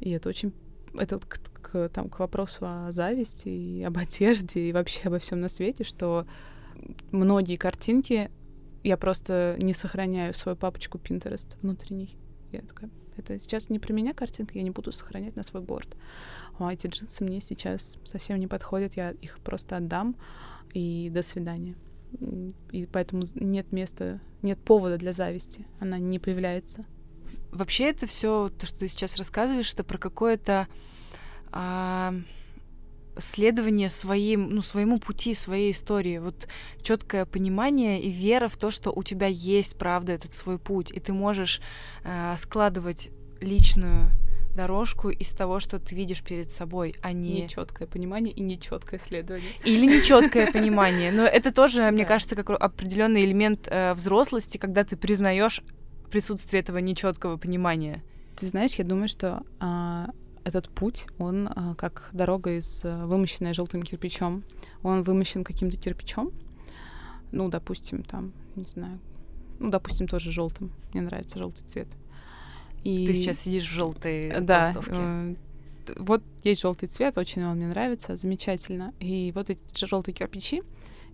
И 0.00 0.10
это 0.10 0.28
очень 0.28 0.52
это 0.96 1.18
к, 1.74 1.88
там, 1.88 2.08
к 2.08 2.20
вопросу 2.20 2.66
о 2.66 2.92
зависти 2.92 3.48
и 3.48 3.82
об 3.82 3.98
одежде 3.98 4.68
и 4.68 4.72
вообще 4.72 5.08
обо 5.08 5.18
всем 5.18 5.40
на 5.40 5.48
свете, 5.48 5.82
что 5.82 6.26
многие 7.10 7.56
картинки 7.56 8.30
я 8.84 8.96
просто 8.96 9.56
не 9.60 9.72
сохраняю 9.72 10.32
в 10.32 10.36
свою 10.36 10.56
папочку 10.56 10.98
Pinterest 10.98 11.56
внутренний. 11.62 12.16
Я 12.52 12.60
такая, 12.60 12.90
это 13.16 13.40
сейчас 13.40 13.70
не 13.70 13.78
про 13.78 13.92
меня 13.92 14.14
картинка, 14.14 14.56
я 14.56 14.62
не 14.62 14.70
буду 14.70 14.92
сохранять 14.92 15.36
на 15.36 15.42
свой 15.42 15.62
борт. 15.62 15.96
А 16.58 16.72
эти 16.72 16.86
джинсы 16.86 17.24
мне 17.24 17.40
сейчас 17.40 17.96
совсем 18.04 18.38
не 18.38 18.46
подходят, 18.46 18.94
я 18.94 19.10
их 19.10 19.40
просто 19.40 19.76
отдам, 19.76 20.16
и 20.74 21.10
до 21.12 21.22
свидания. 21.22 21.74
И 22.70 22.86
поэтому 22.86 23.24
нет 23.34 23.72
места, 23.72 24.20
нет 24.42 24.60
повода 24.60 24.96
для 24.98 25.12
зависти, 25.12 25.66
она 25.80 25.98
не 25.98 26.20
появляется. 26.20 26.84
Вообще 27.50 27.88
это 27.90 28.06
все, 28.06 28.50
то, 28.50 28.66
что 28.66 28.80
ты 28.80 28.88
сейчас 28.88 29.16
рассказываешь, 29.16 29.72
это 29.72 29.82
про 29.82 29.98
какое-то 29.98 30.68
а, 31.54 32.12
следование 33.16 33.88
своим, 33.88 34.50
ну, 34.50 34.60
своему 34.60 34.98
пути, 34.98 35.34
своей 35.34 35.70
истории. 35.70 36.18
Вот 36.18 36.48
четкое 36.82 37.24
понимание 37.24 38.02
и 38.02 38.10
вера 38.10 38.48
в 38.48 38.56
то, 38.56 38.70
что 38.70 38.90
у 38.90 39.04
тебя 39.04 39.28
есть, 39.28 39.78
правда, 39.78 40.12
этот 40.12 40.32
свой 40.32 40.58
путь, 40.58 40.90
и 40.90 40.98
ты 40.98 41.12
можешь 41.12 41.60
а, 42.02 42.36
складывать 42.36 43.10
личную 43.40 44.10
дорожку 44.56 45.10
из 45.10 45.30
того, 45.30 45.60
что 45.60 45.78
ты 45.78 45.94
видишь 45.94 46.22
перед 46.22 46.50
собой, 46.50 46.96
а 47.02 47.12
не 47.12 47.42
нечеткое 47.42 47.86
понимание 47.86 48.34
и 48.34 48.40
нечеткое 48.40 48.98
следование. 48.98 49.50
Или 49.64 49.86
нечеткое 49.86 50.50
понимание. 50.50 51.12
Но 51.12 51.22
это 51.22 51.52
тоже, 51.52 51.88
мне 51.92 52.04
кажется, 52.04 52.34
как 52.34 52.50
определенный 52.50 53.24
элемент 53.24 53.68
э, 53.70 53.92
взрослости, 53.94 54.58
когда 54.58 54.82
ты 54.82 54.96
признаешь 54.96 55.62
присутствие 56.10 56.62
этого 56.62 56.78
нечеткого 56.78 57.36
понимания. 57.36 58.02
Ты 58.36 58.46
знаешь, 58.46 58.74
я 58.74 58.84
думаю, 58.84 59.08
что 59.08 59.42
а, 59.60 60.10
этот 60.44 60.68
путь, 60.68 61.06
он 61.18 61.48
а, 61.48 61.74
как 61.74 62.10
дорога 62.12 62.56
из 62.56 62.82
а, 62.84 63.06
вымощенная 63.06 63.54
желтым 63.54 63.82
кирпичом. 63.82 64.44
Он 64.82 65.02
вымощен 65.02 65.44
каким-то 65.44 65.76
кирпичом, 65.76 66.32
ну, 67.32 67.48
допустим, 67.48 68.04
там, 68.04 68.32
не 68.54 68.64
знаю, 68.64 69.00
ну, 69.58 69.70
допустим, 69.70 70.06
тоже 70.06 70.30
желтым. 70.30 70.70
Мне 70.92 71.02
нравится 71.02 71.38
желтый 71.38 71.66
цвет. 71.66 71.88
И... 72.84 73.06
Ты 73.06 73.14
сейчас 73.14 73.40
сидишь 73.40 73.64
в 73.64 73.72
желтой 73.72 74.40
да, 74.40 74.72
толстовке. 74.72 75.00
Э, 75.00 75.34
вот 75.96 76.22
есть 76.42 76.60
желтый 76.60 76.88
цвет, 76.88 77.18
очень 77.18 77.44
он 77.44 77.56
мне 77.56 77.66
нравится, 77.66 78.16
замечательно. 78.16 78.92
И 79.00 79.32
вот 79.34 79.50
эти 79.50 79.84
желтые 79.84 80.14
кирпичи, 80.14 80.62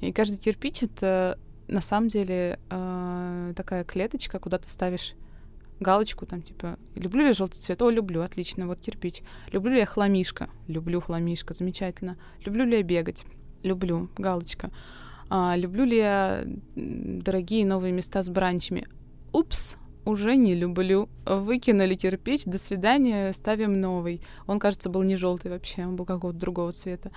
и 0.00 0.12
каждый 0.12 0.38
кирпич 0.38 0.82
это 0.82 1.38
на 1.68 1.80
самом 1.80 2.08
деле 2.08 2.58
э, 2.68 3.52
такая 3.56 3.84
клеточка, 3.84 4.38
куда 4.38 4.58
ты 4.58 4.68
ставишь 4.68 5.14
галочку, 5.80 6.26
там, 6.26 6.42
типа, 6.42 6.78
люблю 6.94 7.26
ли 7.26 7.32
желтый 7.32 7.60
цвет? 7.60 7.82
О, 7.82 7.90
люблю, 7.90 8.22
отлично, 8.22 8.66
вот 8.66 8.80
кирпич. 8.80 9.22
Люблю 9.52 9.72
ли 9.72 9.78
я 9.78 9.86
хламишка? 9.86 10.50
Люблю 10.68 11.00
хламишка, 11.00 11.54
замечательно. 11.54 12.16
Люблю 12.44 12.64
ли 12.64 12.76
я 12.76 12.82
бегать? 12.82 13.24
Люблю, 13.62 14.08
галочка. 14.16 14.70
А, 15.28 15.56
люблю 15.56 15.84
ли 15.84 15.96
я 15.96 16.44
дорогие 16.74 17.66
новые 17.66 17.92
места 17.92 18.22
с 18.22 18.28
бранчами? 18.28 18.86
Упс, 19.32 19.76
уже 20.04 20.36
не 20.36 20.54
люблю. 20.54 21.08
Выкинули 21.24 21.94
кирпич, 21.94 22.44
до 22.44 22.58
свидания, 22.58 23.32
ставим 23.32 23.80
новый. 23.80 24.22
Он, 24.46 24.58
кажется, 24.58 24.90
был 24.90 25.02
не 25.02 25.16
желтый 25.16 25.50
вообще, 25.50 25.86
он 25.86 25.96
был 25.96 26.04
какого-то 26.04 26.38
другого 26.38 26.72
цвета. 26.72 27.10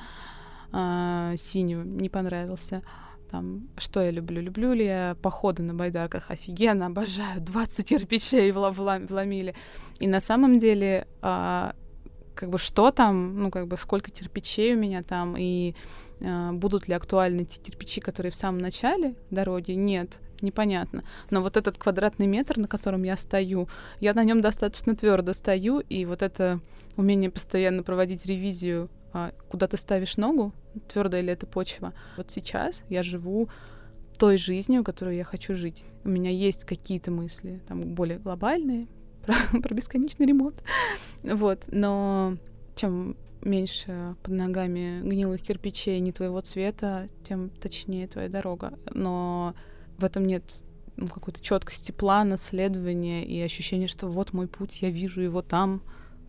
А, 0.72 1.36
синего, 1.38 1.84
не 1.84 2.10
понравился 2.10 2.82
там, 3.34 3.68
что 3.78 4.00
я 4.00 4.12
люблю? 4.12 4.42
Люблю 4.42 4.74
ли 4.74 4.86
я 4.86 5.18
походы 5.24 5.64
на 5.64 5.74
байдарках? 5.74 6.30
Офигенно, 6.30 6.86
обожаю. 6.86 7.42
20 7.42 7.88
кирпичей 7.88 8.52
вломили. 8.52 9.56
И 10.00 10.08
на 10.08 10.20
самом 10.20 10.60
деле, 10.60 11.08
а, 11.24 11.74
как 12.36 12.50
бы 12.50 12.60
что 12.60 12.92
там, 12.92 13.42
ну, 13.42 13.50
как 13.50 13.68
бы 13.68 13.76
сколько 13.78 14.12
кирпичей 14.12 14.76
у 14.76 14.78
меня 14.78 15.02
там, 15.02 15.36
и 15.36 15.74
а, 16.22 16.52
будут 16.52 16.88
ли 16.88 16.94
актуальны 16.94 17.46
те 17.46 17.60
кирпичи, 17.60 18.02
которые 18.02 18.32
в 18.32 18.36
самом 18.36 18.60
начале 18.60 19.16
дороги? 19.32 19.72
Нет. 19.72 20.20
непонятно. 20.42 21.04
Но 21.32 21.42
вот 21.42 21.58
этот 21.58 21.78
квадратный 21.80 22.28
метр, 22.28 22.60
на 22.60 22.68
котором 22.68 23.02
я 23.04 23.18
стою, 23.18 23.68
я 24.00 24.14
на 24.14 24.24
нем 24.24 24.42
достаточно 24.42 24.96
твердо 24.96 25.34
стою, 25.34 25.80
и 25.80 26.06
вот 26.06 26.22
это 26.22 26.60
умение 26.98 27.32
постоянно 27.32 27.82
проводить 27.82 28.28
ревизию, 28.28 28.90
куда 29.50 29.68
ты 29.68 29.78
ставишь 29.78 30.18
ногу, 30.18 30.54
твердая 30.88 31.22
ли 31.22 31.30
это 31.30 31.46
почва. 31.46 31.94
Вот 32.18 32.32
сейчас 32.32 32.82
я 32.90 33.04
живу 33.04 33.50
той 34.18 34.38
жизнью, 34.38 34.84
которую 34.84 35.16
я 35.16 35.24
хочу 35.24 35.56
жить. 35.56 35.86
У 36.04 36.10
меня 36.10 36.30
есть 36.30 36.66
какие-то 36.66 37.12
мысли, 37.12 37.62
там, 37.68 37.94
более 37.94 38.20
глобальные, 38.20 38.88
про, 39.26 39.36
про 39.62 39.74
бесконечный 39.74 40.26
ремонт. 40.26 40.64
Вот, 41.24 41.66
но 41.72 42.38
чем 42.76 43.16
меньше 43.42 44.16
под 44.24 44.34
ногами 44.34 45.02
гнилых 45.02 45.42
кирпичей 45.42 46.00
не 46.00 46.12
твоего 46.12 46.42
цвета, 46.42 47.10
тем 47.24 47.50
точнее 47.50 48.08
твоя 48.08 48.30
дорога. 48.30 48.78
Но 48.94 49.56
в 49.98 50.04
этом 50.04 50.26
нет 50.26 50.64
ну, 50.96 51.08
какой-то 51.08 51.42
четкости 51.42 51.92
плана, 51.92 52.38
следования 52.38 53.26
и 53.26 53.40
ощущения, 53.42 53.88
что 53.88 54.08
вот 54.08 54.34
мой 54.34 54.48
путь, 54.48 54.82
я 54.82 54.90
вижу 54.90 55.22
его 55.22 55.42
там. 55.42 55.82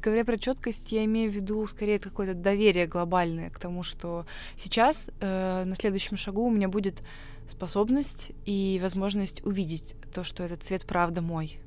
Говоря 0.05 0.27
про 0.27 0.37
четкость, 0.37 0.93
я 0.93 1.03
имею 1.07 1.31
в 1.31 1.35
виду 1.35 1.67
скорее 1.67 1.99
какое-то 1.99 2.35
доверие 2.35 2.87
глобальное 2.87 3.49
к 3.49 3.59
тому, 3.59 3.83
что 3.83 4.27
сейчас 4.55 5.11
э, 5.21 5.65
на 5.65 5.75
следующем 5.75 6.19
шагу 6.19 6.45
у 6.45 6.51
меня 6.51 6.69
будет 6.69 7.03
способность 7.49 8.33
и 8.45 8.79
возможность 8.83 9.43
увидеть 9.47 9.97
то, 10.13 10.23
что 10.23 10.43
этот 10.43 10.63
цвет 10.63 10.85
правда 10.85 11.23
мой, 11.23 11.59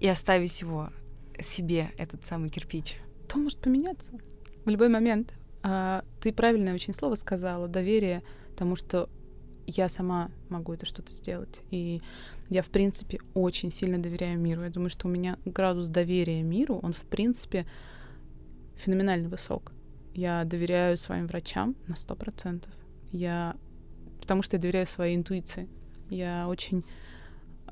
и 0.00 0.06
оставить 0.06 0.60
его 0.60 0.90
себе, 1.40 1.92
этот 1.96 2.26
самый 2.26 2.50
кирпич. 2.50 2.98
То 3.26 3.38
может 3.38 3.58
поменяться 3.58 4.18
в 4.66 4.68
любой 4.68 4.90
момент. 4.90 5.32
А, 5.62 6.04
ты 6.20 6.30
правильное 6.30 6.74
очень 6.74 6.92
слово 6.92 7.14
сказала, 7.14 7.68
доверие 7.68 8.22
тому, 8.54 8.76
что 8.76 9.08
я 9.66 9.88
сама 9.88 10.30
могу 10.50 10.74
это 10.74 10.84
что-то 10.84 11.14
сделать. 11.14 11.62
И 11.70 12.02
я, 12.52 12.62
в 12.62 12.68
принципе, 12.68 13.18
очень 13.34 13.70
сильно 13.70 13.98
доверяю 13.98 14.38
миру. 14.38 14.62
Я 14.62 14.70
думаю, 14.70 14.90
что 14.90 15.08
у 15.08 15.10
меня 15.10 15.38
градус 15.44 15.88
доверия 15.88 16.42
миру, 16.42 16.78
он, 16.82 16.92
в 16.92 17.02
принципе, 17.02 17.66
феноменально 18.76 19.28
высок. 19.28 19.72
Я 20.14 20.44
доверяю 20.44 20.96
своим 20.96 21.26
врачам 21.26 21.74
на 21.86 21.96
сто 21.96 22.14
процентов. 22.14 22.72
Я... 23.10 23.56
Потому 24.20 24.42
что 24.42 24.56
я 24.56 24.60
доверяю 24.60 24.86
своей 24.86 25.16
интуиции. 25.16 25.68
Я 26.10 26.46
очень... 26.48 26.84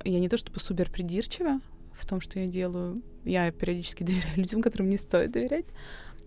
Я 0.05 0.19
не 0.19 0.29
то 0.29 0.37
чтобы 0.37 0.61
супер 0.61 0.91
придирчива 0.91 1.61
в 1.93 2.07
том, 2.07 2.21
что 2.21 2.41
я 2.41 2.47
делаю. 2.47 3.03
Я 3.25 3.51
периодически 3.53 4.03
доверяю 4.05 4.37
людям, 4.37 4.63
которым 4.63 4.89
не 4.89 4.99
стоит 4.99 5.33
доверять 5.33 5.73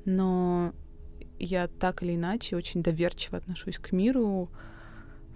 но 0.06 0.74
я 1.39 1.68
так 1.68 2.04
или 2.04 2.16
иначе 2.16 2.56
очень 2.56 2.84
доверчиво 2.84 3.38
отношусь 3.38 3.78
к 3.78 3.91
миру, 3.91 4.49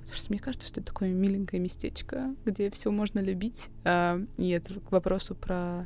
потому 0.07 0.17
что 0.17 0.31
мне 0.31 0.39
кажется, 0.39 0.67
что 0.69 0.79
это 0.79 0.87
такое 0.87 1.09
миленькое 1.09 1.61
местечко, 1.61 2.33
где 2.45 2.69
все 2.69 2.91
можно 2.91 3.19
любить. 3.19 3.67
А, 3.83 4.19
и 4.37 4.49
это 4.49 4.79
к 4.79 4.91
вопросу 4.91 5.35
про 5.35 5.85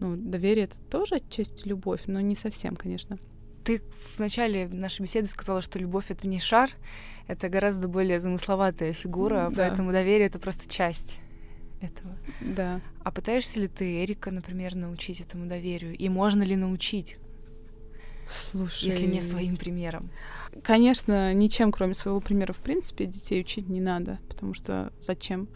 ну, 0.00 0.16
доверие, 0.16 0.64
это 0.64 0.78
тоже 0.90 1.16
отчасти 1.16 1.68
любовь, 1.68 2.02
но 2.06 2.20
не 2.20 2.34
совсем, 2.34 2.76
конечно. 2.76 3.18
Ты 3.64 3.82
в 4.14 4.18
начале 4.18 4.66
нашей 4.68 5.02
беседы 5.02 5.26
сказала, 5.26 5.60
что 5.60 5.78
любовь 5.78 6.10
это 6.10 6.26
не 6.26 6.38
шар, 6.38 6.70
это 7.26 7.48
гораздо 7.48 7.88
более 7.88 8.20
замысловатая 8.20 8.92
фигура, 8.92 9.50
да. 9.50 9.68
поэтому 9.68 9.92
доверие 9.92 10.28
это 10.28 10.38
просто 10.38 10.68
часть 10.72 11.18
этого. 11.82 12.16
Да. 12.40 12.80
А 13.04 13.10
пытаешься 13.10 13.60
ли 13.60 13.68
ты 13.68 14.02
Эрика, 14.02 14.30
например, 14.30 14.74
научить 14.74 15.20
этому 15.20 15.46
доверию? 15.46 15.94
И 15.94 16.08
можно 16.08 16.42
ли 16.42 16.56
научить? 16.56 17.18
Слушай... 18.28 18.86
Если 18.86 19.06
не 19.06 19.20
своим 19.20 19.56
примером. 19.56 20.10
Конечно, 20.62 21.32
ничем, 21.34 21.72
кроме 21.72 21.94
своего 21.94 22.20
примера, 22.20 22.52
в 22.52 22.58
принципе, 22.58 23.06
детей 23.06 23.40
учить 23.40 23.68
не 23.68 23.80
надо, 23.80 24.18
потому 24.28 24.54
что 24.54 24.92
зачем? 25.00 25.48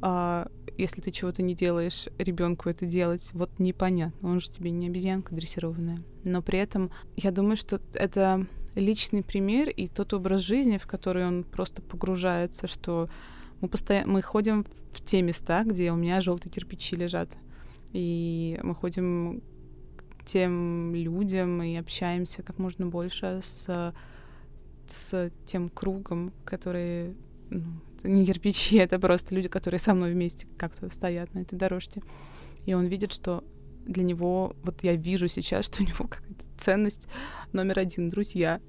А, 0.00 0.48
если 0.76 1.00
ты 1.00 1.10
чего-то 1.10 1.42
не 1.42 1.54
делаешь, 1.54 2.08
ребенку 2.18 2.68
это 2.68 2.86
делать, 2.86 3.30
вот 3.34 3.58
непонятно. 3.58 4.28
Он 4.28 4.40
же 4.40 4.50
тебе 4.50 4.70
не 4.70 4.88
обезьянка 4.88 5.34
дрессированная. 5.34 6.02
Но 6.24 6.42
при 6.42 6.58
этом 6.58 6.90
я 7.16 7.30
думаю, 7.30 7.56
что 7.56 7.80
это 7.94 8.46
личный 8.74 9.22
пример 9.22 9.68
и 9.68 9.86
тот 9.86 10.12
образ 10.14 10.40
жизни, 10.40 10.78
в 10.78 10.86
который 10.86 11.26
он 11.26 11.44
просто 11.44 11.82
погружается, 11.82 12.66
что 12.66 13.08
мы 13.60 13.68
постоянно 13.68 14.12
мы 14.12 14.22
ходим 14.22 14.66
в 14.92 15.04
те 15.04 15.22
места, 15.22 15.62
где 15.64 15.92
у 15.92 15.96
меня 15.96 16.20
желтые 16.20 16.52
кирпичи 16.52 16.96
лежат. 16.96 17.38
И 17.92 18.58
мы 18.62 18.74
ходим 18.74 19.42
тем 20.24 20.94
людям 20.94 21.62
и 21.62 21.76
общаемся 21.76 22.42
как 22.42 22.58
можно 22.58 22.86
больше 22.86 23.40
с, 23.42 23.94
с 24.92 25.30
тем 25.46 25.68
кругом, 25.68 26.32
которые 26.44 27.14
ну, 27.50 27.80
не 28.04 28.26
кирпичи, 28.26 28.76
это 28.78 28.98
просто 28.98 29.34
люди, 29.34 29.48
которые 29.48 29.80
со 29.80 29.94
мной 29.94 30.12
вместе 30.12 30.46
как-то 30.56 30.88
стоят 30.90 31.34
на 31.34 31.40
этой 31.40 31.56
дорожке. 31.56 32.02
И 32.66 32.74
он 32.74 32.86
видит, 32.86 33.12
что 33.12 33.44
для 33.86 34.04
него, 34.04 34.54
вот 34.62 34.82
я 34.82 34.94
вижу 34.94 35.28
сейчас, 35.28 35.66
что 35.66 35.82
у 35.82 35.86
него 35.86 36.06
какая-то 36.08 36.44
ценность 36.56 37.08
номер 37.52 37.78
один— 37.78 38.08
друзья, 38.10 38.60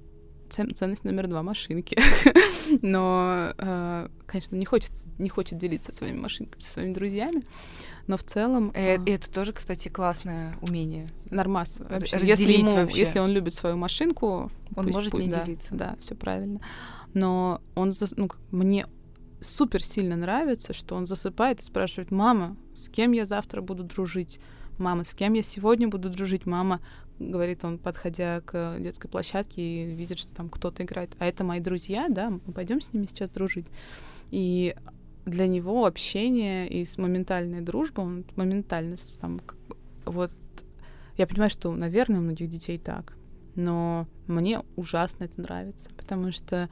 ценность 0.54 1.04
номер 1.04 1.26
два— 1.26 1.42
машинки. 1.44 1.98
Но, 2.82 3.52
э, 3.58 4.08
конечно, 4.26 4.56
не 4.56 4.64
хочется, 4.64 5.08
не 5.18 5.28
хочет 5.28 5.58
делиться 5.58 5.92
своими 5.92 6.18
машинками 6.18 6.62
со 6.62 6.70
своими 6.72 6.92
друзьями. 6.92 7.42
Но 8.06 8.16
в 8.16 8.24
целом... 8.24 8.70
Э, 8.74 8.96
а... 8.96 9.02
Это 9.06 9.30
тоже, 9.30 9.52
кстати, 9.52 9.88
классное 9.88 10.56
умение. 10.68 11.06
Нормас. 11.30 11.80
Вообще. 11.80 12.18
Если, 12.22 12.52
ему, 12.52 12.74
вообще. 12.74 12.98
если 12.98 13.18
он 13.18 13.30
любит 13.30 13.54
свою 13.54 13.76
машинку... 13.76 14.50
Он 14.76 14.84
пусть, 14.84 14.94
может 14.94 15.10
пусть, 15.12 15.26
не 15.26 15.32
да, 15.32 15.44
делиться. 15.44 15.74
Да, 15.74 15.96
все 16.00 16.14
правильно. 16.14 16.60
Но 17.12 17.60
он... 17.74 17.92
Ну, 18.16 18.28
мне 18.50 18.86
супер 19.40 19.82
сильно 19.82 20.16
нравится, 20.16 20.72
что 20.72 20.94
он 20.94 21.06
засыпает 21.06 21.60
и 21.60 21.64
спрашивает, 21.64 22.10
мама, 22.10 22.56
с 22.74 22.88
кем 22.88 23.12
я 23.12 23.24
завтра 23.24 23.60
буду 23.60 23.84
дружить? 23.84 24.40
Мама, 24.78 25.04
с 25.04 25.14
кем 25.14 25.34
я 25.34 25.42
сегодня 25.42 25.86
буду 25.86 26.10
дружить? 26.10 26.46
Мама, 26.46 26.80
говорит 27.18 27.64
он, 27.64 27.78
подходя 27.78 28.40
к 28.40 28.76
детской 28.78 29.08
площадке 29.08 29.62
и 29.62 29.94
видит, 29.94 30.18
что 30.18 30.34
там 30.34 30.48
кто-то 30.48 30.82
играет. 30.82 31.14
А 31.18 31.26
это 31.26 31.44
мои 31.44 31.60
друзья, 31.60 32.06
да, 32.08 32.30
мы 32.30 32.52
пойдем 32.52 32.80
с 32.80 32.92
ними 32.92 33.06
сейчас 33.06 33.30
дружить. 33.30 33.66
И 34.30 34.74
для 35.24 35.46
него 35.46 35.86
общение 35.86 36.68
и 36.68 36.84
моментальная 36.98 37.62
дружба, 37.62 38.00
он 38.00 38.24
моментально 38.36 38.96
там, 39.20 39.40
вот, 40.04 40.32
я 41.16 41.26
понимаю, 41.26 41.50
что, 41.50 41.72
наверное, 41.72 42.20
у 42.20 42.22
многих 42.22 42.50
детей 42.50 42.78
так, 42.78 43.16
но 43.54 44.06
мне 44.26 44.62
ужасно 44.76 45.24
это 45.24 45.40
нравится, 45.40 45.90
потому 45.96 46.32
что 46.32 46.68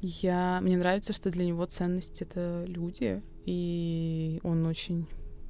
я, 0.00 0.60
мне 0.62 0.76
нравится, 0.76 1.12
что 1.12 1.30
для 1.30 1.44
него 1.44 1.64
ценность— 1.66 2.22
это 2.22 2.64
люди, 2.66 3.22
и 3.46 4.40
он 4.42 4.66
очень 4.66 5.06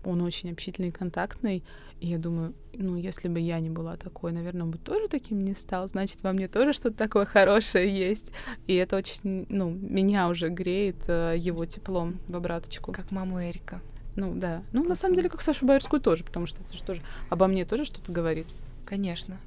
он 0.06 0.22
очень 0.22 0.50
общительный, 0.50 0.92
контактный, 0.92 1.64
и 2.00 2.06
я 2.06 2.18
думаю, 2.18 2.54
ну, 2.72 2.96
если 2.96 3.28
бы 3.28 3.40
я 3.40 3.60
не 3.60 3.70
была 3.70 3.96
такой, 3.96 4.32
наверное, 4.32 4.64
он 4.64 4.70
бы 4.70 4.78
тоже 4.78 5.08
таким 5.08 5.44
не 5.44 5.54
стал, 5.54 5.88
значит, 5.88 6.22
во 6.22 6.32
мне 6.32 6.48
тоже 6.48 6.72
что-то 6.72 6.96
такое 6.96 7.24
хорошее 7.24 7.88
есть, 7.96 8.32
и 8.66 8.74
это 8.74 8.96
очень, 8.96 9.46
ну, 9.48 9.70
меня 9.70 10.28
уже 10.28 10.48
греет 10.48 11.04
э, 11.08 11.34
его 11.38 11.64
теплом 11.66 12.18
в 12.28 12.36
обраточку. 12.36 12.92
Как 12.92 13.10
маму 13.10 13.42
Эрика. 13.42 13.80
Ну, 14.16 14.34
да. 14.34 14.62
Ну, 14.72 14.80
Классно. 14.80 14.88
на 14.88 14.94
самом 14.94 15.16
деле, 15.16 15.28
как 15.28 15.40
Сашу 15.40 15.66
Байерскую 15.66 16.00
тоже, 16.00 16.24
потому 16.24 16.46
что 16.46 16.62
это 16.62 16.74
же 16.74 16.84
тоже 16.84 17.02
обо 17.30 17.46
мне 17.46 17.64
тоже 17.64 17.84
что-то 17.84 18.12
говорит. 18.12 18.46
Конечно. 18.84 19.38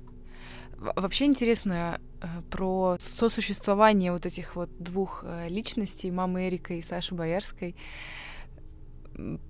Вообще 0.78 1.26
интересно 1.26 2.00
э, 2.22 2.28
про 2.52 2.98
сосуществование 3.16 4.12
вот 4.12 4.26
этих 4.26 4.56
вот 4.56 4.70
двух 4.78 5.24
э, 5.26 5.48
личностей, 5.50 6.12
мамы 6.12 6.48
Эрика 6.48 6.74
и 6.74 6.82
Саши 6.82 7.16
Боярской. 7.16 7.76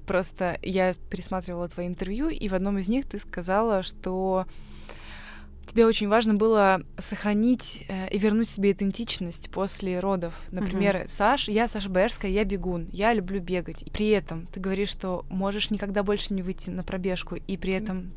Просто 0.05 0.57
я 0.61 0.93
пересматривала 1.09 1.67
твои 1.67 1.87
интервью, 1.87 2.29
и 2.29 2.47
в 2.47 2.53
одном 2.53 2.77
из 2.77 2.87
них 2.87 3.05
ты 3.07 3.17
сказала, 3.17 3.83
что 3.83 4.45
тебе 5.67 5.85
очень 5.85 6.07
важно 6.07 6.33
было 6.33 6.81
сохранить 6.97 7.85
э, 7.87 8.09
и 8.09 8.17
вернуть 8.17 8.49
себе 8.49 8.71
идентичность 8.71 9.51
после 9.51 9.99
родов. 9.99 10.41
Например, 10.51 10.95
uh-huh. 10.95 11.07
Саш, 11.07 11.49
я 11.49 11.67
Саша 11.67 11.89
Баерская, 11.89 12.31
я 12.31 12.45
бегун, 12.45 12.87
я 12.91 13.13
люблю 13.13 13.39
бегать. 13.39 13.83
И 13.83 13.91
при 13.91 14.09
этом 14.09 14.47
ты 14.47 14.59
говоришь, 14.59 14.89
что 14.89 15.25
можешь 15.29 15.69
никогда 15.69 16.03
больше 16.03 16.33
не 16.33 16.41
выйти 16.41 16.69
на 16.69 16.83
пробежку, 16.83 17.35
и 17.35 17.57
при 17.57 17.73
этом 17.73 18.11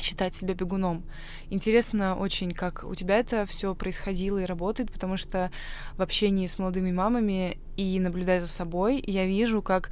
считать 0.00 0.34
себя 0.34 0.54
бегуном. 0.54 1.04
Интересно 1.50 2.16
очень, 2.16 2.52
как 2.52 2.84
у 2.84 2.94
тебя 2.94 3.18
это 3.18 3.46
все 3.46 3.74
происходило 3.74 4.38
и 4.38 4.44
работает, 4.44 4.90
потому 4.90 5.16
что 5.16 5.52
в 5.96 6.02
общении 6.02 6.46
с 6.46 6.58
молодыми 6.58 6.90
мамами 6.90 7.58
и 7.76 8.00
наблюдая 8.00 8.40
за 8.40 8.48
собой, 8.48 9.02
я 9.06 9.24
вижу, 9.24 9.62
как 9.62 9.90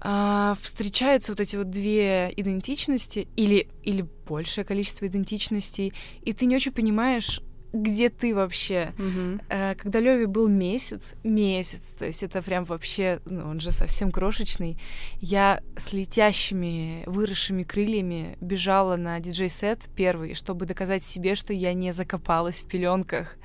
а, 0.00 0.56
встречаются 0.60 1.32
вот 1.32 1.40
эти 1.40 1.56
вот 1.56 1.70
две 1.70 2.32
идентичности 2.36 3.28
или, 3.36 3.68
или 3.82 4.06
большее 4.26 4.64
количество 4.64 5.06
идентичностей, 5.06 5.92
и 6.22 6.32
ты 6.32 6.46
не 6.46 6.56
очень 6.56 6.72
понимаешь, 6.72 7.40
где 7.72 8.08
ты 8.08 8.34
вообще. 8.34 8.92
Mm-hmm. 8.96 9.44
А, 9.48 9.74
когда 9.74 10.00
Леви 10.00 10.26
был 10.26 10.48
месяц, 10.48 11.14
месяц, 11.24 11.94
то 11.94 12.06
есть 12.06 12.22
это 12.22 12.42
прям 12.42 12.64
вообще, 12.64 13.20
ну, 13.24 13.48
он 13.48 13.60
же 13.60 13.72
совсем 13.72 14.10
крошечный, 14.10 14.78
я 15.20 15.60
с 15.76 15.92
летящими, 15.92 17.02
выросшими 17.06 17.62
крыльями 17.62 18.36
бежала 18.40 18.96
на 18.96 19.18
диджей-сет 19.20 19.88
первый, 19.94 20.34
чтобы 20.34 20.66
доказать 20.66 21.02
себе, 21.02 21.34
что 21.34 21.52
я 21.52 21.72
не 21.74 21.92
закопалась 21.92 22.62
в 22.62 22.66
пеленках. 22.66 23.36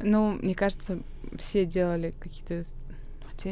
Ну, 0.00 0.32
мне 0.32 0.54
кажется, 0.54 1.00
все 1.38 1.64
делали 1.66 2.14
какие-то 2.18 2.64
Хотя 3.32 3.50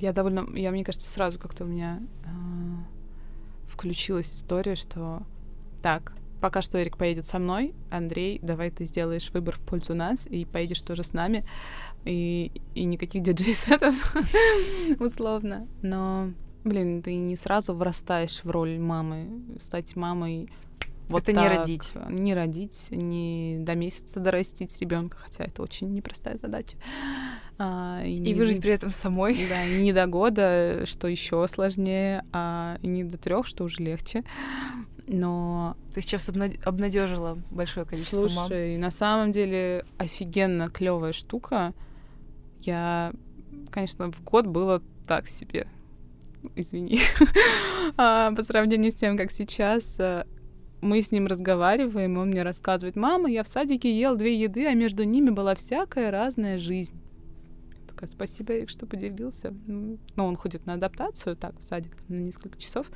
я 0.00 0.12
довольно, 0.12 0.46
я, 0.56 0.70
мне 0.70 0.84
кажется, 0.84 1.08
сразу 1.08 1.38
как-то 1.38 1.64
у 1.64 1.66
меня 1.66 2.00
э, 2.24 2.28
включилась 3.66 4.32
история, 4.32 4.76
что 4.76 5.22
так, 5.82 6.12
пока 6.40 6.62
что 6.62 6.80
Эрик 6.80 6.96
поедет 6.96 7.26
со 7.26 7.40
мной, 7.40 7.74
Андрей, 7.90 8.38
давай 8.40 8.70
ты 8.70 8.84
сделаешь 8.84 9.30
выбор 9.32 9.56
в 9.56 9.60
пользу 9.60 9.94
нас 9.94 10.28
и 10.28 10.44
поедешь 10.44 10.82
тоже 10.82 11.02
с 11.02 11.12
нами. 11.12 11.44
И, 12.04 12.52
и 12.74 12.84
никаких 12.84 13.22
диджей-сетов, 13.24 14.14
условно. 15.00 15.66
Но, 15.82 16.30
блин, 16.62 17.02
ты 17.02 17.16
не 17.16 17.34
сразу 17.34 17.74
вырастаешь 17.74 18.44
в 18.44 18.50
роль 18.50 18.78
мамы. 18.78 19.28
Стать 19.58 19.96
мамой 19.96 20.48
вот 21.10 21.28
это 21.28 21.34
так, 21.34 21.42
не 21.42 21.56
родить. 21.56 21.92
Не 22.08 22.34
родить, 22.34 22.88
не 22.90 23.58
до 23.60 23.74
месяца 23.74 24.20
дорастить 24.20 24.80
ребенка, 24.80 25.18
хотя 25.18 25.44
это 25.44 25.62
очень 25.62 25.92
непростая 25.92 26.36
задача. 26.36 26.76
А, 27.58 28.02
и, 28.04 28.14
и 28.14 28.18
не, 28.18 28.34
выжить 28.34 28.62
при 28.62 28.72
этом 28.72 28.90
самой. 28.90 29.38
Да, 29.48 29.66
не 29.66 29.92
до 29.92 30.06
года, 30.06 30.86
что 30.86 31.08
еще 31.08 31.46
сложнее, 31.48 32.24
а 32.32 32.78
и 32.82 32.86
не 32.86 33.04
до 33.04 33.18
трех, 33.18 33.46
что 33.46 33.64
уже 33.64 33.82
легче. 33.82 34.24
Но 35.06 35.76
ты 35.92 36.00
сейчас 36.00 36.28
обнадежила 36.28 37.38
большое 37.50 37.84
количество 37.84 38.20
Слушай, 38.20 38.36
мам. 38.36 38.46
Слушай, 38.46 38.76
на 38.78 38.90
самом 38.90 39.32
деле 39.32 39.84
офигенно 39.98 40.68
клевая 40.68 41.12
штука. 41.12 41.74
Я, 42.60 43.12
конечно, 43.70 44.12
в 44.12 44.22
год 44.22 44.46
было 44.46 44.82
так 45.06 45.26
себе. 45.26 45.66
Извини. 46.54 47.00
а, 47.96 48.32
по 48.32 48.42
сравнению 48.42 48.92
с 48.92 48.94
тем, 48.94 49.16
как 49.16 49.30
сейчас 49.30 49.98
э, 49.98 50.24
мы 50.80 51.02
с 51.02 51.12
ним 51.12 51.26
разговариваем, 51.26 52.16
он 52.18 52.28
мне 52.28 52.42
рассказывает, 52.42 52.96
мама, 52.96 53.30
я 53.30 53.42
в 53.42 53.48
садике 53.48 53.96
ел 53.96 54.16
две 54.16 54.40
еды, 54.40 54.66
а 54.66 54.74
между 54.74 55.04
ними 55.04 55.30
была 55.30 55.54
всякая 55.54 56.10
разная 56.10 56.58
жизнь. 56.58 57.00
Такая, 57.86 58.08
спасибо, 58.08 58.54
Эрик, 58.54 58.70
что 58.70 58.86
поделился. 58.86 59.54
Ну, 59.66 59.98
он 60.16 60.36
ходит 60.36 60.66
на 60.66 60.74
адаптацию, 60.74 61.36
так, 61.36 61.58
в 61.58 61.62
садик 61.62 61.96
на 62.08 62.16
несколько 62.16 62.58
часов, 62.58 62.90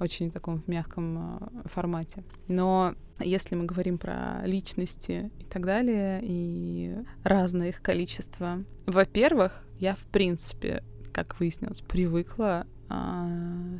очень 0.00 0.30
в 0.30 0.32
таком 0.32 0.60
в 0.60 0.68
мягком 0.68 1.38
э, 1.64 1.68
формате. 1.68 2.24
Но 2.48 2.94
если 3.20 3.54
мы 3.54 3.64
говорим 3.64 3.98
про 3.98 4.42
личности 4.44 5.30
и 5.38 5.44
так 5.44 5.64
далее, 5.64 6.20
и 6.22 6.96
разное 7.22 7.68
их 7.68 7.80
количество, 7.80 8.64
во-первых, 8.86 9.64
я, 9.78 9.94
в 9.94 10.04
принципе, 10.06 10.82
как 11.12 11.38
выяснилось, 11.38 11.80
привыкла 11.80 12.66
а, 12.88 13.28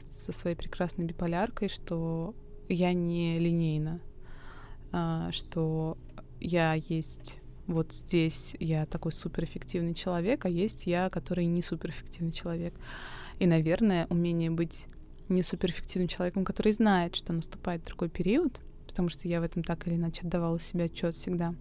со 0.09 0.33
своей 0.33 0.57
прекрасной 0.57 1.05
биполяркой, 1.05 1.69
что 1.69 2.35
я 2.69 2.93
не 2.93 3.39
линейна, 3.39 4.01
а, 4.93 5.31
что 5.33 5.99
я 6.41 6.75
есть 6.75 7.41
вот 7.67 7.93
здесь 7.93 8.55
я 8.61 8.85
такой 8.85 9.13
суперэффективный 9.13 9.95
человек, 9.95 10.45
а 10.45 10.49
есть 10.49 10.87
я, 10.87 11.09
который 11.09 11.47
не 11.47 11.63
суперэффективный 11.63 12.33
человек. 12.33 12.75
И, 13.39 13.47
наверное, 13.47 14.07
умение 14.11 14.51
быть 14.51 14.87
не 15.29 15.43
суперэффективным 15.43 16.09
человеком, 16.09 16.45
который 16.45 16.73
знает, 16.73 17.17
что 17.17 17.33
наступает 17.33 17.85
другой 17.85 18.11
период, 18.11 18.61
потому 18.87 19.09
что 19.09 19.29
я 19.29 19.41
в 19.41 19.45
этом 19.45 19.65
так 19.65 19.87
или 19.87 19.95
иначе 19.95 20.23
отдавала 20.23 20.61
себе 20.61 20.85
отчет 20.85 21.15
всегда, 21.15 21.55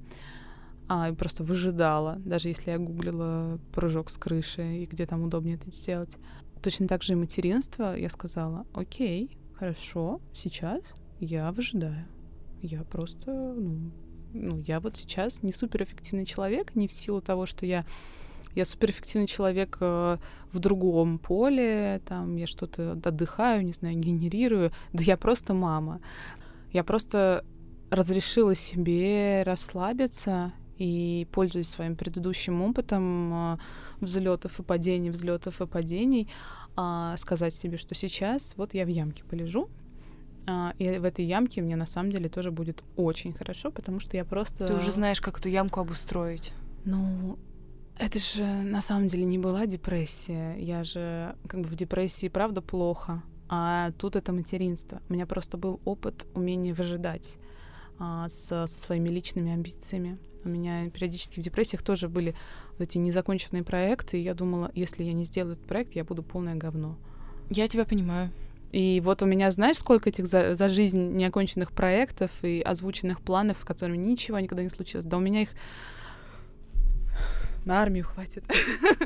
а, 0.90 1.14
просто 1.14 1.44
выжидала, 1.44 2.18
даже 2.26 2.50
если 2.50 2.72
я 2.72 2.78
гуглила 2.78 3.60
прыжок 3.72 4.10
с 4.10 4.18
крыши 4.18 4.80
и 4.80 4.86
где 4.86 5.06
там 5.06 5.24
удобнее 5.24 5.56
это 5.56 5.72
сделать. 5.72 6.18
Точно 6.62 6.88
так 6.88 7.04
же 7.04 7.14
и 7.14 7.16
материнство, 7.16 7.96
я 7.96 8.10
сказала, 8.10 8.66
окей, 8.74 9.38
хорошо, 9.58 10.22
сейчас 10.34 10.94
я 11.20 11.52
выжидаю. 11.52 12.06
Я 12.62 12.84
просто, 12.84 13.32
ну, 13.32 13.92
ну, 14.34 14.60
я 14.60 14.80
вот 14.80 14.98
сейчас 14.98 15.44
не 15.44 15.52
суперэффективный 15.52 16.26
человек, 16.26 16.76
не 16.76 16.88
в 16.88 16.94
силу 16.94 17.22
того, 17.22 17.46
что 17.46 17.66
я 17.66 17.86
я 18.56 18.66
суперэффективный 18.66 19.28
человек 19.28 19.78
э, 19.80 20.18
в 20.52 20.60
другом 20.60 21.18
поле, 21.18 22.02
там 22.06 22.36
я 22.36 22.46
что-то 22.46 22.92
отдыхаю, 22.92 23.66
не 23.66 23.74
знаю, 23.74 23.98
генерирую. 23.98 24.72
Да 24.92 25.02
я 25.02 25.18
просто 25.18 25.56
мама. 25.56 26.02
Я 26.72 26.84
просто 26.84 27.44
разрешила 27.90 28.54
себе 28.54 29.42
расслабиться 29.44 30.54
и, 30.78 31.28
пользуясь 31.32 31.70
своим 31.70 31.96
предыдущим 31.96 32.62
опытом 32.62 33.34
э, 33.34 33.58
взлетов 34.02 34.60
и 34.60 34.64
падений, 34.64 35.10
взлетов 35.10 35.60
и 35.62 35.66
падений, 35.66 36.30
э, 36.78 37.16
сказать 37.18 37.54
себе, 37.54 37.78
что 37.78 37.96
сейчас 37.96 38.56
вот 38.58 38.74
я 38.74 38.86
в 38.86 38.90
ямке 38.90 39.24
полежу, 39.24 39.70
а, 40.46 40.74
и 40.78 40.98
в 40.98 41.06
этой 41.06 41.26
ямке 41.26 41.62
мне 41.62 41.76
на 41.76 41.86
самом 41.86 42.12
деле 42.12 42.28
тоже 42.28 42.52
будет 42.52 42.84
очень 42.96 43.34
хорошо, 43.34 43.72
потому 43.72 44.00
что 44.00 44.18
я 44.18 44.26
просто... 44.26 44.68
Ты 44.68 44.76
уже 44.76 44.92
знаешь, 44.92 45.22
как 45.22 45.40
эту 45.40 45.50
ямку 45.50 45.80
обустроить. 45.80 46.54
Ну, 46.86 47.38
это 47.98 48.20
же 48.20 48.44
на 48.44 48.82
самом 48.82 49.08
деле 49.08 49.26
не 49.26 49.38
была 49.38 49.66
депрессия. 49.66 50.56
Я 50.58 50.84
же 50.84 51.36
как 51.48 51.62
бы 51.62 51.68
в 51.68 51.76
депрессии 51.76 52.28
правда 52.28 52.62
плохо. 52.62 53.24
А 53.48 53.92
тут 53.98 54.16
это 54.16 54.34
материнство. 54.34 55.02
У 55.10 55.14
меня 55.14 55.26
просто 55.26 55.58
был 55.58 55.80
опыт 55.86 56.26
умения 56.34 56.74
выжидать 56.74 57.38
а, 58.06 58.28
со, 58.28 58.68
со 58.68 58.82
своими 58.82 59.08
личными 59.08 59.54
амбициями. 59.54 60.18
У 60.44 60.50
меня 60.50 60.90
периодически 60.90 61.40
в 61.40 61.44
депрессиях 61.44 61.82
тоже 61.84 62.10
были 62.10 62.36
вот 62.72 62.82
эти 62.82 62.98
незаконченные 62.98 63.64
проекты, 63.64 64.20
и 64.20 64.24
я 64.24 64.34
думала, 64.34 64.72
если 64.76 65.04
я 65.04 65.14
не 65.14 65.24
сделаю 65.24 65.54
этот 65.54 65.66
проект, 65.66 65.94
я 65.96 66.04
буду 66.04 66.22
полное 66.22 66.56
говно. 66.56 66.98
Я 67.50 67.70
тебя 67.70 67.86
понимаю. 67.86 68.30
И 68.74 69.02
вот 69.06 69.22
у 69.22 69.26
меня, 69.26 69.52
знаешь, 69.52 69.78
сколько 69.78 70.10
этих 70.10 70.28
за, 70.28 70.54
за 70.54 70.68
жизнь 70.68 71.14
неоконченных 71.14 71.72
проектов 71.72 72.44
и 72.44 72.60
озвученных 72.60 73.22
планов, 73.22 73.60
в 73.60 73.66
которыми 73.66 73.96
ничего 73.96 74.38
никогда 74.38 74.64
не 74.64 74.70
случилось. 74.70 75.06
Да 75.06 75.16
у 75.16 75.22
меня 75.22 75.44
их 75.44 75.52
на 77.64 77.82
армию 77.82 78.04
хватит. 78.04 78.44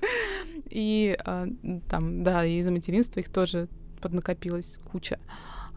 И 0.72 1.16
а, 1.24 1.48
там, 1.88 2.24
да, 2.24 2.46
и 2.46 2.62
за 2.64 2.72
материнство 2.72 3.20
их 3.20 3.30
тоже 3.30 3.68
поднакопилась 4.02 4.80
куча. 4.92 5.20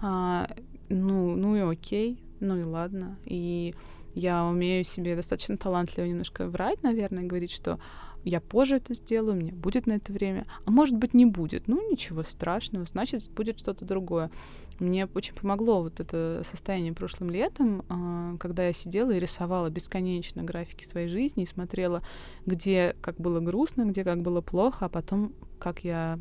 А, 0.00 0.48
ну, 0.88 1.36
ну 1.36 1.56
и 1.56 1.60
окей, 1.60 2.18
ну 2.40 2.58
и 2.58 2.64
ладно. 2.64 3.18
И 3.24 3.74
я 4.14 4.44
умею 4.44 4.84
себе 4.84 5.14
достаточно 5.14 5.56
талантливо 5.56 6.06
немножко 6.06 6.48
врать, 6.48 6.82
наверное, 6.82 7.24
говорить, 7.24 7.52
что 7.52 7.78
я 8.24 8.40
позже 8.40 8.76
это 8.76 8.92
сделаю, 8.94 9.36
меня 9.36 9.54
будет 9.54 9.86
на 9.86 9.92
это 9.92 10.12
время, 10.12 10.46
а 10.66 10.70
может 10.70 10.96
быть 10.96 11.14
не 11.14 11.24
будет. 11.24 11.68
Ну, 11.68 11.90
ничего 11.90 12.22
страшного, 12.22 12.84
значит, 12.84 13.30
будет 13.30 13.58
что-то 13.58 13.84
другое. 13.84 14.30
Мне 14.78 15.06
очень 15.06 15.34
помогло 15.34 15.82
вот 15.82 16.00
это 16.00 16.42
состояние 16.44 16.92
прошлым 16.92 17.30
летом, 17.30 17.82
а, 17.88 18.36
когда 18.38 18.66
я 18.66 18.72
сидела 18.72 19.12
и 19.12 19.18
рисовала 19.18 19.70
бесконечно 19.70 20.42
графики 20.42 20.84
своей 20.84 21.08
жизни 21.08 21.44
и 21.44 21.46
смотрела, 21.46 22.02
где 22.44 22.94
как 23.00 23.16
было 23.16 23.40
грустно, 23.40 23.86
где 23.86 24.04
как 24.04 24.20
было 24.20 24.42
плохо, 24.42 24.86
а 24.86 24.88
потом 24.88 25.32
как 25.58 25.84
я 25.84 26.18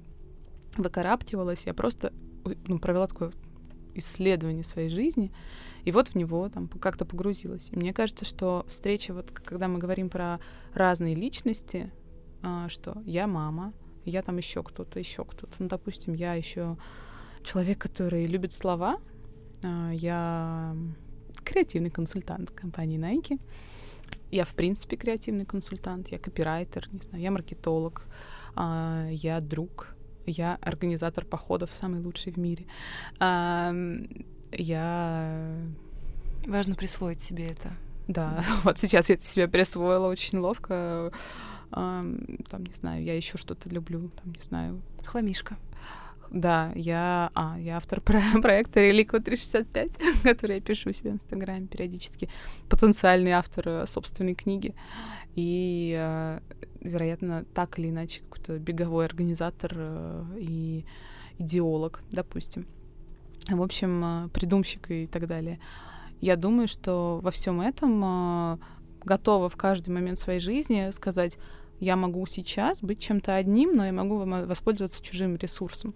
выкарабкивалась, 0.78 1.66
я 1.66 1.74
просто 1.74 2.14
ну, 2.68 2.80
провела 2.80 3.08
такое 3.08 3.32
исследование 3.96 4.64
своей 4.64 4.90
жизни, 4.90 5.32
и 5.86 5.92
вот 5.92 6.10
в 6.10 6.16
него 6.16 6.50
там 6.50 6.68
как-то 6.68 7.06
погрузилась. 7.06 7.70
И 7.72 7.76
мне 7.76 7.94
кажется, 7.94 8.26
что 8.26 8.66
встреча, 8.68 9.14
вот 9.14 9.32
когда 9.32 9.68
мы 9.68 9.80
говорим 9.80 10.10
про 10.10 10.40
разные 10.74 11.16
личности, 11.16 11.92
а, 12.42 12.70
что 12.70 13.02
я 13.06 13.28
мама, 13.28 13.74
я 14.06 14.22
там 14.22 14.38
еще 14.38 14.64
кто-то, 14.64 15.00
еще 15.00 15.26
кто-то. 15.26 15.54
Ну, 15.60 15.68
допустим, 15.68 16.14
я 16.14 16.34
еще 16.34 16.78
человек, 17.44 17.80
который 17.80 18.26
любит 18.26 18.52
слова, 18.52 19.00
а, 19.64 19.92
я 19.92 20.76
креативный 21.44 21.90
консультант 21.90 22.52
компании 22.52 23.00
Nike. 23.00 23.40
Я, 24.32 24.46
в 24.46 24.54
принципе, 24.54 24.96
креативный 24.96 25.46
консультант, 25.46 26.10
я 26.10 26.20
копирайтер, 26.20 26.88
не 26.92 27.00
знаю, 27.00 27.24
я 27.24 27.32
маркетолог, 27.32 28.06
а, 28.56 29.08
я 29.12 29.42
друг, 29.42 29.96
я 30.26 30.58
организатор 30.62 31.26
походов, 31.26 31.72
самый 31.74 32.02
лучший 32.02 32.34
в 32.34 32.38
мире. 32.38 32.66
Я... 34.52 35.58
Важно 36.46 36.76
присвоить 36.76 37.22
себе 37.22 37.52
это. 37.52 37.72
Да, 38.08 38.44
вот 38.64 38.78
сейчас 38.78 39.10
я 39.10 39.16
это 39.16 39.26
себе 39.26 39.48
присвоила 39.48 40.08
очень 40.08 40.40
ловко. 40.40 41.12
там, 41.72 42.64
не 42.66 42.74
знаю, 42.74 43.04
я 43.04 43.16
еще 43.16 43.38
что-то 43.38 43.70
люблю, 43.70 44.10
там, 44.22 44.34
не 44.34 44.42
знаю. 44.42 44.82
Хламишка. 45.06 45.58
Да, 46.32 46.72
я, 46.76 47.32
а, 47.34 47.58
я 47.60 47.78
автор 47.78 48.02
про 48.02 48.22
проекта 48.42 48.82
Reliquo 48.82 49.20
365, 49.24 49.98
который 50.24 50.56
я 50.56 50.62
пишу 50.62 50.94
себе 50.94 51.12
в 51.12 51.16
Инстаграме 51.16 51.68
периодически. 51.68 52.30
Потенциальный 52.70 53.32
автор 53.32 53.68
э, 53.68 53.86
собственной 53.88 54.36
книги. 54.36 54.76
И, 55.36 55.96
э, 55.98 56.40
вероятно, 56.82 57.46
так 57.54 57.80
или 57.80 57.90
иначе, 57.90 58.22
какой-то 58.22 58.58
беговой 58.60 59.06
организатор 59.06 59.72
э, 59.76 60.26
и 60.38 60.86
идеолог, 61.38 62.02
допустим 62.12 62.66
в 63.56 63.62
общем, 63.62 64.04
э, 64.04 64.30
придумщик 64.30 64.92
и 64.92 65.08
так 65.08 65.28
далее. 65.28 65.60
Я 66.22 66.36
думаю, 66.36 66.68
что 66.68 67.20
во 67.24 67.32
всем 67.32 67.62
этом 67.62 68.02
э, 68.04 68.58
готова 69.04 69.50
в 69.50 69.56
каждый 69.56 69.90
момент 69.90 70.20
своей 70.20 70.40
жизни 70.40 70.92
сказать, 70.92 71.38
я 71.80 71.96
могу 71.96 72.26
сейчас 72.26 72.82
быть 72.82 73.00
чем-то 73.00 73.36
одним, 73.36 73.76
но 73.76 73.86
я 73.86 73.94
могу 73.94 74.18
воспользоваться 74.18 75.02
чужим 75.02 75.38
ресурсом. 75.38 75.96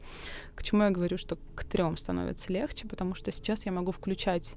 К 0.55 0.63
чему 0.63 0.83
я 0.83 0.91
говорю, 0.91 1.17
что 1.17 1.37
к 1.55 1.65
трем 1.65 1.97
становится 1.97 2.53
легче, 2.53 2.87
потому 2.87 3.15
что 3.15 3.33
сейчас 3.33 3.65
я 3.65 3.73
могу 3.73 3.91
включать 3.91 4.55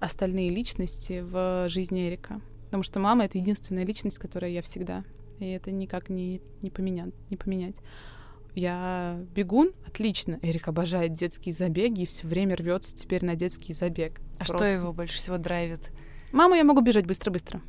остальные 0.00 0.48
личности 0.48 1.20
в 1.20 1.68
жизнь 1.68 1.98
Эрика. 2.00 2.40
Потому 2.70 2.84
что 2.84 3.00
мама— 3.00 3.24
это 3.26 3.36
единственная 3.36 3.84
личность, 3.84 4.18
которая 4.18 4.52
я 4.52 4.62
всегда. 4.62 5.02
и 5.40 5.48
это 5.48 5.72
никак 5.72 6.08
не, 6.08 6.40
не, 6.62 6.70
поменять, 6.70 7.12
не 7.28 7.36
поменять. 7.36 7.76
Я 8.54 9.18
бегун, 9.34 9.72
отлично. 9.86 10.38
Эрик 10.42 10.68
обожает 10.68 11.12
детские 11.12 11.52
забеги 11.52 12.02
и 12.02 12.06
все 12.06 12.28
время 12.28 12.54
рвется 12.54 12.94
теперь 12.94 13.24
на 13.24 13.34
детский 13.34 13.72
забег. 13.72 14.20
А 14.34 14.44
Просто. 14.44 14.56
что 14.56 14.64
его 14.66 14.92
больше 14.92 15.16
всего 15.16 15.36
драйвит? 15.36 15.90
Мама, 16.30 16.56
я 16.56 16.64
могу 16.64 16.80
бежать 16.80 17.06
быстро-быстро. 17.06 17.60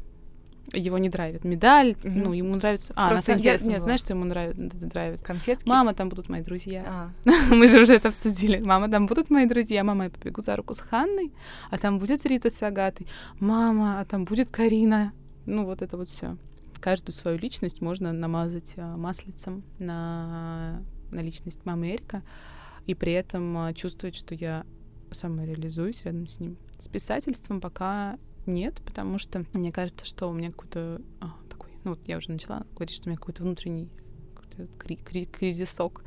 Его 0.74 0.98
не 0.98 1.10
драйвит 1.10 1.44
медаль, 1.44 1.92
mm-hmm. 1.92 2.10
ну, 2.10 2.34
ему 2.34 2.56
нравится... 2.56 2.94
А, 2.96 3.10
Просто 3.10 3.36
на 3.36 3.42
самом 3.42 3.70
нет, 3.70 3.82
знаешь, 3.82 4.00
что 4.00 4.14
ему 4.14 4.26
нравится? 4.26 4.88
драйвит? 4.88 5.22
Конфетки? 5.22 5.68
Мама, 5.68 5.94
там 5.94 6.10
будут 6.10 6.30
мои 6.30 6.42
друзья. 6.42 6.86
А. 6.88 7.10
Мы 7.50 7.68
же 7.68 7.82
уже 7.82 7.96
это 7.96 8.08
обсудили. 8.08 8.62
Мама, 8.64 8.90
там 8.90 9.06
будут 9.06 9.30
мои 9.30 9.46
друзья. 9.46 9.84
Мама, 9.84 10.06
я 10.06 10.10
побегу 10.10 10.42
за 10.42 10.56
руку 10.56 10.74
с 10.74 10.80
Ханной, 10.80 11.32
а 11.70 11.78
там 11.78 12.00
будет 12.00 12.26
Рита 12.26 12.50
с 12.50 12.64
Агатой. 12.64 13.08
Мама, 13.40 14.00
а 14.00 14.06
там 14.06 14.26
будет 14.26 14.50
Карина. 14.50 15.12
Ну, 15.46 15.66
вот 15.66 15.82
это 15.82 15.98
вот 15.98 16.08
все 16.08 16.38
каждую 16.82 17.14
свою 17.14 17.38
личность 17.38 17.80
можно 17.80 18.12
намазать 18.12 18.74
э, 18.76 18.96
маслицем 18.98 19.64
на, 19.80 20.82
на 21.12 21.20
личность 21.22 21.64
мамы 21.66 21.92
Эрика 21.92 22.24
и 22.88 22.96
при 22.96 23.14
этом 23.14 23.68
э, 23.68 23.74
чувствовать, 23.74 24.16
что 24.16 24.36
я 24.36 24.66
самореализуюсь 25.12 26.04
рядом 26.04 26.28
с 26.28 26.40
ним. 26.40 26.58
С 26.78 26.90
писательством 26.90 27.62
пока 27.62 28.18
нет, 28.46 28.82
потому 28.86 29.18
что 29.18 29.46
мне 29.54 29.72
кажется, 29.72 30.06
что 30.06 30.30
у 30.30 30.34
меня 30.34 30.52
какой-то 30.52 31.02
а, 31.20 31.36
такой, 31.50 31.72
ну 31.84 31.92
вот 31.92 32.08
я 32.08 32.18
уже 32.18 32.32
начала 32.32 32.66
говорить, 32.74 32.96
что 32.96 33.08
у 33.08 33.10
меня 33.10 33.18
какой-то 33.18 33.44
внутренний 33.44 33.90
какой 34.36 34.68
кри- 34.78 34.96
кри- 34.98 35.26
кризисок 35.26 36.04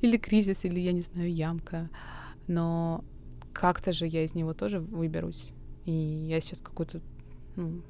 или 0.00 0.16
кризис, 0.16 0.64
или 0.64 0.80
я 0.80 0.92
не 0.92 1.02
знаю, 1.02 1.32
ямка, 1.32 1.90
но 2.46 3.04
как-то 3.52 3.92
же 3.92 4.06
я 4.06 4.24
из 4.24 4.34
него 4.34 4.54
тоже 4.54 4.80
выберусь. 4.80 5.50
И 5.84 5.92
я 5.92 6.40
сейчас 6.40 6.60
какой-то 6.60 7.00
ну, 7.56 7.82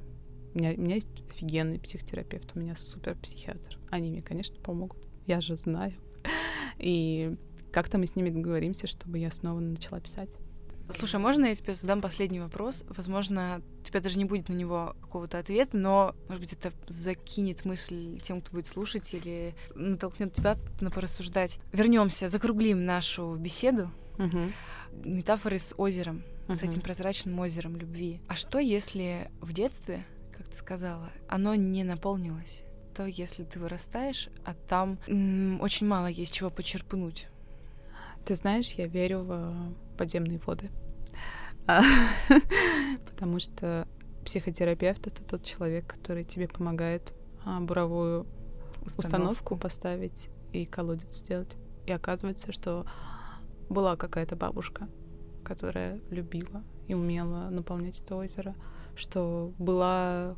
у 0.53 0.57
меня, 0.57 0.71
у 0.71 0.81
меня 0.81 0.95
есть 0.95 1.09
офигенный 1.29 1.79
психотерапевт, 1.79 2.51
у 2.55 2.59
меня 2.59 2.75
супер 2.75 3.15
психиатр. 3.15 3.79
Они 3.89 4.11
мне, 4.11 4.21
конечно, 4.21 4.59
помогут. 4.59 5.07
Я 5.25 5.41
же 5.41 5.55
знаю. 5.55 5.93
И 6.77 7.33
как-то 7.71 7.97
мы 7.97 8.05
с 8.05 8.15
ними 8.15 8.29
договоримся, 8.29 8.87
чтобы 8.87 9.17
я 9.17 9.31
снова 9.31 9.59
начала 9.59 9.99
писать. 9.99 10.37
Слушай, 10.89 11.19
можно 11.19 11.45
я 11.45 11.55
тебе 11.55 11.75
задам 11.75 12.01
последний 12.01 12.39
вопрос? 12.39 12.83
Возможно, 12.89 13.61
у 13.81 13.83
тебя 13.83 13.99
даже 13.99 14.17
не 14.17 14.25
будет 14.25 14.49
на 14.49 14.53
него 14.53 14.95
какого-то 15.01 15.39
ответа, 15.39 15.77
но, 15.77 16.15
может 16.27 16.41
быть, 16.41 16.53
это 16.53 16.71
закинет 16.87 17.65
мысль 17.65 18.19
тем, 18.19 18.41
кто 18.41 18.51
будет 18.51 18.67
слушать, 18.67 19.13
или 19.13 19.55
натолкнет 19.75 20.33
тебя 20.33 20.57
на 20.81 20.91
порассуждать. 20.91 21.59
Вернемся, 21.71 22.27
закруглим 22.27 22.85
нашу 22.85 23.35
беседу. 23.35 23.91
Угу. 24.19 24.51
Метафоры 25.05 25.57
с 25.57 25.73
озером, 25.77 26.23
угу. 26.47 26.55
с 26.55 26.63
этим 26.63 26.81
прозрачным 26.81 27.39
озером 27.39 27.75
любви. 27.77 28.21
А 28.27 28.35
что, 28.35 28.59
если 28.59 29.31
в 29.41 29.53
детстве 29.53 30.05
как 30.33 30.47
ты 30.49 30.57
сказала, 30.57 31.11
оно 31.27 31.55
не 31.55 31.83
наполнилось, 31.83 32.63
то 32.95 33.05
если 33.05 33.43
ты 33.43 33.59
вырастаешь, 33.59 34.29
а 34.43 34.53
там 34.53 34.99
м- 35.07 35.61
очень 35.61 35.87
мало 35.87 36.07
есть 36.07 36.33
чего 36.33 36.49
почерпнуть. 36.49 37.27
Ты 38.25 38.35
знаешь, 38.35 38.71
я 38.71 38.87
верю 38.87 39.23
в 39.23 39.73
подземные 39.97 40.39
воды. 40.39 40.69
А, 41.67 41.81
потому 43.09 43.39
что 43.39 43.87
психотерапевт— 44.25 45.07
это 45.07 45.23
тот 45.23 45.43
человек, 45.43 45.87
который 45.87 46.23
тебе 46.23 46.47
помогает 46.47 47.13
а, 47.45 47.59
буровую 47.59 48.25
установку 48.85 49.55
поставить 49.57 50.29
и 50.51 50.65
колодец 50.65 51.15
сделать. 51.15 51.57
И 51.85 51.91
оказывается, 51.91 52.51
что 52.51 52.85
была 53.69 53.95
какая-то 53.95 54.35
бабушка, 54.35 54.87
которая 55.43 55.99
любила 56.09 56.63
и 56.87 56.93
умела 56.93 57.49
наполнять 57.49 58.01
это 58.01 58.15
озеро 58.15 58.55
что 58.95 59.53
была 59.57 60.35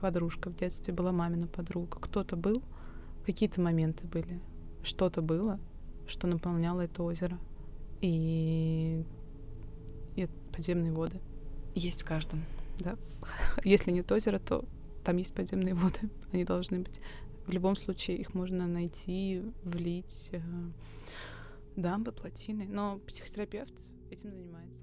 подружка 0.00 0.50
в 0.50 0.56
детстве, 0.56 0.92
была 0.92 1.12
мамина 1.12 1.46
подруга. 1.46 1.98
Кто-то 1.98 2.36
был, 2.36 2.62
какие-то 3.24 3.60
моменты 3.60 4.06
были, 4.06 4.40
что-то 4.82 5.22
было, 5.22 5.58
что 6.06 6.26
наполняло 6.26 6.82
это 6.82 7.02
озеро. 7.02 7.38
И, 8.00 9.04
и 10.16 10.28
подземные 10.52 10.92
воды. 10.92 11.20
Есть 11.74 12.02
в 12.02 12.04
каждом. 12.04 12.44
Да. 12.78 12.96
Если 13.64 13.90
нет 13.90 14.10
озера, 14.12 14.38
то 14.38 14.64
там 15.04 15.16
есть 15.16 15.34
подземные 15.34 15.74
воды. 15.74 16.10
Они 16.32 16.44
должны 16.44 16.80
быть. 16.80 17.00
В 17.46 17.52
любом 17.52 17.76
случае 17.76 18.16
их 18.18 18.34
можно 18.34 18.66
найти, 18.66 19.42
влить. 19.64 20.30
Э, 20.32 20.40
дамбы, 21.76 22.12
плотины. 22.12 22.66
Но 22.66 22.98
психотерапевт 23.06 23.74
этим 24.10 24.30
занимается. 24.30 24.82